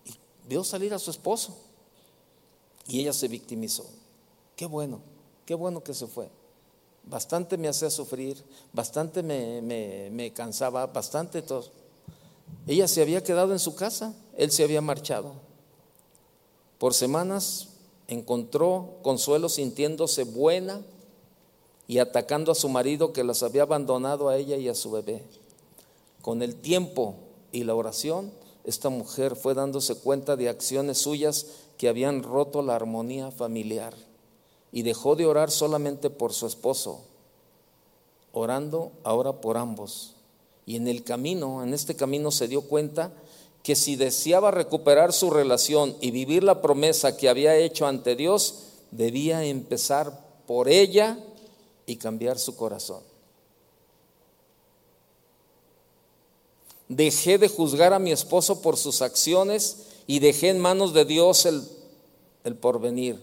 y 0.06 0.12
vio 0.48 0.64
salir 0.64 0.94
a 0.94 1.00
su 1.00 1.12
esposo 1.12 1.56
y 2.88 3.00
ella 3.00 3.14
se 3.14 3.28
victimizó. 3.28 3.86
Qué 4.56 4.66
bueno. 4.66 5.14
Qué 5.46 5.56
bueno 5.56 5.84
que 5.84 5.94
se 5.94 6.08
fue. 6.08 6.30
Bastante 7.06 7.58
me 7.58 7.68
hacía 7.68 7.90
sufrir, 7.90 8.42
bastante 8.72 9.22
me, 9.22 10.32
cansaba, 10.34 10.88
bastante 10.88 11.42
todo. 11.42 11.66
Ella 12.66 12.88
se 12.88 13.02
había 13.02 13.22
quedado 13.24 13.52
en 13.52 13.60
su 13.60 13.76
casa, 13.76 14.14
él 14.38 14.52
se 14.52 14.64
había 14.64 14.80
marchado. 14.80 15.34
Por 16.78 16.94
semanas 16.94 17.70
encontró 18.08 18.98
consuelo 19.02 19.50
sintiéndose 19.50 20.24
buena 20.24 20.82
y 21.88 22.00
atacando 22.00 22.52
a 22.52 22.56
su 22.56 22.70
marido 22.70 23.14
que 23.14 23.24
las 23.24 23.44
había 23.44 23.64
abandonado 23.64 24.30
a 24.30 24.38
ella 24.38 24.58
y 24.58 24.68
a 24.70 24.76
su 24.76 24.92
bebé. 24.92 25.24
Con 26.22 26.42
el 26.42 26.56
tiempo 26.56 27.16
y 27.52 27.64
la 27.64 27.76
oración, 27.76 28.32
esta 28.64 28.90
mujer 28.90 29.36
fue 29.36 29.54
dándose 29.54 29.96
cuenta 29.96 30.36
de 30.36 30.50
acciones 30.50 31.00
suyas 31.00 31.48
que 31.78 31.90
habían 31.90 32.24
roto 32.24 32.62
la 32.62 32.76
armonía 32.76 33.32
familiar 33.32 33.94
y 34.72 34.84
dejó 34.84 35.16
de 35.16 35.26
orar 35.26 35.52
solamente 35.52 36.10
por 36.10 36.34
su 36.34 36.48
esposo, 36.48 37.02
orando 38.32 38.92
ahora 39.04 39.34
por 39.34 39.58
ambos. 39.58 40.16
Y 40.66 40.78
en 40.78 40.88
el 40.88 41.04
camino, 41.04 41.62
en 41.62 41.74
este 41.74 41.96
camino 41.96 42.32
se 42.32 42.48
dio 42.48 42.62
cuenta 42.62 43.12
que 43.64 43.76
si 43.78 43.96
deseaba 43.96 44.52
recuperar 44.52 45.14
su 45.14 45.30
relación 45.30 45.96
y 46.02 46.12
vivir 46.12 46.44
la 46.44 46.62
promesa 46.62 47.16
que 47.16 47.30
había 47.30 47.56
hecho 47.56 47.88
ante 47.88 48.18
Dios, 48.18 48.56
debía 48.92 49.46
empezar 49.46 50.20
por 50.46 50.68
ella 50.68 51.18
y 51.86 51.96
cambiar 51.96 52.38
su 52.38 52.58
corazón. 52.58 53.02
Dejé 56.90 57.38
de 57.38 57.48
juzgar 57.48 57.94
a 57.94 58.00
mi 58.00 58.12
esposo 58.12 58.62
por 58.62 58.76
sus 58.76 59.02
acciones 59.02 59.88
y 60.08 60.20
dejé 60.20 60.50
en 60.50 60.60
manos 60.60 60.94
de 60.94 61.06
Dios 61.06 61.46
el, 61.46 61.64
el 62.44 62.56
porvenir. 62.56 63.18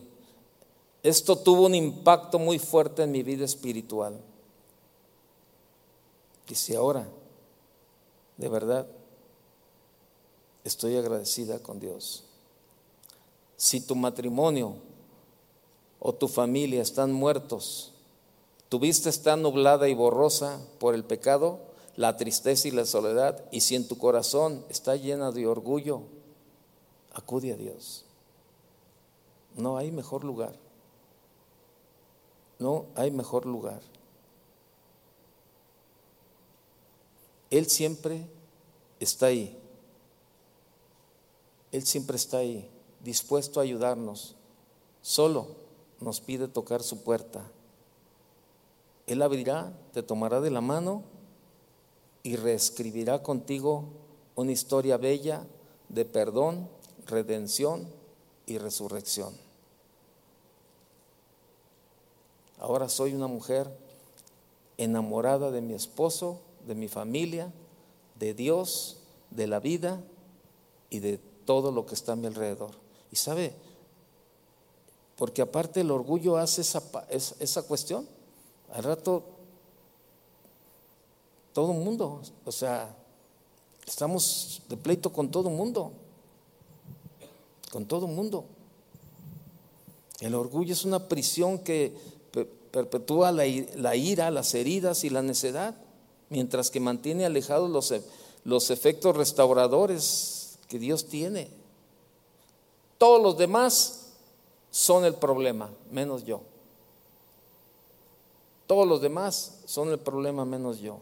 Esto 1.03 1.37
tuvo 1.37 1.67
un 1.67 1.75
impacto 1.75 2.39
muy 2.39 2.59
fuerte 2.59 3.03
en 3.03 3.13
mi 3.13 3.23
vida 3.23 3.45
espiritual. 3.45 4.19
Y 6.49 6.55
si 6.55 6.75
ahora, 6.75 7.07
de 8.39 8.49
verdad, 8.49 8.87
estoy 10.65 10.97
agradecida 10.97 11.59
con 11.59 11.81
Dios. 11.81 12.25
Si 13.57 13.81
tu 13.81 13.95
matrimonio 13.95 14.77
o 15.99 16.15
tu 16.15 16.29
familia 16.29 16.83
están 16.83 17.13
muertos, 17.13 17.93
tu 18.69 18.79
vista 18.79 19.09
está 19.09 19.37
nublada 19.37 19.89
y 19.89 19.95
borrosa 19.95 20.61
por 20.79 20.95
el 20.95 21.05
pecado, 21.05 21.59
la 21.97 22.17
tristeza 22.17 22.69
y 22.69 22.71
la 22.71 22.87
soledad, 22.87 23.45
y 23.51 23.61
si 23.61 23.75
en 23.75 23.87
tu 23.87 23.99
corazón 23.99 24.65
está 24.69 24.97
llena 24.97 25.33
de 25.33 25.47
orgullo, 25.47 26.03
acude 27.13 27.53
a 27.53 27.57
Dios. 27.57 28.05
No 29.57 29.77
hay 29.77 29.91
mejor 29.91 30.25
lugar. 30.25 30.55
No 32.59 32.87
hay 32.95 33.11
mejor 33.11 33.47
lugar. 33.47 33.81
Él 37.51 37.67
siempre 37.67 38.25
está 39.01 39.27
ahí. 39.27 39.60
Él 41.73 41.87
siempre 41.87 42.17
está 42.17 42.39
ahí, 42.39 42.69
dispuesto 43.03 43.61
a 43.61 43.63
ayudarnos. 43.63 44.37
Solo 45.03 45.49
nos 46.01 46.21
pide 46.21 46.49
tocar 46.49 46.83
su 46.83 47.03
puerta. 47.03 47.45
Él 49.07 49.23
abrirá, 49.23 49.73
te 49.93 50.03
tomará 50.03 50.41
de 50.41 50.51
la 50.51 50.61
mano 50.61 51.03
y 52.23 52.37
reescribirá 52.37 53.23
contigo 53.23 53.85
una 54.37 54.53
historia 54.53 54.97
bella 54.97 55.47
de 55.89 56.05
perdón, 56.05 56.69
redención 57.07 57.89
y 58.47 58.59
resurrección. 58.59 59.35
Ahora 62.59 62.89
soy 62.89 63.15
una 63.15 63.27
mujer 63.27 63.71
enamorada 64.77 65.51
de 65.51 65.61
mi 65.61 65.75
esposo, 65.75 66.41
de 66.67 66.75
mi 66.75 66.89
familia, 66.89 67.53
de 68.19 68.35
Dios, 68.35 68.99
de 69.31 69.47
la 69.47 69.61
vida 69.61 70.03
y 70.91 70.99
de 70.99 71.19
todo 71.51 71.73
lo 71.73 71.85
que 71.85 71.97
está 71.97 72.13
a 72.13 72.15
mi 72.15 72.29
alrededor. 72.29 72.71
Y 73.11 73.17
sabe, 73.17 73.53
porque 75.17 75.43
aparte 75.43 75.81
el 75.81 75.91
orgullo 75.91 76.37
hace 76.37 76.61
esa, 76.61 76.81
esa 77.11 77.63
cuestión 77.65 78.07
al 78.73 78.85
rato, 78.85 79.25
todo 81.53 81.73
el 81.73 81.79
mundo, 81.79 82.23
o 82.45 82.53
sea, 82.53 82.95
estamos 83.85 84.63
de 84.69 84.77
pleito 84.77 85.13
con 85.13 85.29
todo 85.29 85.49
el 85.49 85.57
mundo, 85.57 85.91
con 87.73 87.85
todo 87.85 88.07
el 88.07 88.13
mundo. 88.13 88.45
El 90.21 90.37
orgullo 90.37 90.73
es 90.73 90.85
una 90.85 91.09
prisión 91.09 91.59
que 91.59 91.97
perpetúa 92.71 93.33
la, 93.33 93.97
ira, 93.97 94.31
las 94.31 94.55
heridas 94.55 95.03
y 95.03 95.11
la 95.11 95.23
necedad, 95.23 95.75
mientras 96.29 96.71
que 96.71 96.79
mantiene 96.79 97.27
alejados 97.27 97.69
los, 97.69 97.91
e, 97.91 98.05
los 98.45 98.71
efectos 98.71 99.17
restauradores 99.17 100.40
que 100.71 100.79
Dios 100.79 101.07
tiene. 101.07 101.49
Todos 102.97 103.21
los 103.21 103.37
demás 103.37 104.13
son 104.71 105.05
el 105.05 105.15
problema, 105.15 105.69
menos 105.91 106.25
yo. 106.25 106.43
Todos 108.69 108.87
los 108.87 109.01
demás 109.01 109.59
son 109.67 109.91
el 109.91 109.99
problema 109.99 110.45
menos 110.45 110.79
yo. 110.79 111.01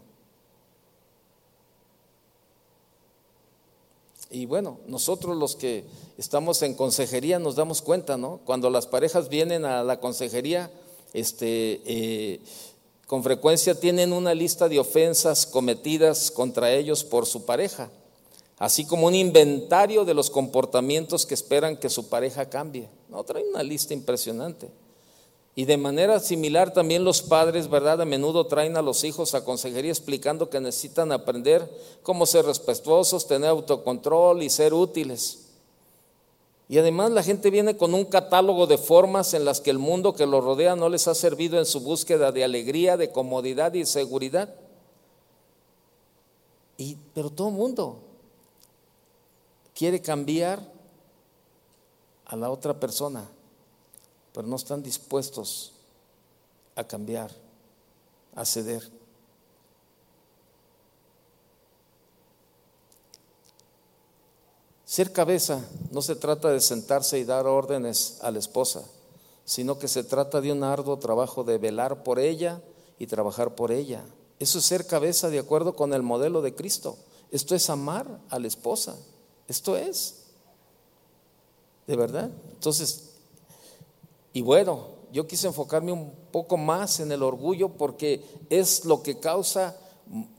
Y 4.31 4.47
bueno, 4.47 4.79
nosotros 4.87 5.37
los 5.37 5.55
que 5.55 5.85
estamos 6.17 6.63
en 6.63 6.75
consejería 6.75 7.39
nos 7.39 7.55
damos 7.55 7.83
cuenta, 7.83 8.17
¿no? 8.17 8.41
Cuando 8.47 8.71
las 8.71 8.87
parejas 8.87 9.29
vienen 9.29 9.67
a 9.67 9.85
la 9.85 10.01
consejería, 10.01 10.71
este, 11.13 11.83
eh, 11.85 12.41
con 13.07 13.23
frecuencia 13.23 13.79
tienen 13.79 14.15
una 14.15 14.35
lista 14.35 14.67
de 14.69 14.79
ofensas 14.79 15.47
cometidas 15.47 16.31
contra 16.31 16.73
ellos 16.73 17.05
por 17.05 17.27
su 17.27 17.45
pareja, 17.45 17.91
así 18.59 18.85
como 18.85 19.07
un 19.07 19.15
inventario 19.15 20.05
de 20.05 20.15
los 20.15 20.31
comportamientos 20.31 21.25
que 21.27 21.35
esperan 21.35 21.77
que 21.77 21.89
su 21.89 22.09
pareja 22.09 22.49
cambie. 22.49 22.89
No, 23.09 23.23
trae 23.25 23.45
una 23.49 23.63
lista 23.63 23.95
impresionante. 23.95 24.69
Y 25.55 25.65
de 25.65 25.77
manera 25.77 26.21
similar 26.21 26.73
también 26.73 27.05
los 27.05 27.23
padres, 27.23 27.69
¿verdad? 27.69 28.01
A 28.01 28.05
menudo 28.05 28.47
traen 28.47 28.77
a 28.77 28.83
los 28.83 29.03
hijos 29.03 29.35
a 29.35 29.45
consejería 29.45 29.91
explicando 29.91 30.51
que 30.51 30.61
necesitan 30.61 31.11
aprender 31.11 31.69
cómo 32.03 32.27
ser 32.27 32.47
respetuosos, 32.47 33.27
tener 33.27 33.51
autocontrol 33.51 34.43
y 34.43 34.51
ser 34.51 34.73
útiles. 34.73 35.47
Y 36.69 36.79
además 36.79 37.11
la 37.11 37.23
gente 37.23 37.51
viene 37.51 37.77
con 37.77 37.95
un 37.95 38.05
catálogo 38.05 38.67
de 38.67 38.79
formas 38.79 39.35
en 39.35 39.45
las 39.45 39.61
que 39.61 39.71
el 39.71 39.79
mundo 39.79 40.15
que 40.15 40.27
los 40.27 40.45
rodea 40.45 40.77
no 40.77 40.89
les 40.89 41.09
ha 41.09 41.15
servido 41.15 41.59
en 41.59 41.67
su 41.67 41.81
búsqueda 41.81 42.31
de 42.31 42.45
alegría, 42.45 42.97
de 42.97 43.11
comodidad 43.11 43.75
y 43.75 43.87
seguridad. 43.87 44.55
Y, 46.77 46.99
pero 47.15 47.31
todo 47.31 47.49
el 47.49 47.55
mundo 47.55 48.08
quiere 49.79 50.03
cambiar 50.03 50.61
a 52.27 52.35
la 52.35 52.51
otra 52.51 52.79
persona 52.79 53.25
pero 54.39 54.47
no 54.47 54.55
están 54.55 54.85
dispuestos 54.85 55.73
a 56.77 56.85
cambiar, 56.85 57.33
a 58.37 58.45
ceder. 58.45 58.89
Ser 64.85 65.13
cabeza 65.13 65.61
no 65.91 66.03
se 66.03 66.15
trata 66.15 66.51
de 66.51 66.61
sentarse 66.61 67.19
y 67.19 67.25
dar 67.25 67.49
órdenes 67.49 68.19
a 68.23 68.31
la 68.31 68.39
esposa, 68.39 68.85
sino 69.45 69.81
que 69.81 69.89
se 69.89 70.05
trata 70.05 70.41
de 70.41 70.53
un 70.53 70.63
arduo 70.63 71.01
trabajo 71.01 71.43
de 71.43 71.59
velar 71.59 72.05
por 72.05 72.21
ella 72.21 72.63
y 72.97 73.09
trabajar 73.09 73.57
por 73.57 73.73
ella. 73.73 74.05
Eso 74.39 74.61
es 74.61 74.67
ser 74.67 74.87
cabeza 74.87 75.31
de 75.31 75.41
acuerdo 75.41 75.75
con 75.75 75.93
el 75.93 76.05
modelo 76.05 76.43
de 76.43 76.55
Cristo. 76.55 76.97
Esto 77.33 77.57
es 77.57 77.69
amar 77.71 78.21
a 78.31 78.39
la 78.39 78.47
esposa. 78.47 78.97
Esto 79.49 79.77
es. 79.77 80.15
¿De 81.87 81.97
verdad? 81.97 82.31
Entonces, 82.53 83.15
y 84.33 84.43
bueno, 84.43 84.89
yo 85.13 85.27
quise 85.27 85.47
enfocarme 85.47 85.91
un 85.91 86.13
poco 86.31 86.57
más 86.57 87.01
en 87.01 87.11
el 87.11 87.23
orgullo 87.23 87.71
porque 87.71 88.23
es 88.51 88.85
lo 88.85 89.03
que 89.03 89.19
causa 89.19 89.77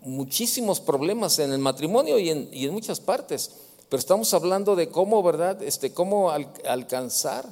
muchísimos 0.01 0.79
problemas 0.79 1.39
en 1.39 1.51
el 1.51 1.59
matrimonio 1.59 2.19
y 2.19 2.29
en, 2.29 2.71
muchas 2.71 2.99
partes. 2.99 3.51
Pero 3.89 3.99
estamos 3.99 4.33
hablando 4.33 4.75
de 4.75 4.89
cómo, 4.89 5.23
¿verdad? 5.23 5.61
Este, 5.63 5.91
cómo 5.93 6.31
alcanzar 6.31 7.45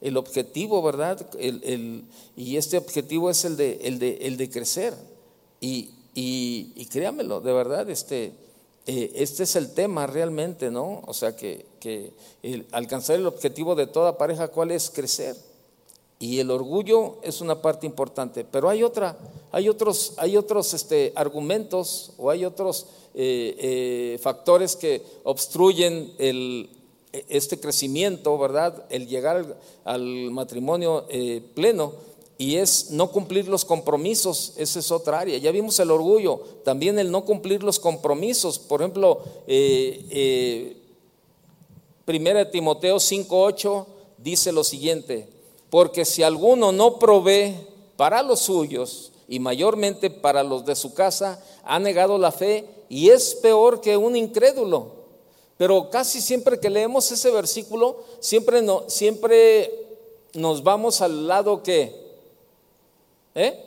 el 0.00 0.16
objetivo, 0.16 0.82
¿verdad? 0.82 1.26
y 2.36 2.56
este 2.56 2.76
objetivo 2.76 3.30
es 3.30 3.44
el 3.44 3.56
de, 3.56 3.78
el 3.84 3.98
de, 3.98 4.18
el 4.22 4.36
de 4.36 4.50
crecer. 4.50 4.94
Y, 5.60 5.90
y, 6.14 6.86
créamelo, 6.86 7.40
de 7.40 7.52
verdad, 7.52 7.88
este, 7.88 8.32
eh, 8.86 9.12
este 9.14 9.44
es 9.44 9.56
el 9.56 9.72
tema 9.72 10.06
realmente, 10.06 10.70
¿no? 10.70 11.02
O 11.06 11.14
sea, 11.14 11.36
que, 11.36 11.66
que 11.80 12.12
alcanzar 12.72 13.16
el 13.16 13.26
objetivo 13.26 13.74
de 13.74 13.86
toda 13.86 14.18
pareja, 14.18 14.48
¿cuál 14.48 14.70
es? 14.70 14.90
Crecer. 14.90 15.36
Y 16.18 16.38
el 16.38 16.50
orgullo 16.50 17.18
es 17.22 17.40
una 17.40 17.60
parte 17.60 17.86
importante, 17.86 18.44
pero 18.44 18.68
hay 18.68 18.82
otra, 18.82 19.16
hay 19.52 19.68
otros, 19.68 20.14
hay 20.16 20.36
otros 20.36 20.72
este, 20.72 21.12
argumentos 21.16 22.12
o 22.16 22.30
hay 22.30 22.44
otros 22.44 22.86
eh, 23.14 23.56
eh, 23.58 24.18
factores 24.22 24.76
que 24.76 25.02
obstruyen 25.24 26.14
el, 26.18 26.70
este 27.28 27.60
crecimiento, 27.60 28.38
¿verdad? 28.38 28.86
El 28.90 29.06
llegar 29.06 29.56
al, 29.84 30.30
matrimonio 30.30 31.04
eh, 31.10 31.42
pleno 31.54 31.92
y 32.36 32.56
es 32.56 32.90
no 32.90 33.10
cumplir 33.10 33.48
los 33.48 33.64
compromisos, 33.64 34.54
esa 34.56 34.78
es 34.78 34.90
otra 34.90 35.20
área. 35.20 35.38
Ya 35.38 35.52
vimos 35.52 35.78
el 35.78 35.90
orgullo, 35.90 36.40
también 36.64 36.98
el 36.98 37.10
no 37.10 37.24
cumplir 37.24 37.62
los 37.62 37.78
compromisos. 37.78 38.58
Por 38.58 38.80
ejemplo, 38.80 39.20
Primera 42.04 42.50
Timoteo 42.50 42.96
5.8 42.96 43.86
dice 44.18 44.52
lo 44.52 44.64
siguiente, 44.64 45.28
porque 45.70 46.04
si 46.04 46.22
alguno 46.22 46.72
no 46.72 46.98
provee 46.98 47.54
para 47.96 48.22
los 48.22 48.40
suyos 48.40 49.12
y 49.28 49.38
mayormente 49.38 50.10
para 50.10 50.42
los 50.42 50.64
de 50.64 50.76
su 50.76 50.92
casa, 50.92 51.42
ha 51.64 51.78
negado 51.78 52.18
la 52.18 52.32
fe 52.32 52.68
y 52.88 53.10
es 53.10 53.34
peor 53.36 53.80
que 53.80 53.96
un 53.96 54.16
incrédulo. 54.16 55.04
Pero 55.56 55.88
casi 55.88 56.20
siempre 56.20 56.58
que 56.58 56.68
leemos 56.68 57.10
ese 57.10 57.30
versículo, 57.30 57.98
siempre, 58.20 58.60
no, 58.60 58.84
siempre 58.88 59.70
nos 60.34 60.62
vamos 60.62 61.00
al 61.00 61.28
lado 61.28 61.62
que, 61.62 62.03
¿eh? 63.34 63.60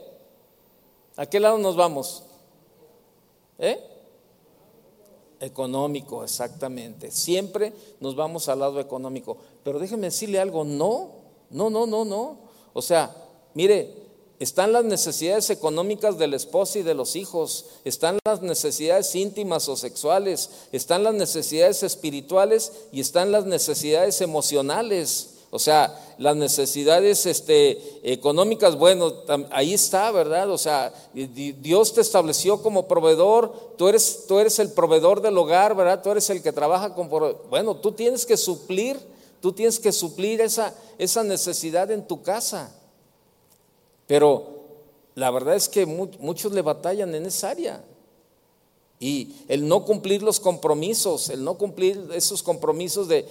¿A 1.15 1.25
qué 1.25 1.39
lado 1.39 1.57
nos 1.57 1.75
vamos? 1.75 2.23
¿Eh? 3.59 3.79
Económico, 5.39 6.23
exactamente. 6.23 7.11
Siempre 7.11 7.73
nos 7.99 8.15
vamos 8.15 8.49
al 8.49 8.59
lado 8.59 8.79
económico. 8.79 9.37
Pero 9.63 9.79
déjeme 9.79 10.07
decirle 10.07 10.39
algo, 10.39 10.63
no, 10.63 11.11
no, 11.49 11.69
no, 11.69 11.85
no, 11.85 12.05
no. 12.05 12.37
O 12.73 12.81
sea, 12.81 13.15
mire, 13.53 14.07
están 14.39 14.71
las 14.71 14.85
necesidades 14.85 15.49
económicas 15.49 16.19
del 16.19 16.35
esposo 16.35 16.77
y 16.77 16.83
de 16.83 16.93
los 16.93 17.15
hijos, 17.15 17.65
están 17.85 18.19
las 18.23 18.43
necesidades 18.43 19.15
íntimas 19.15 19.67
o 19.67 19.75
sexuales, 19.75 20.51
están 20.71 21.03
las 21.03 21.15
necesidades 21.15 21.81
espirituales 21.81 22.71
y 22.91 22.99
están 22.99 23.31
las 23.31 23.45
necesidades 23.45 24.21
emocionales. 24.21 25.26
O 25.49 25.59
sea, 25.59 25.97
las 26.17 26.35
necesidades 26.35 27.25
este, 27.25 27.81
económicas, 28.03 28.75
bueno, 28.75 29.13
ahí 29.51 29.73
está, 29.73 30.11
¿verdad? 30.11 30.51
O 30.51 30.57
sea, 30.57 30.93
Dios 31.13 31.93
te 31.93 32.01
estableció 32.01 32.61
como 32.61 32.87
proveedor, 32.87 33.75
tú 33.77 33.87
eres, 33.87 34.25
tú 34.27 34.39
eres 34.39 34.59
el 34.59 34.71
proveedor 34.73 35.21
del 35.21 35.37
hogar, 35.37 35.73
¿verdad? 35.73 36.03
Tú 36.03 36.11
eres 36.11 36.29
el 36.29 36.43
que 36.43 36.51
trabaja 36.51 36.93
con... 36.93 37.09
Bueno, 37.49 37.77
tú 37.77 37.93
tienes 37.93 38.25
que 38.25 38.35
suplir, 38.35 38.99
tú 39.39 39.53
tienes 39.53 39.79
que 39.79 39.93
suplir 39.93 40.41
esa, 40.41 40.73
esa 40.97 41.23
necesidad 41.23 41.91
en 41.91 42.05
tu 42.05 42.21
casa. 42.21 42.73
Pero 44.05 44.57
la 45.15 45.31
verdad 45.31 45.55
es 45.55 45.69
que 45.69 45.85
muchos 45.85 46.51
le 46.51 46.61
batallan 46.61 47.15
en 47.15 47.25
esa 47.25 47.51
área. 47.51 47.81
Y 48.99 49.35
el 49.47 49.67
no 49.67 49.85
cumplir 49.85 50.23
los 50.23 50.39
compromisos, 50.39 51.29
el 51.29 51.43
no 51.43 51.55
cumplir 51.55 52.09
esos 52.15 52.41
compromisos 52.41 53.07
de, 53.07 53.25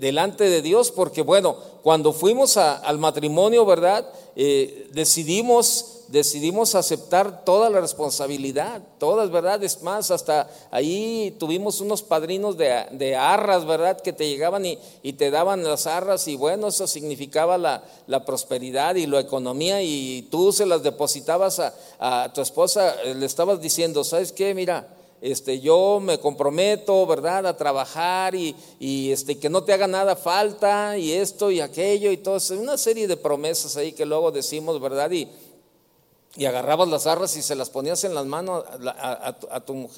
delante 0.00 0.44
de 0.44 0.62
Dios, 0.62 0.90
porque 0.90 1.20
bueno, 1.20 1.54
cuando 1.82 2.14
fuimos 2.14 2.56
al 2.56 2.98
matrimonio, 2.98 3.66
¿verdad? 3.66 4.08
Eh, 4.36 4.88
decidimos, 4.94 6.04
decidimos 6.08 6.74
aceptar 6.74 7.44
toda 7.44 7.68
la 7.68 7.82
responsabilidad, 7.82 8.80
todas, 8.98 9.30
¿verdad? 9.30 9.62
Es 9.62 9.82
más, 9.82 10.10
hasta 10.10 10.48
ahí 10.70 11.36
tuvimos 11.38 11.82
unos 11.82 12.02
padrinos 12.02 12.56
de, 12.56 13.14
arras, 13.14 13.66
¿verdad? 13.66 14.00
Que 14.00 14.14
te 14.14 14.26
llegaban 14.26 14.64
y, 14.64 14.78
te 15.12 15.30
daban 15.30 15.62
las 15.62 15.86
arras 15.86 16.26
y 16.26 16.36
bueno, 16.36 16.68
eso 16.68 16.86
significaba 16.86 17.58
la, 17.58 18.24
prosperidad 18.24 18.94
y 18.94 19.06
la 19.06 19.20
economía 19.20 19.82
y 19.82 20.26
tú 20.30 20.52
se 20.54 20.64
las 20.64 20.82
depositabas 20.82 21.58
a, 21.58 21.74
a 21.98 22.32
tu 22.32 22.40
esposa, 22.40 22.94
le 23.04 23.26
estabas 23.26 23.60
diciendo, 23.60 24.04
¿sabes 24.04 24.32
qué? 24.32 24.54
Mira, 24.54 24.88
este, 25.22 25.60
yo 25.60 26.00
me 26.02 26.18
comprometo, 26.18 27.06
¿verdad?, 27.06 27.46
a 27.46 27.56
trabajar 27.56 28.34
y, 28.34 28.56
este, 29.12 29.38
que 29.38 29.48
no 29.48 29.62
te 29.62 29.72
haga 29.72 29.86
nada 29.86 30.16
falta 30.16 30.98
y 30.98 31.12
esto 31.12 31.52
y 31.52 31.60
aquello 31.60 32.10
y 32.10 32.16
todo, 32.16 32.38
una 32.58 32.76
serie 32.76 33.06
de 33.06 33.16
promesas 33.16 33.76
ahí 33.76 33.92
que 33.92 34.04
luego 34.04 34.32
decimos, 34.32 34.80
¿verdad? 34.80 35.12
Y, 35.12 35.28
y 36.36 36.44
agarrabas 36.44 36.88
las 36.88 37.06
arras 37.06 37.36
y 37.36 37.42
se 37.42 37.54
las 37.54 37.70
ponías 37.70 38.02
en 38.02 38.14
las 38.14 38.26
manos 38.26 38.64
a, 38.66 39.60
tu, 39.64 39.88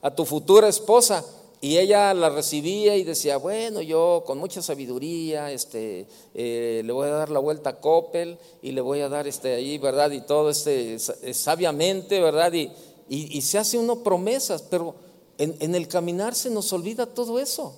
a 0.00 0.14
tu, 0.14 0.24
futura 0.24 0.68
esposa. 0.68 1.22
Y 1.62 1.76
ella 1.76 2.14
la 2.14 2.30
recibía 2.30 2.96
y 2.96 3.04
decía, 3.04 3.36
bueno, 3.36 3.82
yo 3.82 4.22
con 4.26 4.38
mucha 4.38 4.62
sabiduría, 4.62 5.52
este, 5.52 6.06
eh, 6.34 6.80
le 6.82 6.90
voy 6.90 7.08
a 7.08 7.10
dar 7.10 7.28
la 7.28 7.38
vuelta 7.38 7.68
a 7.68 7.80
Coppel 7.80 8.38
y 8.62 8.72
le 8.72 8.80
voy 8.80 9.00
a 9.00 9.10
dar 9.10 9.28
este 9.28 9.56
ahí, 9.56 9.76
¿verdad? 9.76 10.10
Y 10.12 10.22
todo 10.22 10.48
este, 10.48 10.98
sabiamente, 10.98 12.18
¿verdad? 12.20 12.50
Y, 12.54 12.70
y, 13.12 13.42
se 13.42 13.58
hace 13.58 13.76
uno 13.76 14.04
promesas, 14.04 14.62
pero 14.62 14.94
en, 15.36 15.74
el 15.74 15.88
caminar 15.88 16.32
se 16.36 16.48
nos 16.48 16.72
olvida 16.72 17.06
todo 17.06 17.40
eso. 17.40 17.74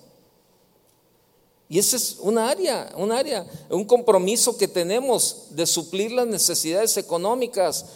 Y 1.70 1.78
esa 1.78 1.96
es 1.96 2.18
una 2.20 2.50
área, 2.50 2.92
un 2.98 3.10
área, 3.10 3.46
un 3.70 3.86
compromiso 3.86 4.58
que 4.58 4.68
tenemos 4.68 5.46
de 5.48 5.64
suplir 5.64 6.12
las 6.12 6.26
necesidades 6.26 6.98
económicas, 6.98 7.86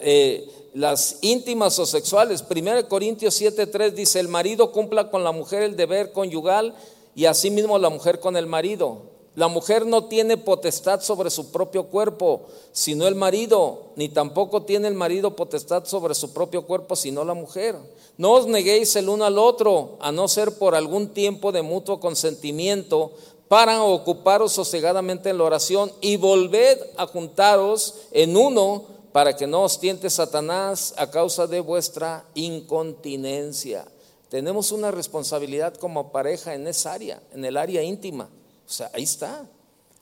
eh, 0.00 0.48
las 0.72 1.18
íntimas 1.20 1.78
o 1.78 1.84
sexuales. 1.84 2.42
1 2.42 2.88
Corintios 2.88 3.38
7:3 3.38 3.92
dice, 3.92 4.18
el 4.18 4.28
marido 4.28 4.72
cumpla 4.72 5.10
con 5.10 5.22
la 5.22 5.32
mujer 5.32 5.62
el 5.62 5.76
deber 5.76 6.12
conyugal 6.12 6.74
y 7.14 7.26
asimismo 7.26 7.78
la 7.78 7.90
mujer 7.90 8.20
con 8.20 8.38
el 8.38 8.46
marido. 8.46 9.02
La 9.36 9.46
mujer 9.46 9.86
no 9.86 10.06
tiene 10.06 10.36
potestad 10.36 11.00
sobre 11.02 11.30
su 11.30 11.52
propio 11.52 11.84
cuerpo, 11.84 12.46
sino 12.72 13.06
el 13.06 13.14
marido, 13.14 13.92
ni 13.94 14.08
tampoco 14.08 14.62
tiene 14.62 14.88
el 14.88 14.94
marido 14.94 15.36
potestad 15.36 15.84
sobre 15.84 16.14
su 16.14 16.32
propio 16.32 16.66
cuerpo, 16.66 16.96
sino 16.96 17.24
la 17.24 17.34
mujer. 17.34 17.76
No 18.18 18.32
os 18.32 18.48
neguéis 18.48 18.96
el 18.96 19.08
uno 19.08 19.24
al 19.24 19.38
otro, 19.38 19.98
a 20.00 20.10
no 20.10 20.26
ser 20.26 20.58
por 20.58 20.74
algún 20.74 21.10
tiempo 21.10 21.52
de 21.52 21.62
mutuo 21.62 22.00
consentimiento, 22.00 23.12
para 23.46 23.82
ocuparos 23.82 24.52
sosegadamente 24.52 25.30
en 25.30 25.38
la 25.38 25.44
oración 25.44 25.90
y 26.00 26.16
volved 26.16 26.78
a 26.96 27.06
juntaros 27.06 27.94
en 28.12 28.36
uno 28.36 28.84
para 29.12 29.36
que 29.36 29.46
no 29.46 29.62
os 29.62 29.80
tiente 29.80 30.08
Satanás 30.08 30.94
a 30.96 31.10
causa 31.10 31.46
de 31.46 31.58
vuestra 31.58 32.24
incontinencia. 32.34 33.86
Tenemos 34.28 34.70
una 34.70 34.92
responsabilidad 34.92 35.74
como 35.74 36.12
pareja 36.12 36.54
en 36.54 36.68
esa 36.68 36.92
área, 36.92 37.20
en 37.32 37.44
el 37.44 37.56
área 37.56 37.82
íntima. 37.82 38.28
O 38.70 38.72
sea, 38.72 38.88
ahí 38.94 39.02
está. 39.02 39.44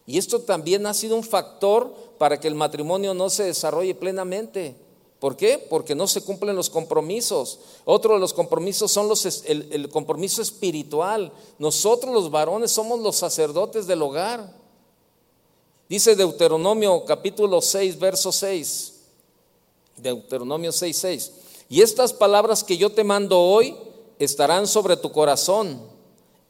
Y 0.05 0.19
esto 0.19 0.43
también 0.43 0.87
ha 0.87 0.93
sido 0.93 1.17
un 1.17 1.25
factor 1.25 1.91
para 2.19 2.39
que 2.39 2.49
el 2.49 2.55
matrimonio 2.55 3.15
no 3.15 3.31
se 3.31 3.45
desarrolle 3.45 3.95
plenamente. 3.95 4.77
¿Por 5.19 5.37
qué? 5.37 5.67
Porque 5.71 5.95
no 5.95 6.07
se 6.07 6.21
cumplen 6.21 6.55
los 6.55 6.69
compromisos. 6.69 7.61
Otro 7.87 8.13
de 8.13 8.21
los 8.21 8.35
compromisos 8.35 8.93
son 8.93 9.09
los, 9.09 9.25
el, 9.47 9.89
compromiso 9.89 10.43
espiritual. 10.43 11.33
Nosotros 11.59 12.13
los 12.13 12.31
varones 12.31 12.71
somos 12.71 13.01
los 13.01 13.17
sacerdotes 13.17 13.87
del 13.87 14.03
hogar. 14.03 14.53
Dice 15.89 16.15
Deuteronomio 16.15 17.07
capítulo 17.07 17.63
6, 17.63 17.99
verso 17.99 18.31
6. 18.31 18.95
Deuteronomio 19.97 20.73
6, 20.73 20.95
6. 20.95 21.33
Y 21.71 21.81
estas 21.81 22.13
palabras 22.13 22.63
que 22.63 22.77
yo 22.77 22.93
te 22.93 23.03
mando 23.03 23.41
hoy 23.41 23.75
estarán 24.19 24.67
sobre 24.67 24.99
tu 24.99 25.11
corazón 25.11 25.98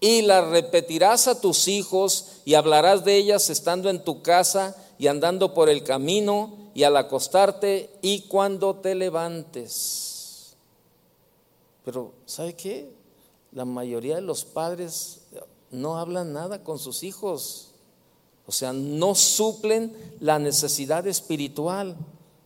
y 0.01 0.23
las 0.23 0.49
repetirás 0.49 1.29
a 1.29 1.41
tus 1.41 1.69
hijos 1.69 2.41
y 2.45 2.55
hablarás 2.55 3.05
de 3.05 3.17
ellas 3.17 3.51
estando 3.51 3.91
en 3.91 4.05
tu 4.05 4.23
casa 4.23 4.77
y 4.99 5.09
andando 5.09 5.55
por 5.55 5.69
el 5.69 5.83
camino 5.83 6.71
y 6.75 6.85
al 6.85 6.97
acostarte 6.97 7.91
y 8.03 8.23
cuando 8.23 8.77
te 8.77 8.95
levantes. 8.95 10.55
Pero 11.85 12.13
¿sabe 12.27 12.55
qué? 12.55 12.91
La 13.53 13.65
mayoría 13.65 14.17
de 14.17 14.21
los 14.23 14.45
padres 14.45 15.21
no 15.71 15.99
hablan 15.99 16.33
nada 16.33 16.63
con 16.63 16.79
sus 16.79 17.03
hijos. 17.03 17.71
O 18.47 18.53
sea, 18.53 18.73
no 18.73 19.15
suplen 19.15 19.93
la 20.21 20.39
necesidad 20.39 21.07
espiritual. 21.07 21.97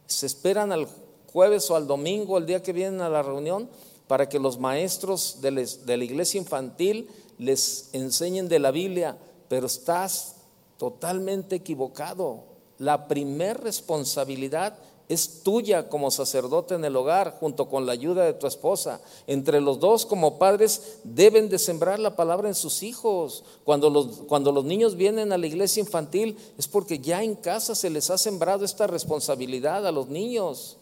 Se 0.07 0.27
esperan 0.27 0.73
al 0.73 0.89
jueves 1.33 1.71
o 1.71 1.77
al 1.77 1.87
domingo, 1.87 2.39
el 2.39 2.47
día 2.47 2.63
que 2.63 2.73
vienen 2.73 3.01
a 3.01 3.09
la 3.09 3.23
reunión, 3.23 3.69
para 4.09 4.29
que 4.29 4.39
los 4.39 4.59
maestros 4.59 5.39
de 5.41 5.97
la 5.97 6.05
iglesia 6.05 6.39
infantil 6.39 7.09
les 7.43 7.91
enseñen 7.93 8.49
de 8.49 8.59
la 8.59 8.71
Biblia, 8.71 9.19
pero 9.49 9.67
estás 9.67 10.37
totalmente 10.79 11.57
equivocado. 11.57 12.45
La 12.79 13.07
primer 13.09 13.61
responsabilidad 13.61 14.79
es 15.09 15.43
tuya 15.43 15.89
como 15.89 16.11
sacerdote 16.11 16.75
en 16.75 16.85
el 16.85 16.97
hogar, 16.97 17.37
junto 17.39 17.69
con 17.69 17.85
la 17.85 17.93
ayuda 17.93 18.25
de 18.25 18.33
tu 18.33 18.47
esposa. 18.47 19.01
Entre 19.27 19.61
los 19.61 19.79
dos 19.79 20.07
como 20.07 20.39
padres 20.39 21.01
deben 21.05 21.49
de 21.49 21.59
sembrar 21.59 21.99
la 21.99 22.17
palabra 22.17 22.49
en 22.49 22.55
sus 22.55 22.83
hijos. 22.83 23.45
Cuando 23.65 23.91
los, 23.91 24.07
cuando 24.29 24.53
los 24.53 24.65
niños 24.65 24.97
vienen 24.97 25.33
a 25.33 25.39
la 25.39 25.47
iglesia 25.47 25.81
infantil 25.81 26.39
es 26.57 26.67
porque 26.67 26.99
ya 26.99 27.23
en 27.23 27.35
casa 27.35 27.75
se 27.75 27.91
les 27.91 28.11
ha 28.11 28.17
sembrado 28.17 28.65
esta 28.65 28.87
responsabilidad 28.87 29.87
a 29.87 29.93
los 29.93 30.09
niños. 30.09 30.79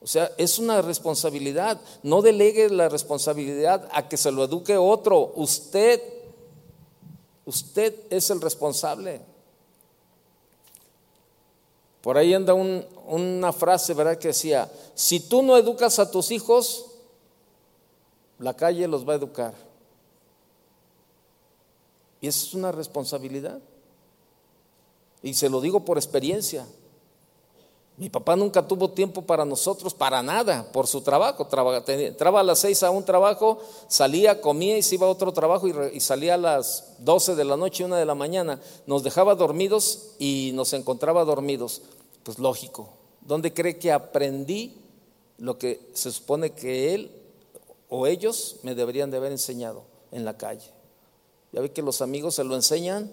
O 0.00 0.06
sea, 0.06 0.30
es 0.36 0.58
una 0.58 0.82
responsabilidad. 0.82 1.80
No 2.02 2.22
delegue 2.22 2.68
la 2.70 2.88
responsabilidad 2.88 3.88
a 3.92 4.08
que 4.08 4.16
se 4.16 4.30
lo 4.30 4.44
eduque 4.44 4.76
otro. 4.76 5.32
Usted, 5.36 6.00
usted 7.44 7.94
es 8.10 8.30
el 8.30 8.40
responsable. 8.40 9.20
Por 12.02 12.16
ahí 12.16 12.34
anda 12.34 12.54
una 12.54 13.52
frase, 13.52 13.94
¿verdad? 13.94 14.16
Que 14.16 14.28
decía, 14.28 14.70
si 14.94 15.18
tú 15.18 15.42
no 15.42 15.56
educas 15.56 15.98
a 15.98 16.08
tus 16.10 16.30
hijos, 16.30 16.86
la 18.38 18.54
calle 18.54 18.86
los 18.86 19.08
va 19.08 19.14
a 19.14 19.16
educar. 19.16 19.54
Y 22.20 22.28
esa 22.28 22.46
es 22.46 22.54
una 22.54 22.70
responsabilidad. 22.70 23.60
Y 25.22 25.34
se 25.34 25.48
lo 25.48 25.60
digo 25.60 25.84
por 25.84 25.98
experiencia. 25.98 26.64
Mi 27.98 28.10
papá 28.10 28.36
nunca 28.36 28.66
tuvo 28.66 28.90
tiempo 28.90 29.22
para 29.22 29.46
nosotros, 29.46 29.94
para 29.94 30.22
nada, 30.22 30.70
por 30.70 30.86
su 30.86 31.00
trabajo. 31.00 31.48
Entraba 31.86 32.40
a 32.40 32.44
las 32.44 32.58
seis 32.58 32.82
a 32.82 32.90
un 32.90 33.04
trabajo, 33.04 33.58
salía, 33.88 34.42
comía 34.42 34.76
y 34.76 34.82
se 34.82 34.96
iba 34.96 35.06
a 35.06 35.10
otro 35.10 35.32
trabajo 35.32 35.66
y, 35.66 36.00
salía 36.00 36.34
a 36.34 36.38
las 36.38 36.96
doce 36.98 37.34
de 37.34 37.44
la 37.46 37.56
noche, 37.56 37.86
una 37.86 37.96
de 37.96 38.04
la 38.04 38.14
mañana. 38.14 38.60
Nos 38.86 39.02
dejaba 39.02 39.34
dormidos 39.34 40.10
y 40.18 40.50
nos 40.52 40.74
encontraba 40.74 41.24
dormidos. 41.24 41.80
Pues 42.22 42.38
lógico. 42.38 42.90
¿Dónde 43.22 43.54
cree 43.54 43.78
que 43.78 43.90
aprendí 43.90 44.74
lo 45.38 45.58
que 45.58 45.88
se 45.94 46.12
supone 46.12 46.50
que 46.50 46.94
él 46.94 47.10
o 47.88 48.06
ellos 48.06 48.56
me 48.62 48.74
deberían 48.74 49.10
de 49.10 49.16
haber 49.16 49.32
enseñado 49.32 49.84
en 50.12 50.26
la 50.26 50.36
calle? 50.36 50.70
Ya 51.50 51.62
ve 51.62 51.72
que 51.72 51.80
los 51.80 52.02
amigos 52.02 52.34
se 52.34 52.44
lo 52.44 52.56
enseñan 52.56 53.10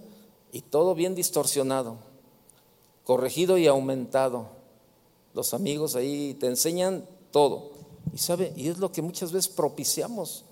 y 0.51 0.59
todo 0.59 0.93
bien 0.93 1.15
distorsionado, 1.15 1.95
corregido 3.05 3.57
y 3.57 3.67
aumentado 3.67 4.62
los 5.33 5.53
amigos 5.53 5.95
ahí 5.95 6.35
te 6.35 6.47
enseñan 6.47 7.05
todo. 7.31 7.71
Y 8.13 8.17
sabe, 8.17 8.53
y 8.55 8.67
es 8.67 8.77
lo 8.77 8.91
que 8.91 9.01
muchas 9.01 9.31
veces 9.31 9.51
propiciamos. 9.51 10.45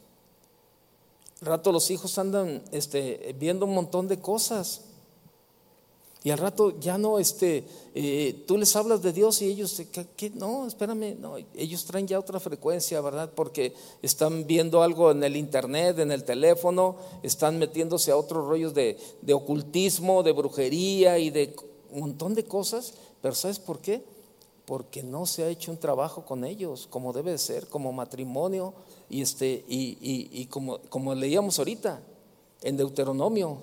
rato 1.42 1.72
los 1.72 1.90
hijos 1.92 2.18
andan 2.18 2.64
este, 2.72 3.36
viendo 3.40 3.66
un 3.66 3.74
montón 3.74 4.08
de 4.08 4.20
cosas. 4.20 4.82
Y 6.24 6.30
al 6.30 6.38
rato 6.38 6.80
ya 6.80 7.00
no, 7.00 7.18
este, 7.18 7.64
eh, 7.96 8.44
tú 8.48 8.56
les 8.56 8.76
hablas 8.76 9.02
de 9.02 9.12
Dios 9.12 9.42
y 9.42 9.48
ellos, 9.48 9.82
¿qué, 10.16 10.30
no, 10.36 10.68
espérame, 10.68 11.20
no, 11.20 11.38
ellos 11.56 11.84
traen 11.86 12.06
ya 12.06 12.20
otra 12.20 12.40
frecuencia, 12.40 13.02
¿verdad? 13.02 13.32
Porque 13.34 13.74
están 14.04 14.46
viendo 14.46 14.84
algo 14.84 15.10
en 15.10 15.24
el 15.24 15.36
internet, 15.36 15.98
en 15.98 16.12
el 16.12 16.24
teléfono, 16.24 16.98
están 17.24 17.58
metiéndose 17.58 18.12
a 18.12 18.18
otros 18.18 18.48
rollos 18.48 18.76
de, 18.76 19.00
de 19.24 19.34
ocultismo, 19.34 20.22
de 20.22 20.32
brujería 20.32 21.18
y 21.18 21.32
de 21.32 21.56
un 21.90 22.02
montón 22.02 22.36
de 22.36 22.46
cosas. 22.46 22.94
Pero 23.24 23.34
¿sabes 23.34 23.58
por 23.58 23.80
qué? 23.80 24.04
Porque 24.72 25.04
no 25.04 25.26
se 25.26 25.44
ha 25.44 25.50
hecho 25.50 25.70
un 25.70 25.78
trabajo 25.78 26.24
con 26.24 26.46
ellos, 26.46 26.88
como 26.90 27.12
debe 27.12 27.38
ser, 27.38 27.68
como 27.68 27.92
matrimonio, 27.92 28.74
y, 29.10 29.22
este, 29.22 29.66
y, 29.68 29.98
y, 30.02 30.30
y 30.32 30.46
como, 30.46 30.80
como 30.88 31.14
leíamos 31.14 31.60
ahorita 31.60 32.00
en 32.62 32.78
Deuteronomio, 32.78 33.58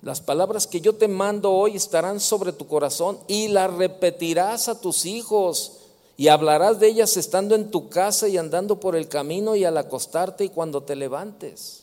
las 0.00 0.20
palabras 0.20 0.68
que 0.68 0.80
yo 0.80 0.94
te 0.94 1.08
mando 1.08 1.50
hoy 1.50 1.74
estarán 1.74 2.20
sobre 2.20 2.52
tu 2.52 2.68
corazón 2.68 3.18
y 3.26 3.48
las 3.48 3.74
repetirás 3.74 4.68
a 4.68 4.80
tus 4.80 5.06
hijos 5.06 5.80
y 6.16 6.28
hablarás 6.28 6.78
de 6.78 6.86
ellas 6.86 7.16
estando 7.16 7.56
en 7.56 7.72
tu 7.72 7.88
casa 7.88 8.28
y 8.28 8.36
andando 8.36 8.78
por 8.78 8.94
el 8.94 9.08
camino 9.08 9.56
y 9.56 9.64
al 9.64 9.76
acostarte 9.76 10.44
y 10.44 10.50
cuando 10.50 10.84
te 10.84 10.94
levantes. 10.94 11.82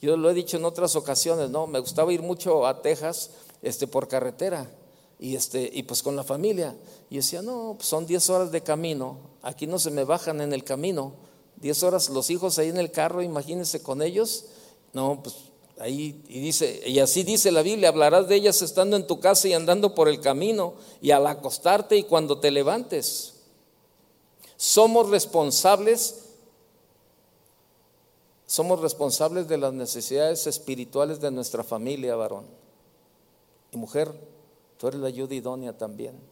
Yo 0.00 0.16
lo 0.16 0.30
he 0.30 0.34
dicho 0.34 0.58
en 0.58 0.64
otras 0.64 0.94
ocasiones, 0.94 1.50
¿no? 1.50 1.66
Me 1.66 1.80
gustaba 1.80 2.12
ir 2.12 2.22
mucho 2.22 2.68
a 2.68 2.82
Texas 2.82 3.30
este, 3.62 3.88
por 3.88 4.06
carretera 4.06 4.70
y, 5.18 5.34
este, 5.34 5.68
y 5.72 5.82
pues 5.82 6.04
con 6.04 6.14
la 6.14 6.22
familia. 6.22 6.76
Y 7.12 7.16
decía, 7.16 7.42
no, 7.42 7.74
pues 7.76 7.86
son 7.86 8.06
10 8.06 8.30
horas 8.30 8.52
de 8.52 8.62
camino, 8.62 9.18
aquí 9.42 9.66
no 9.66 9.78
se 9.78 9.90
me 9.90 10.02
bajan 10.02 10.40
en 10.40 10.54
el 10.54 10.64
camino. 10.64 11.12
10 11.56 11.82
horas 11.82 12.08
los 12.08 12.30
hijos 12.30 12.58
ahí 12.58 12.70
en 12.70 12.78
el 12.78 12.90
carro, 12.90 13.20
imagínense 13.20 13.82
con 13.82 14.00
ellos. 14.00 14.46
No, 14.94 15.22
pues 15.22 15.36
Ahí 15.78 16.24
y 16.28 16.40
dice, 16.40 16.82
y 16.86 17.00
así 17.00 17.22
dice 17.22 17.52
la 17.52 17.60
Biblia, 17.60 17.90
hablarás 17.90 18.28
de 18.28 18.36
ellas 18.36 18.62
estando 18.62 18.96
en 18.96 19.06
tu 19.06 19.20
casa 19.20 19.46
y 19.48 19.52
andando 19.52 19.94
por 19.94 20.08
el 20.08 20.20
camino 20.20 20.72
y 21.02 21.10
al 21.10 21.26
acostarte 21.26 21.98
y 21.98 22.04
cuando 22.04 22.38
te 22.38 22.50
levantes. 22.50 23.34
Somos 24.56 25.10
responsables 25.10 26.16
somos 28.46 28.80
responsables 28.80 29.48
de 29.48 29.58
las 29.58 29.74
necesidades 29.74 30.46
espirituales 30.46 31.20
de 31.20 31.30
nuestra 31.30 31.62
familia, 31.62 32.16
varón. 32.16 32.46
Y 33.70 33.76
mujer, 33.76 34.14
tú 34.78 34.88
eres 34.88 35.00
la 35.00 35.08
ayuda 35.08 35.34
idónea 35.34 35.76
también. 35.76 36.31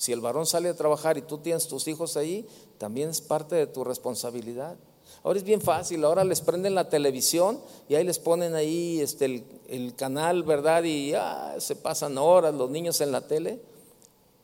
Si 0.00 0.12
el 0.12 0.22
varón 0.22 0.46
sale 0.46 0.70
a 0.70 0.74
trabajar 0.74 1.18
y 1.18 1.20
tú 1.20 1.36
tienes 1.36 1.68
tus 1.68 1.86
hijos 1.86 2.16
ahí, 2.16 2.48
también 2.78 3.10
es 3.10 3.20
parte 3.20 3.54
de 3.54 3.66
tu 3.66 3.84
responsabilidad. 3.84 4.78
Ahora 5.22 5.38
es 5.38 5.44
bien 5.44 5.60
fácil, 5.60 6.02
ahora 6.06 6.24
les 6.24 6.40
prenden 6.40 6.74
la 6.74 6.88
televisión 6.88 7.60
y 7.86 7.96
ahí 7.96 8.04
les 8.04 8.18
ponen 8.18 8.54
ahí 8.54 8.98
este, 9.02 9.44
el, 9.68 9.94
canal, 9.96 10.42
¿verdad? 10.42 10.84
Y 10.84 11.12
ah, 11.12 11.54
se 11.58 11.76
pasan 11.76 12.16
horas 12.16 12.54
los 12.54 12.70
niños 12.70 13.02
en 13.02 13.12
la 13.12 13.26
tele 13.26 13.60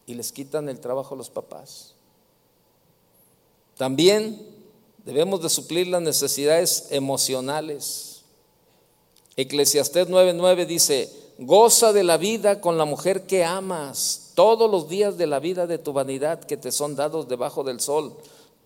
y 0.05 0.13
les 0.13 0.31
quitan 0.31 0.69
el 0.69 0.79
trabajo 0.79 1.15
a 1.15 1.17
los 1.17 1.31
papás. 1.31 1.95
También 3.79 4.39
debemos 5.07 5.43
de 5.43 5.49
suplir 5.49 5.87
las 5.87 6.03
necesidades 6.03 6.89
emocionales. 6.91 8.25
Eclesiastés 9.37 10.07
9:9 10.07 10.67
dice, 10.67 11.11
goza 11.39 11.93
de 11.93 12.05
la 12.05 12.17
vida 12.17 12.61
con 12.61 12.79
la 12.79 12.85
mujer 12.85 13.27
que 13.27 13.45
amas 13.45 14.33
todos 14.35 14.71
los 14.71 14.89
días 14.89 15.17
de 15.17 15.27
la 15.27 15.39
vida 15.39 15.67
de 15.67 15.79
tu 15.79 15.93
vanidad 15.93 16.41
que 16.41 16.57
te 16.57 16.73
son 16.73 16.97
dados 16.97 17.29
debajo 17.29 17.65
del 17.65 17.81
sol 17.81 18.17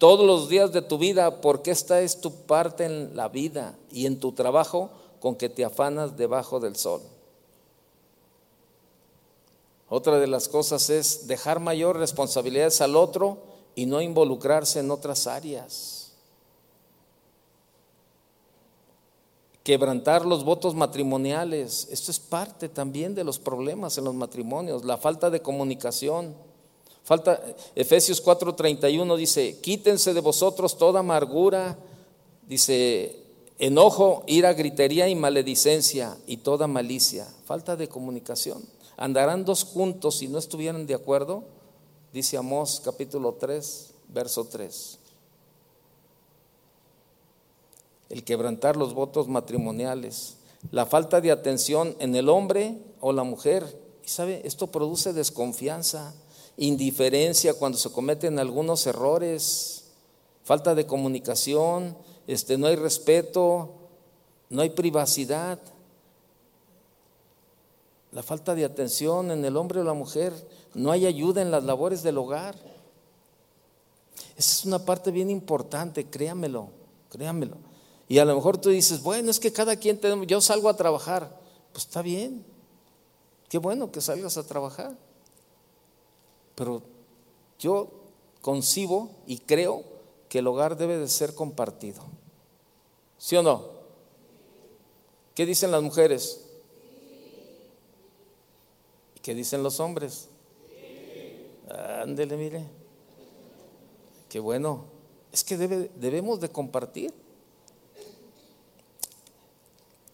todos 0.00 0.26
los 0.26 0.48
días 0.48 0.72
de 0.72 0.80
tu 0.80 0.96
vida, 0.96 1.42
porque 1.42 1.70
esta 1.70 2.00
es 2.00 2.22
tu 2.22 2.32
parte 2.32 2.86
en 2.86 3.14
la 3.14 3.28
vida 3.28 3.76
y 3.92 4.06
en 4.06 4.18
tu 4.18 4.32
trabajo 4.32 4.88
con 5.20 5.36
que 5.36 5.50
te 5.50 5.62
afanas 5.62 6.16
debajo 6.16 6.58
del 6.58 6.74
sol. 6.74 7.02
Otra 9.90 10.18
de 10.18 10.26
las 10.26 10.48
cosas 10.48 10.88
es 10.88 11.26
dejar 11.26 11.60
mayor 11.60 11.98
responsabilidades 11.98 12.80
al 12.80 12.96
otro 12.96 13.36
y 13.74 13.84
no 13.84 14.00
involucrarse 14.00 14.80
en 14.80 14.90
otras 14.90 15.26
áreas. 15.26 15.99
Quebrantar 19.62 20.24
los 20.24 20.44
votos 20.44 20.74
matrimoniales, 20.74 21.88
esto 21.90 22.10
es 22.10 22.18
parte 22.18 22.68
también 22.68 23.14
de 23.14 23.24
los 23.24 23.38
problemas 23.38 23.98
en 23.98 24.04
los 24.04 24.14
matrimonios, 24.14 24.84
la 24.84 24.96
falta 24.96 25.30
de 25.30 25.42
comunicación 25.42 26.34
Falta 27.10 27.42
Efesios 27.74 28.20
4:31 28.20 29.16
dice, 29.16 29.58
"Quítense 29.60 30.14
de 30.14 30.20
vosotros 30.20 30.78
toda 30.78 31.00
amargura", 31.00 31.76
dice, 32.46 33.16
"enojo, 33.58 34.22
ira, 34.28 34.52
gritería 34.52 35.08
y 35.08 35.16
maledicencia 35.16 36.16
y 36.28 36.36
toda 36.36 36.68
malicia." 36.68 37.26
Falta 37.46 37.74
de 37.74 37.88
comunicación. 37.88 38.62
Andarán 38.96 39.44
dos 39.44 39.64
juntos 39.64 40.18
si 40.18 40.28
no 40.28 40.38
estuvieran 40.38 40.86
de 40.86 40.94
acuerdo, 40.94 41.42
dice 42.12 42.36
Amós 42.36 42.80
capítulo 42.84 43.34
3, 43.40 43.90
verso 44.06 44.44
3. 44.44 44.99
El 48.10 48.24
quebrantar 48.24 48.76
los 48.76 48.92
votos 48.92 49.26
matrimoniales, 49.28 50.36
la 50.70 50.84
falta 50.84 51.22
de 51.22 51.30
atención 51.30 51.96
en 51.98 52.14
el 52.14 52.28
hombre 52.28 52.78
o 53.00 53.12
la 53.12 53.22
mujer. 53.22 53.64
Y 54.04 54.08
sabe, 54.08 54.42
esto 54.44 54.66
produce 54.66 55.14
desconfianza 55.14 56.14
indiferencia 56.60 57.54
cuando 57.54 57.78
se 57.78 57.90
cometen 57.90 58.38
algunos 58.38 58.86
errores, 58.86 59.84
falta 60.44 60.74
de 60.74 60.86
comunicación, 60.86 61.96
este, 62.26 62.58
no 62.58 62.66
hay 62.66 62.76
respeto, 62.76 63.70
no 64.50 64.60
hay 64.60 64.68
privacidad, 64.68 65.58
la 68.12 68.22
falta 68.22 68.54
de 68.54 68.64
atención 68.64 69.30
en 69.30 69.42
el 69.44 69.56
hombre 69.56 69.80
o 69.80 69.84
la 69.84 69.94
mujer, 69.94 70.34
no 70.74 70.90
hay 70.90 71.06
ayuda 71.06 71.40
en 71.40 71.50
las 71.50 71.64
labores 71.64 72.02
del 72.02 72.18
hogar. 72.18 72.56
Esa 74.36 74.52
es 74.52 74.64
una 74.66 74.84
parte 74.84 75.10
bien 75.10 75.30
importante, 75.30 76.06
créamelo, 76.06 76.68
créamelo. 77.08 77.56
Y 78.10 78.18
a 78.18 78.24
lo 78.24 78.34
mejor 78.34 78.58
tú 78.58 78.70
dices, 78.70 79.04
bueno, 79.04 79.30
es 79.30 79.38
que 79.38 79.52
cada 79.52 79.76
quien 79.76 80.00
tenemos, 80.00 80.26
yo 80.26 80.40
salgo 80.40 80.68
a 80.68 80.74
trabajar. 80.74 81.38
Pues 81.72 81.84
está 81.84 82.02
bien, 82.02 82.44
qué 83.48 83.56
bueno 83.56 83.92
que 83.92 84.00
salgas 84.00 84.36
a 84.36 84.44
trabajar. 84.44 84.98
Pero 86.56 86.82
yo 87.60 87.88
concibo 88.40 89.12
y 89.28 89.38
creo 89.38 89.84
que 90.28 90.40
el 90.40 90.48
hogar 90.48 90.76
debe 90.76 90.98
de 90.98 91.06
ser 91.06 91.36
compartido. 91.36 92.02
¿Sí 93.16 93.36
o 93.36 93.44
no? 93.44 93.64
¿Qué 95.36 95.46
dicen 95.46 95.70
las 95.70 95.80
mujeres? 95.80 96.40
¿Qué 99.22 99.36
dicen 99.36 99.62
los 99.62 99.78
hombres? 99.78 100.26
Ándele, 102.02 102.36
mire. 102.36 102.66
Qué 104.28 104.40
bueno. 104.40 104.86
Es 105.30 105.44
que 105.44 105.56
debemos 105.56 106.40
de 106.40 106.48
compartir. 106.48 107.14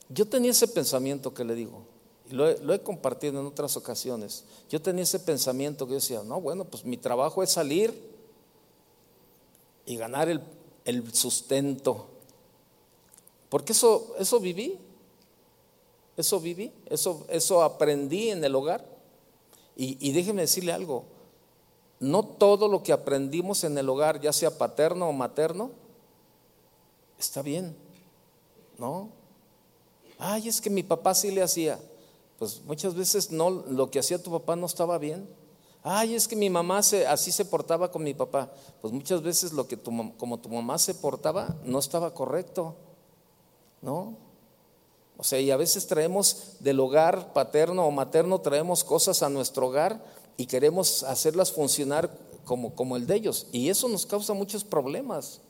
Yo 0.09 0.27
tenía 0.27 0.53
ese 0.53 0.69
pensamiento 0.69 1.35
que 1.35 1.45
le 1.45 1.55
digo 1.55 1.97
y 2.29 2.35
lo 2.35 2.75
he, 2.75 2.81
compartido 2.81 3.39
en 3.39 3.47
otras 3.47 3.77
ocasiones, 3.77 4.45
yo 4.69 4.83
tenía 4.83 5.05
ese 5.05 5.21
pensamiento 5.21 5.87
que 5.87 5.95
decía, 5.95 6.23
no, 6.25 6.41
bueno, 6.41 6.65
pues 6.65 6.85
mi 6.85 6.97
trabajo 6.97 7.43
es 7.43 7.51
salir 7.51 7.95
y 9.85 9.97
ganar 9.97 10.29
el, 10.29 11.15
sustento. 11.15 12.09
Porque 13.49 13.73
eso, 13.73 14.17
eso 14.19 14.41
viví, 14.41 14.77
eso 16.17 16.41
viví, 16.41 16.73
eso, 16.87 17.25
eso 17.29 17.63
aprendí 17.63 18.31
en 18.31 18.43
el 18.43 18.57
hogar. 18.57 18.85
Y, 19.77 19.97
y 20.01 20.11
déjeme 20.11 20.43
decirle 20.43 20.73
algo, 20.73 21.05
no 22.01 22.25
todo 22.25 22.67
lo 22.67 22.83
que 22.83 22.93
aprendimos 22.93 23.63
en 23.63 23.79
el 23.79 23.89
hogar, 23.89 24.21
ya 24.21 24.33
sea 24.33 24.59
paterno 24.59 25.09
o 25.09 25.13
materno, 25.13 25.71
está 27.21 27.41
bien, 27.41 27.77
¿no? 28.79 29.11
Ay, 30.19 30.49
es 30.49 30.61
que 30.61 30.71
mi 30.71 30.83
papá 30.83 31.15
sí 31.15 31.31
le 31.31 31.43
hacía 31.43 31.79
pues 32.39 32.61
muchas 32.65 32.95
veces 32.95 33.31
no, 33.31 33.51
lo 33.51 33.91
que 33.91 33.99
hacía 33.99 34.23
tu 34.23 34.31
papá 34.31 34.57
no 34.57 34.67
estaba 34.67 34.99
bien. 34.99 35.29
Ay, 35.83 36.15
es 36.15 36.27
que 36.27 36.37
mi 36.37 36.51
mamá 36.51 36.79
así 36.79 37.33
se 37.33 37.45
portaba 37.45 37.91
con 37.91 38.03
mi 38.03 38.13
papá. 38.13 38.51
Pues 38.81 38.93
muchas 38.93 39.23
veces 39.23 39.53
lo 39.53 39.69
que 39.69 39.79
como 39.79 40.39
tu 40.39 40.49
mamá 40.49 40.79
se 40.79 40.95
portaba 40.95 41.57
no 41.65 41.79
estaba 41.79 42.13
correcto, 42.13 42.75
¿no? 43.81 44.17
O 45.17 45.25
sea, 45.25 45.41
y 45.41 45.51
a 45.51 45.57
veces 45.57 45.87
traemos 45.87 46.57
del 46.61 46.79
hogar 46.81 47.33
paterno 47.33 47.87
o 47.87 47.91
materno, 47.91 48.41
traemos 48.41 48.85
cosas 48.85 49.23
a 49.23 49.31
nuestro 49.31 49.69
hogar 49.69 50.05
y 50.37 50.45
queremos 50.45 51.05
hacerlas 51.05 51.53
funcionar 51.53 52.11
como, 52.45 52.75
como 52.75 52.97
el 52.97 53.07
de 53.07 53.15
ellos. 53.15 53.47
Y 53.51 53.71
eso 53.71 53.89
nos 53.89 54.05
causa 54.05 54.35
muchos 54.35 54.63
problemas. 54.63 55.41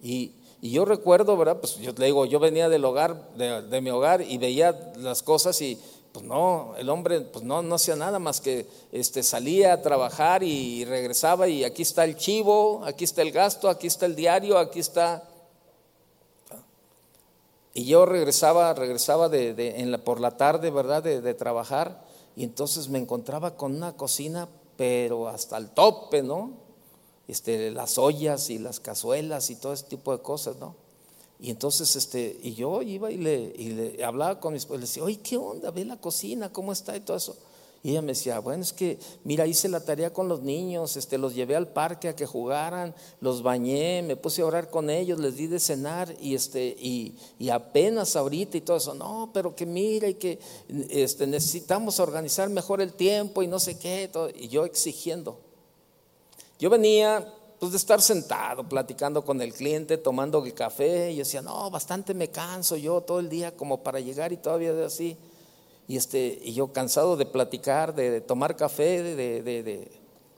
Y, 0.00 0.32
y 0.64 0.70
yo 0.70 0.86
recuerdo, 0.86 1.36
¿verdad? 1.36 1.58
Pues 1.60 1.76
yo 1.76 1.92
le 1.92 2.06
digo, 2.06 2.24
yo 2.24 2.40
venía 2.40 2.70
del 2.70 2.86
hogar, 2.86 3.34
de, 3.36 3.80
mi 3.82 3.90
hogar 3.90 4.22
y 4.22 4.38
veía 4.38 4.94
las 4.96 5.22
cosas 5.22 5.60
y 5.60 5.78
pues 6.10 6.24
no, 6.24 6.72
el 6.78 6.88
hombre 6.88 7.20
pues 7.20 7.44
no, 7.44 7.60
no 7.60 7.74
hacía 7.74 7.96
nada 7.96 8.18
más 8.18 8.40
que 8.40 8.66
este, 8.90 9.22
salía 9.22 9.74
a 9.74 9.82
trabajar 9.82 10.42
y 10.42 10.86
regresaba 10.86 11.48
y 11.48 11.64
aquí 11.64 11.82
está 11.82 12.04
el 12.04 12.16
chivo, 12.16 12.80
aquí 12.86 13.04
está 13.04 13.20
el 13.20 13.30
gasto, 13.30 13.68
aquí 13.68 13.88
está 13.88 14.06
el 14.06 14.16
diario, 14.16 14.56
aquí 14.56 14.80
está... 14.80 15.28
Y 17.74 17.84
yo 17.84 18.06
regresaba, 18.06 18.72
regresaba 18.72 19.28
de, 19.28 19.50
en 19.78 19.90
la, 19.90 19.98
por 19.98 20.18
la 20.18 20.38
tarde, 20.38 20.70
¿verdad?, 20.70 21.02
de, 21.02 21.34
trabajar 21.34 22.06
y 22.36 22.42
entonces 22.42 22.88
me 22.88 22.98
encontraba 22.98 23.54
con 23.54 23.76
una 23.76 23.98
cocina, 23.98 24.48
pero 24.78 25.28
hasta 25.28 25.58
el 25.58 25.68
tope, 25.68 26.22
¿no? 26.22 26.63
Este, 27.26 27.70
las 27.70 27.96
ollas 27.98 28.50
y 28.50 28.58
las 28.58 28.80
cazuelas 28.80 29.50
y 29.50 29.56
todo 29.56 29.72
ese 29.72 29.84
tipo 29.84 30.12
de 30.12 30.22
cosas, 30.22 30.56
¿no? 30.56 30.76
Y 31.40 31.50
entonces, 31.50 31.96
este, 31.96 32.38
y 32.42 32.54
yo 32.54 32.80
iba 32.82 33.10
y 33.10 33.16
le, 33.16 33.52
y 33.56 33.70
le 33.70 34.04
hablaba 34.04 34.40
con 34.40 34.52
mi 34.52 34.58
esposa, 34.58 34.78
le 34.78 34.86
decía, 34.86 35.02
oye, 35.02 35.18
¿qué 35.18 35.36
onda? 35.36 35.70
Ve 35.70 35.84
la 35.84 36.00
cocina, 36.00 36.52
¿cómo 36.52 36.72
está? 36.72 36.96
Y 36.96 37.00
todo 37.00 37.16
eso. 37.16 37.36
Y 37.82 37.90
ella 37.90 38.00
me 38.00 38.12
decía, 38.12 38.38
bueno, 38.38 38.62
es 38.62 38.72
que, 38.72 38.98
mira, 39.24 39.46
hice 39.46 39.68
la 39.68 39.84
tarea 39.84 40.10
con 40.10 40.26
los 40.26 40.40
niños, 40.40 40.96
este, 40.96 41.18
los 41.18 41.34
llevé 41.34 41.54
al 41.54 41.68
parque 41.68 42.08
a 42.08 42.16
que 42.16 42.24
jugaran, 42.24 42.94
los 43.20 43.42
bañé, 43.42 44.02
me 44.02 44.16
puse 44.16 44.40
a 44.40 44.46
orar 44.46 44.70
con 44.70 44.88
ellos, 44.88 45.18
les 45.18 45.36
di 45.36 45.48
de 45.48 45.60
cenar 45.60 46.14
y, 46.18 46.34
este, 46.34 46.74
y, 46.78 47.14
y 47.38 47.50
apenas 47.50 48.16
ahorita 48.16 48.56
y 48.56 48.62
todo 48.62 48.78
eso. 48.78 48.94
No, 48.94 49.28
pero 49.34 49.54
que 49.54 49.66
mira 49.66 50.08
y 50.08 50.14
que 50.14 50.38
este, 50.88 51.26
necesitamos 51.26 52.00
organizar 52.00 52.48
mejor 52.48 52.80
el 52.80 52.94
tiempo 52.94 53.42
y 53.42 53.48
no 53.48 53.60
sé 53.60 53.78
qué. 53.78 54.08
Todo, 54.10 54.30
y 54.30 54.48
yo 54.48 54.64
exigiendo. 54.64 55.38
Yo 56.64 56.70
venía 56.70 57.30
pues 57.58 57.72
de 57.72 57.76
estar 57.76 58.00
sentado 58.00 58.66
platicando 58.66 59.22
con 59.22 59.42
el 59.42 59.52
cliente, 59.52 59.98
tomando 59.98 60.42
el 60.42 60.54
café, 60.54 61.12
y 61.12 61.16
yo 61.16 61.18
decía, 61.18 61.42
no, 61.42 61.70
bastante 61.70 62.14
me 62.14 62.30
canso 62.30 62.78
yo 62.78 63.02
todo 63.02 63.20
el 63.20 63.28
día 63.28 63.54
como 63.54 63.82
para 63.82 64.00
llegar 64.00 64.32
y 64.32 64.38
todavía 64.38 64.72
de 64.72 64.86
así. 64.86 65.18
Y, 65.86 65.98
este, 65.98 66.38
y 66.42 66.54
yo 66.54 66.72
cansado 66.72 67.18
de 67.18 67.26
platicar, 67.26 67.94
de, 67.94 68.22
tomar 68.22 68.56
café, 68.56 69.02
de, 69.02 69.42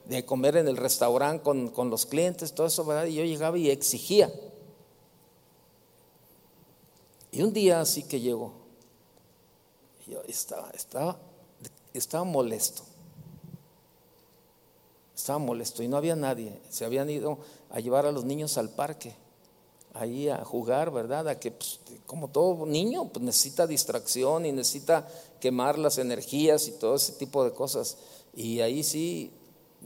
de, 0.05 0.25
comer 0.25 0.57
en 0.57 0.67
el 0.67 0.77
restaurante 0.77 1.45
con, 1.45 1.69
con, 1.69 1.91
los 1.91 2.07
clientes, 2.07 2.53
todo 2.53 2.67
eso, 2.67 2.85
¿verdad? 2.85 3.07
Y 3.07 3.15
yo 3.15 3.25
llegaba 3.25 3.57
y 3.57 3.71
exigía. 3.71 4.29
Y 7.31 7.41
un 7.41 7.53
día 7.53 7.81
así 7.81 8.03
que 8.03 8.19
llegó, 8.19 8.53
yo 10.09 10.21
estaba, 10.27 10.73
estaba, 10.75 11.19
estaba 11.95 12.25
molesto. 12.25 12.83
Estaba 15.17 15.39
molesto 15.39 15.83
y 15.83 15.89
no 15.89 15.97
había 15.97 16.15
nadie. 16.15 16.61
Se 16.69 16.85
habían 16.85 17.09
ido 17.09 17.39
a 17.71 17.81
llevar 17.81 18.05
a 18.05 18.13
los 18.13 18.27
niños 18.27 18.59
al 18.59 18.69
parque, 18.69 19.17
ahí 19.95 20.29
a 20.29 20.45
jugar, 20.45 20.91
¿verdad? 20.91 21.27
A 21.29 21.41
que, 21.41 21.51
pues, 21.53 21.81
como 22.05 22.29
todo 22.29 22.67
niño, 22.67 23.09
pues 23.09 23.25
necesita 23.25 23.67
distracción 23.67 24.45
y 24.45 24.53
necesita 24.53 25.09
quemar 25.41 25.79
las 25.79 25.97
energías 25.97 26.69
y 26.69 26.73
todo 26.73 26.97
ese 26.97 27.13
tipo 27.13 27.45
de 27.45 27.53
cosas. 27.53 27.97
Y 28.35 28.61
ahí 28.61 28.83
sí, 28.83 29.33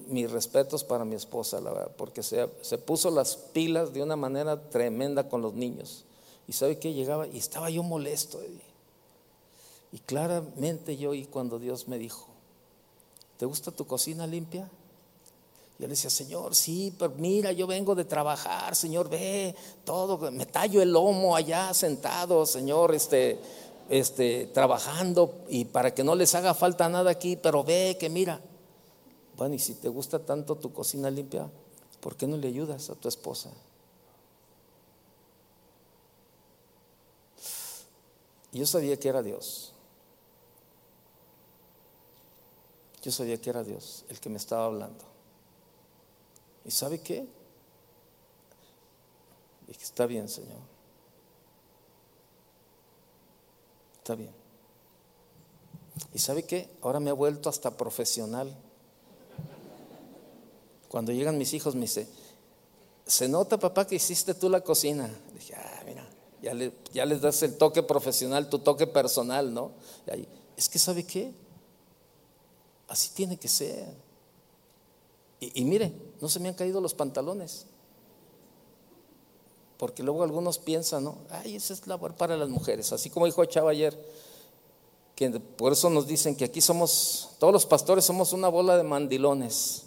mis 0.08 0.28
respetos 0.28 0.82
para 0.82 1.04
mi 1.04 1.14
esposa, 1.14 1.60
la 1.60 1.70
verdad, 1.70 1.92
porque 1.96 2.24
se, 2.24 2.48
se 2.62 2.76
puso 2.76 3.12
las 3.12 3.36
pilas 3.36 3.94
de 3.94 4.02
una 4.02 4.16
manera 4.16 4.68
tremenda 4.68 5.28
con 5.28 5.42
los 5.42 5.54
niños. 5.54 6.04
Y 6.48 6.54
sabe 6.54 6.80
que 6.80 6.92
llegaba 6.92 7.28
y 7.28 7.38
estaba 7.38 7.70
yo 7.70 7.84
molesto. 7.84 8.42
Y, 8.42 9.96
y 9.96 10.00
claramente 10.00 10.96
yo 10.96 11.10
oí 11.10 11.26
cuando 11.26 11.60
Dios 11.60 11.86
me 11.86 11.98
dijo, 11.98 12.26
¿te 13.38 13.46
gusta 13.46 13.70
tu 13.70 13.86
cocina 13.86 14.26
limpia? 14.26 14.68
Yo 15.80 15.86
le 15.86 15.92
decía, 15.94 16.10
Señor, 16.10 16.54
sí, 16.54 16.94
pero 16.98 17.14
mira, 17.16 17.52
yo 17.52 17.66
vengo 17.66 17.94
de 17.94 18.04
trabajar, 18.04 18.76
Señor, 18.76 19.08
ve 19.08 19.54
todo, 19.82 20.30
me 20.30 20.44
tallo 20.44 20.82
el 20.82 20.92
lomo 20.92 21.34
allá 21.34 21.72
sentado, 21.72 22.44
Señor, 22.44 22.94
este, 22.94 23.40
este, 23.88 24.50
trabajando 24.52 25.32
y 25.48 25.64
para 25.64 25.94
que 25.94 26.04
no 26.04 26.14
les 26.14 26.34
haga 26.34 26.52
falta 26.52 26.86
nada 26.90 27.10
aquí, 27.10 27.36
pero 27.36 27.64
ve 27.64 27.96
que 27.98 28.10
mira. 28.10 28.42
Bueno, 29.38 29.54
y 29.54 29.58
si 29.58 29.72
te 29.72 29.88
gusta 29.88 30.18
tanto 30.18 30.54
tu 30.56 30.70
cocina 30.70 31.10
limpia, 31.10 31.48
¿por 32.00 32.14
qué 32.14 32.26
no 32.26 32.36
le 32.36 32.48
ayudas 32.48 32.90
a 32.90 32.94
tu 32.94 33.08
esposa? 33.08 33.50
yo 38.52 38.66
sabía 38.66 38.98
que 38.98 39.08
era 39.08 39.22
Dios. 39.22 39.72
Yo 43.02 43.10
sabía 43.10 43.40
que 43.40 43.48
era 43.48 43.64
Dios 43.64 44.04
el 44.10 44.20
que 44.20 44.28
me 44.28 44.36
estaba 44.36 44.66
hablando. 44.66 45.09
¿Y 46.70 46.72
sabe 46.72 47.00
qué? 47.00 47.26
Dije, 49.66 49.82
está 49.82 50.06
bien, 50.06 50.28
Señor. 50.28 50.60
Está 53.98 54.14
bien. 54.14 54.30
¿Y 56.14 56.20
sabe 56.20 56.44
qué? 56.44 56.70
Ahora 56.82 57.00
me 57.00 57.10
ha 57.10 57.12
vuelto 57.12 57.48
hasta 57.48 57.76
profesional. 57.76 58.56
Cuando 60.86 61.10
llegan 61.10 61.38
mis 61.38 61.54
hijos 61.54 61.74
me 61.74 61.80
dice, 61.80 62.06
se 63.04 63.28
nota 63.28 63.58
papá 63.58 63.88
que 63.88 63.96
hiciste 63.96 64.34
tú 64.34 64.48
la 64.48 64.60
cocina. 64.60 65.10
dije, 65.34 65.56
ah, 65.56 65.82
mira, 65.84 66.08
ya, 66.40 66.54
le, 66.54 66.72
les 66.92 67.20
das 67.20 67.42
el 67.42 67.58
toque 67.58 67.82
profesional, 67.82 68.48
tu 68.48 68.60
toque 68.60 68.86
personal, 68.86 69.52
¿no? 69.52 69.72
es 70.56 70.68
que 70.68 70.78
¿sabe 70.78 71.02
qué? 71.02 71.32
Así 72.86 73.10
tiene 73.12 73.36
que 73.38 73.48
ser. 73.48 73.92
Y, 75.40 75.64
mire, 75.64 76.09
no 76.20 76.28
se 76.28 76.40
me 76.40 76.48
han 76.48 76.54
caído 76.54 76.80
los 76.80 76.94
pantalones. 76.94 77.66
Porque 79.78 80.02
luego 80.02 80.22
algunos 80.22 80.58
piensan, 80.58 81.04
¿no? 81.04 81.16
Ay, 81.30 81.56
esa 81.56 81.72
es 81.72 81.86
labor 81.86 82.14
para 82.14 82.36
las 82.36 82.50
mujeres. 82.50 82.92
Así 82.92 83.08
como 83.08 83.24
dijo 83.26 83.42
Chava 83.46 83.70
ayer, 83.70 83.96
que 85.14 85.30
por 85.30 85.72
eso 85.72 85.88
nos 85.88 86.06
dicen 86.06 86.36
que 86.36 86.44
aquí 86.44 86.60
somos, 86.60 87.30
todos 87.38 87.52
los 87.52 87.64
pastores 87.64 88.04
somos 88.04 88.32
una 88.34 88.48
bola 88.48 88.76
de 88.76 88.82
mandilones. 88.82 89.84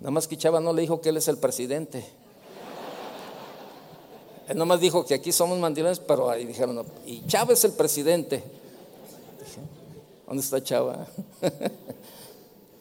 Nada 0.00 0.10
más 0.10 0.26
que 0.26 0.36
Chava 0.36 0.60
no 0.60 0.72
le 0.72 0.82
dijo 0.82 1.00
que 1.00 1.10
él 1.10 1.16
es 1.16 1.28
el 1.28 1.38
presidente. 1.38 2.04
Él 4.48 4.56
nomás 4.56 4.80
dijo 4.80 5.04
que 5.04 5.14
aquí 5.14 5.32
somos 5.32 5.58
mandilones, 5.58 6.00
pero 6.00 6.30
ahí 6.30 6.44
dijeron, 6.44 6.84
y 7.04 7.24
Chava 7.26 7.52
es 7.52 7.64
el 7.64 7.72
presidente. 7.72 8.42
¿Dónde 10.26 10.42
está 10.42 10.62
Chava? 10.62 11.06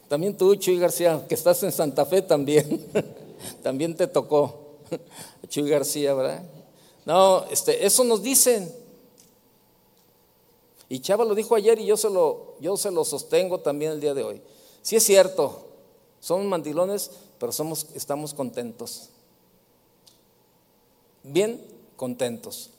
También 0.08 0.38
tú, 0.38 0.56
Chuy 0.56 0.78
García, 0.78 1.26
que 1.28 1.36
estás 1.36 1.62
en 1.64 1.72
Santa 1.72 2.06
Fe 2.06 2.22
también, 2.22 2.86
también 3.64 3.95
te 3.95 4.08
tocó, 4.08 4.78
Chuy 5.49 5.70
García, 5.70 6.14
¿verdad? 6.14 6.43
No, 7.06 7.45
este, 7.45 7.86
eso 7.86 8.03
nos 8.03 8.22
dicen. 8.22 8.74
Y 10.88 10.99
Chava 10.99 11.26
lo 11.26 11.34
dijo 11.34 11.56
ayer 11.56 11.80
y 11.80 11.86
yo 11.86 11.97
se 11.97 12.10
lo, 12.10 12.56
yo 12.60 12.78
se 12.78 12.91
lo 12.91 13.03
sostengo 13.03 13.60
también 13.60 13.93
el 13.93 14.01
día 14.01 14.14
de 14.14 14.24
hoy. 14.24 14.41
Sí 14.82 14.95
es 14.95 15.03
cierto, 15.03 15.68
somos 16.20 16.45
mandilones, 16.45 17.12
pero 17.39 17.51
somos, 17.51 17.88
estamos 17.95 18.34
contentos. 18.34 19.10
Bien 21.24 21.60
contentos. 21.95 22.70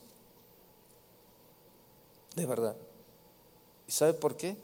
De 2.35 2.45
verdad. 2.45 2.75
¿Y 3.87 3.91
sabe 3.91 4.13
por 4.13 4.37
qué? 4.37 4.55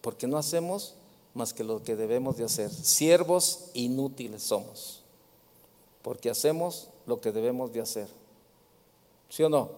Porque 0.00 0.26
no 0.26 0.38
hacemos 0.38 0.94
más 1.34 1.52
que 1.52 1.64
lo 1.64 1.82
que 1.82 1.96
debemos 1.96 2.36
de 2.36 2.44
hacer. 2.44 2.70
Siervos 2.70 3.66
inútiles 3.74 4.42
somos, 4.42 5.02
porque 6.02 6.30
hacemos 6.30 6.88
lo 7.06 7.20
que 7.20 7.32
debemos 7.32 7.72
de 7.72 7.80
hacer. 7.80 8.08
¿Sí 9.28 9.42
o 9.42 9.48
no? 9.48 9.70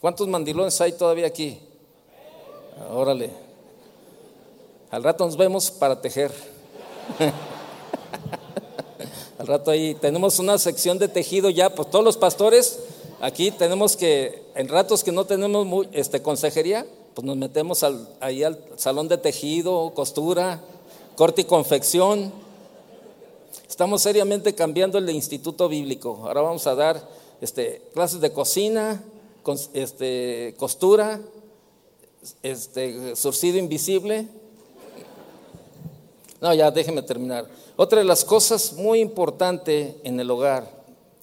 ¿Cuántos 0.00 0.28
mandilones 0.28 0.80
hay 0.80 0.92
todavía 0.92 1.26
aquí? 1.26 1.58
Órale. 2.90 3.30
Al 4.90 5.02
rato 5.02 5.24
nos 5.24 5.36
vemos 5.36 5.70
para 5.70 6.00
tejer. 6.00 6.32
Al 9.38 9.46
rato 9.46 9.70
ahí 9.70 9.94
tenemos 9.94 10.38
una 10.38 10.58
sección 10.58 10.98
de 10.98 11.08
tejido 11.08 11.50
ya, 11.50 11.74
pues 11.74 11.90
todos 11.90 12.04
los 12.04 12.16
pastores 12.16 12.78
aquí 13.20 13.50
tenemos 13.50 13.96
que, 13.96 14.42
en 14.54 14.68
ratos 14.68 15.02
que 15.04 15.12
no 15.12 15.24
tenemos 15.24 15.86
este, 15.92 16.22
consejería, 16.22 16.86
pues 17.16 17.24
nos 17.24 17.38
metemos 17.38 17.82
ahí 18.20 18.42
al 18.44 18.62
salón 18.76 19.08
de 19.08 19.16
tejido, 19.16 19.94
costura, 19.94 20.60
corte 21.16 21.40
y 21.40 21.44
confección. 21.44 22.30
Estamos 23.66 24.02
seriamente 24.02 24.54
cambiando 24.54 24.98
el 24.98 25.08
instituto 25.08 25.66
bíblico. 25.66 26.20
Ahora 26.24 26.42
vamos 26.42 26.66
a 26.66 26.74
dar 26.74 27.08
este, 27.40 27.80
clases 27.94 28.20
de 28.20 28.32
cocina, 28.32 29.02
este, 29.72 30.54
costura, 30.58 31.22
este, 32.42 33.16
surcido 33.16 33.56
invisible. 33.56 34.28
No, 36.42 36.52
ya 36.52 36.70
déjeme 36.70 37.00
terminar. 37.00 37.48
Otra 37.76 38.00
de 38.00 38.04
las 38.04 38.26
cosas 38.26 38.74
muy 38.74 39.00
importantes 39.00 39.94
en 40.04 40.20
el 40.20 40.30
hogar, 40.30 40.70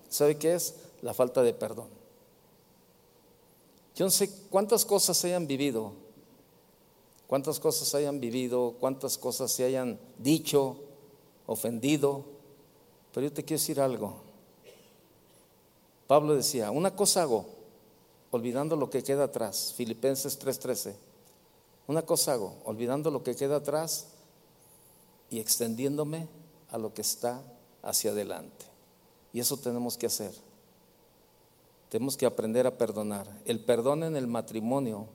¿sabe 0.10 0.38
qué 0.38 0.56
es? 0.56 0.74
La 1.04 1.14
falta 1.14 1.44
de 1.44 1.54
perdón. 1.54 2.03
Yo 3.96 4.06
no 4.06 4.12
sé 4.12 4.30
cuántas 4.50 4.86
cosas 4.86 5.24
hayan 5.24 5.46
vivido, 5.46 5.94
cuántas 7.28 7.60
cosas 7.60 7.94
hayan 7.94 8.20
vivido, 8.20 8.76
cuántas 8.80 9.18
cosas 9.18 9.52
se 9.52 9.64
hayan 9.64 10.00
dicho, 10.18 10.78
ofendido, 11.46 12.26
pero 13.14 13.28
yo 13.28 13.34
te 13.34 13.44
quiero 13.44 13.60
decir 13.60 13.80
algo. 13.80 14.16
Pablo 16.08 16.36
decía, 16.36 16.72
una 16.72 16.96
cosa 16.96 17.24
hago, 17.24 17.46
olvidando 18.32 18.76
lo 18.76 18.90
que 18.90 19.04
queda 19.04 19.26
atrás, 19.26 19.74
Filipenses 19.76 20.40
3:13, 20.40 20.96
una 21.88 22.02
cosa 22.02 22.34
hago, 22.34 22.56
olvidando 22.66 23.12
lo 23.12 23.24
que 23.24 23.36
queda 23.36 23.58
atrás 23.58 24.08
y 25.30 25.40
extendiéndome 25.40 26.28
a 26.72 26.78
lo 26.78 26.94
que 26.94 27.02
está 27.02 27.42
hacia 27.84 28.12
adelante. 28.12 28.66
Y 29.34 29.40
eso 29.40 29.58
tenemos 29.58 29.98
que 29.98 30.08
hacer. 30.08 30.34
Tenemos 31.94 32.18
que 32.18 32.26
aprender 32.26 32.66
a 32.66 32.76
perdonar. 32.76 33.28
El 33.46 33.60
perdón 33.60 34.02
en 34.02 34.16
el 34.16 34.26
matrimonio 34.26 35.06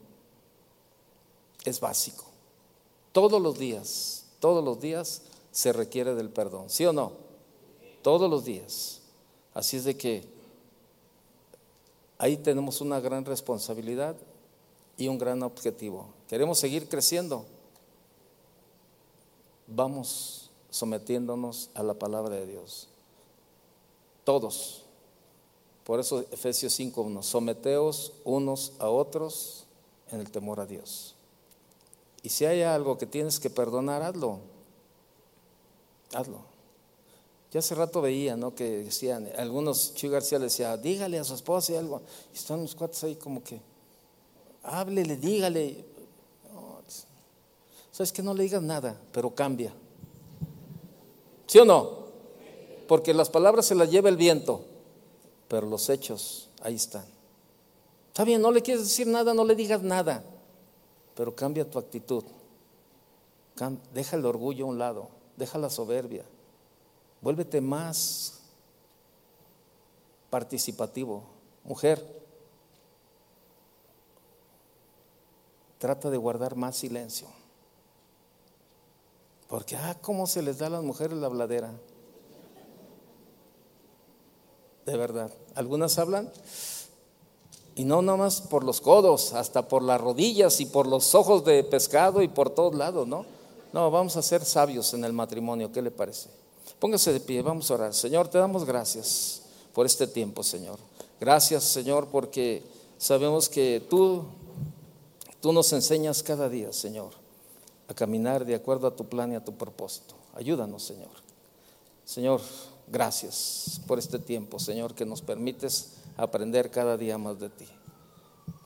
es 1.65 1.81
básico. 1.81 2.25
Todos 3.11 3.43
los 3.43 3.59
días, 3.59 4.27
todos 4.39 4.65
los 4.65 4.79
días 4.79 5.23
se 5.51 5.73
requiere 5.73 6.15
del 6.15 6.31
perdón, 6.31 6.71
¿sí 6.71 6.87
o 6.87 6.93
no? 6.93 7.15
Todos 8.01 8.31
los 8.31 8.45
días. 8.45 9.01
Así 9.55 9.77
es 9.77 9.83
de 9.83 9.97
que 9.97 10.29
ahí 12.17 12.37
tenemos 12.37 12.81
una 12.81 13.01
gran 13.01 13.25
responsabilidad 13.25 14.15
y 14.97 15.09
un 15.09 15.19
gran 15.19 15.43
objetivo. 15.43 16.07
Queremos 16.29 16.61
seguir 16.61 16.89
creciendo. 16.89 17.45
Vamos 19.67 20.53
sometiéndonos 20.71 21.71
a 21.75 21.83
la 21.83 21.95
palabra 21.95 22.37
de 22.37 22.47
Dios. 22.47 22.87
Todos. 24.23 24.85
Por 25.89 26.01
eso 26.01 26.21
Efesios 26.31 26.79
5.1, 26.79 27.23
someteos 27.23 28.13
unos 28.23 28.75
a 28.79 28.91
otros 28.91 29.65
en 30.13 30.21
el 30.21 30.31
temor 30.31 30.61
a 30.61 30.67
Dios. 30.67 31.15
Y 32.23 32.29
si 32.29 32.45
hay 32.45 32.61
algo 32.61 32.99
que 32.99 33.07
tienes 33.07 33.41
que 33.41 33.49
perdonar, 33.49 34.03
hazlo. 34.03 34.39
Hazlo. 36.13 36.41
Ya 37.51 37.61
hace 37.61 37.75
rato 37.75 38.03
veía, 38.03 38.37
¿no? 38.37 38.55
Que 38.55 38.85
decían, 38.85 39.31
algunos, 39.39 39.95
Chuy 39.95 40.11
García 40.11 40.39
le 40.39 40.45
decía, 40.45 40.77
dígale 40.77 41.19
a 41.21 41.25
su 41.25 41.33
esposa 41.33 41.73
y 41.73 41.77
algo. 41.77 42.03
Y 42.35 42.37
están 42.37 42.61
los 42.61 42.75
cuates 42.75 43.03
ahí 43.05 43.15
como 43.15 43.43
que, 43.43 43.59
háblele, 44.65 45.17
dígale. 45.17 45.87
Sabes 47.93 48.13
que 48.13 48.23
no 48.23 48.35
le 48.35 48.43
digas 48.43 48.61
nada, 48.61 48.95
pero 49.11 49.35
cambia. 49.35 49.73
¿Sí 51.47 51.59
o 51.59 51.65
no? 51.65 52.09
Porque 52.87 53.15
las 53.15 53.31
palabras 53.31 53.65
se 53.65 53.75
las 53.75 53.91
lleva 53.91 54.11
el 54.11 54.19
viento, 54.19 54.67
pero 55.49 55.67
los 55.67 55.89
hechos 55.89 56.51
ahí 56.61 56.75
están. 56.75 57.05
Está 58.09 58.25
bien, 58.25 58.43
no 58.43 58.51
le 58.51 58.63
quieres 58.63 58.85
decir 58.85 59.07
nada, 59.07 59.33
no 59.35 59.45
le 59.45 59.55
digas 59.55 59.83
nada, 59.83 60.25
pero 61.15 61.35
cambia 61.35 61.69
tu 61.69 61.79
actitud. 61.79 62.25
Deja 63.93 64.17
el 64.17 64.25
orgullo 64.25 64.67
a 64.67 64.69
un 64.69 64.79
lado, 64.79 65.09
deja 65.37 65.59
la 65.59 65.71
soberbia. 65.71 66.25
Vuélvete 67.21 67.61
más 67.61 68.41
participativo. 70.31 71.25
Mujer, 71.65 72.05
trata 75.79 76.11
de 76.11 76.17
guardar 76.17 76.55
más 76.55 76.77
silencio. 76.77 77.27
Porque, 79.49 79.77
ah, 79.77 79.97
¿cómo 80.01 80.27
se 80.27 80.43
les 80.43 80.59
da 80.59 80.67
a 80.67 80.71
las 80.71 80.83
mujeres 80.83 81.17
la 81.17 81.27
habladera? 81.27 81.73
De 84.89 84.97
verdad. 84.97 85.31
Algunas 85.55 85.99
hablan 85.99 86.33
y 87.75 87.85
no 87.85 88.01
nomás 88.01 88.41
por 88.41 88.65
los 88.65 88.81
codos, 88.81 89.35
hasta 89.35 89.69
por 89.69 89.83
las 89.83 90.01
rodillas 90.01 90.63
y 90.63 90.67
por 90.67 90.87
los 90.87 91.15
ojos 91.15 91.45
de 91.45 91.63
pescado 91.63 92.23
y 92.23 92.29
por 92.29 92.49
todos 92.49 92.75
lados, 92.75 93.07
¿no? 93.07 93.27
No, 93.75 93.91
vamos 93.91 94.17
a 94.17 94.23
ser 94.23 94.47
sabios 94.47 94.95
en 94.95 95.05
el 95.05 95.13
matrimonio, 95.13 95.71
¿qué 95.71 95.83
le 95.83 95.91
parece? 95.91 96.31
Póngase 96.79 97.13
de 97.13 97.21
pie, 97.21 97.43
vamos 97.43 97.71
a 97.71 97.75
orar. 97.75 97.93
Señor, 97.93 98.29
te 98.29 98.39
damos 98.39 98.65
gracias 98.65 99.43
por 99.75 99.85
este 99.85 100.07
tiempo, 100.07 100.43
Señor. 100.43 100.79
Gracias, 101.21 101.65
Señor, 101.65 102.09
porque 102.11 102.63
sabemos 102.97 103.51
que 103.51 103.85
tú, 103.91 104.25
tú 105.43 105.53
nos 105.53 105.71
enseñas 105.75 106.23
cada 106.23 106.49
día, 106.49 106.73
Señor, 106.73 107.11
a 107.89 107.93
caminar 107.93 108.47
de 108.47 108.55
acuerdo 108.55 108.87
a 108.87 108.97
tu 108.97 109.05
plan 109.05 109.33
y 109.33 109.37
a 109.37 109.45
tu 109.45 109.53
propósito. 109.53 110.15
Ayúdanos, 110.35 110.83
Señor. 110.83 111.11
Señor, 112.07 112.41
gracias 112.91 113.81
por 113.87 113.99
este 113.99 114.19
tiempo, 114.19 114.59
Señor, 114.59 114.95
que 114.95 115.07
nos 115.07 115.23
permites 115.23 115.95
aprender 116.17 116.71
cada 116.71 116.97
día 116.97 117.19
más 117.19 117.39
de 117.39 117.51
ti. 117.51 117.67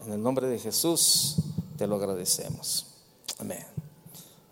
En 0.05 0.12
el 0.12 0.23
nombre 0.23 0.47
de 0.47 0.59
Jesús 0.59 1.36
te 1.77 1.86
lo 1.86 1.97
agradecemos. 1.97 2.86
Amén. 3.39 3.72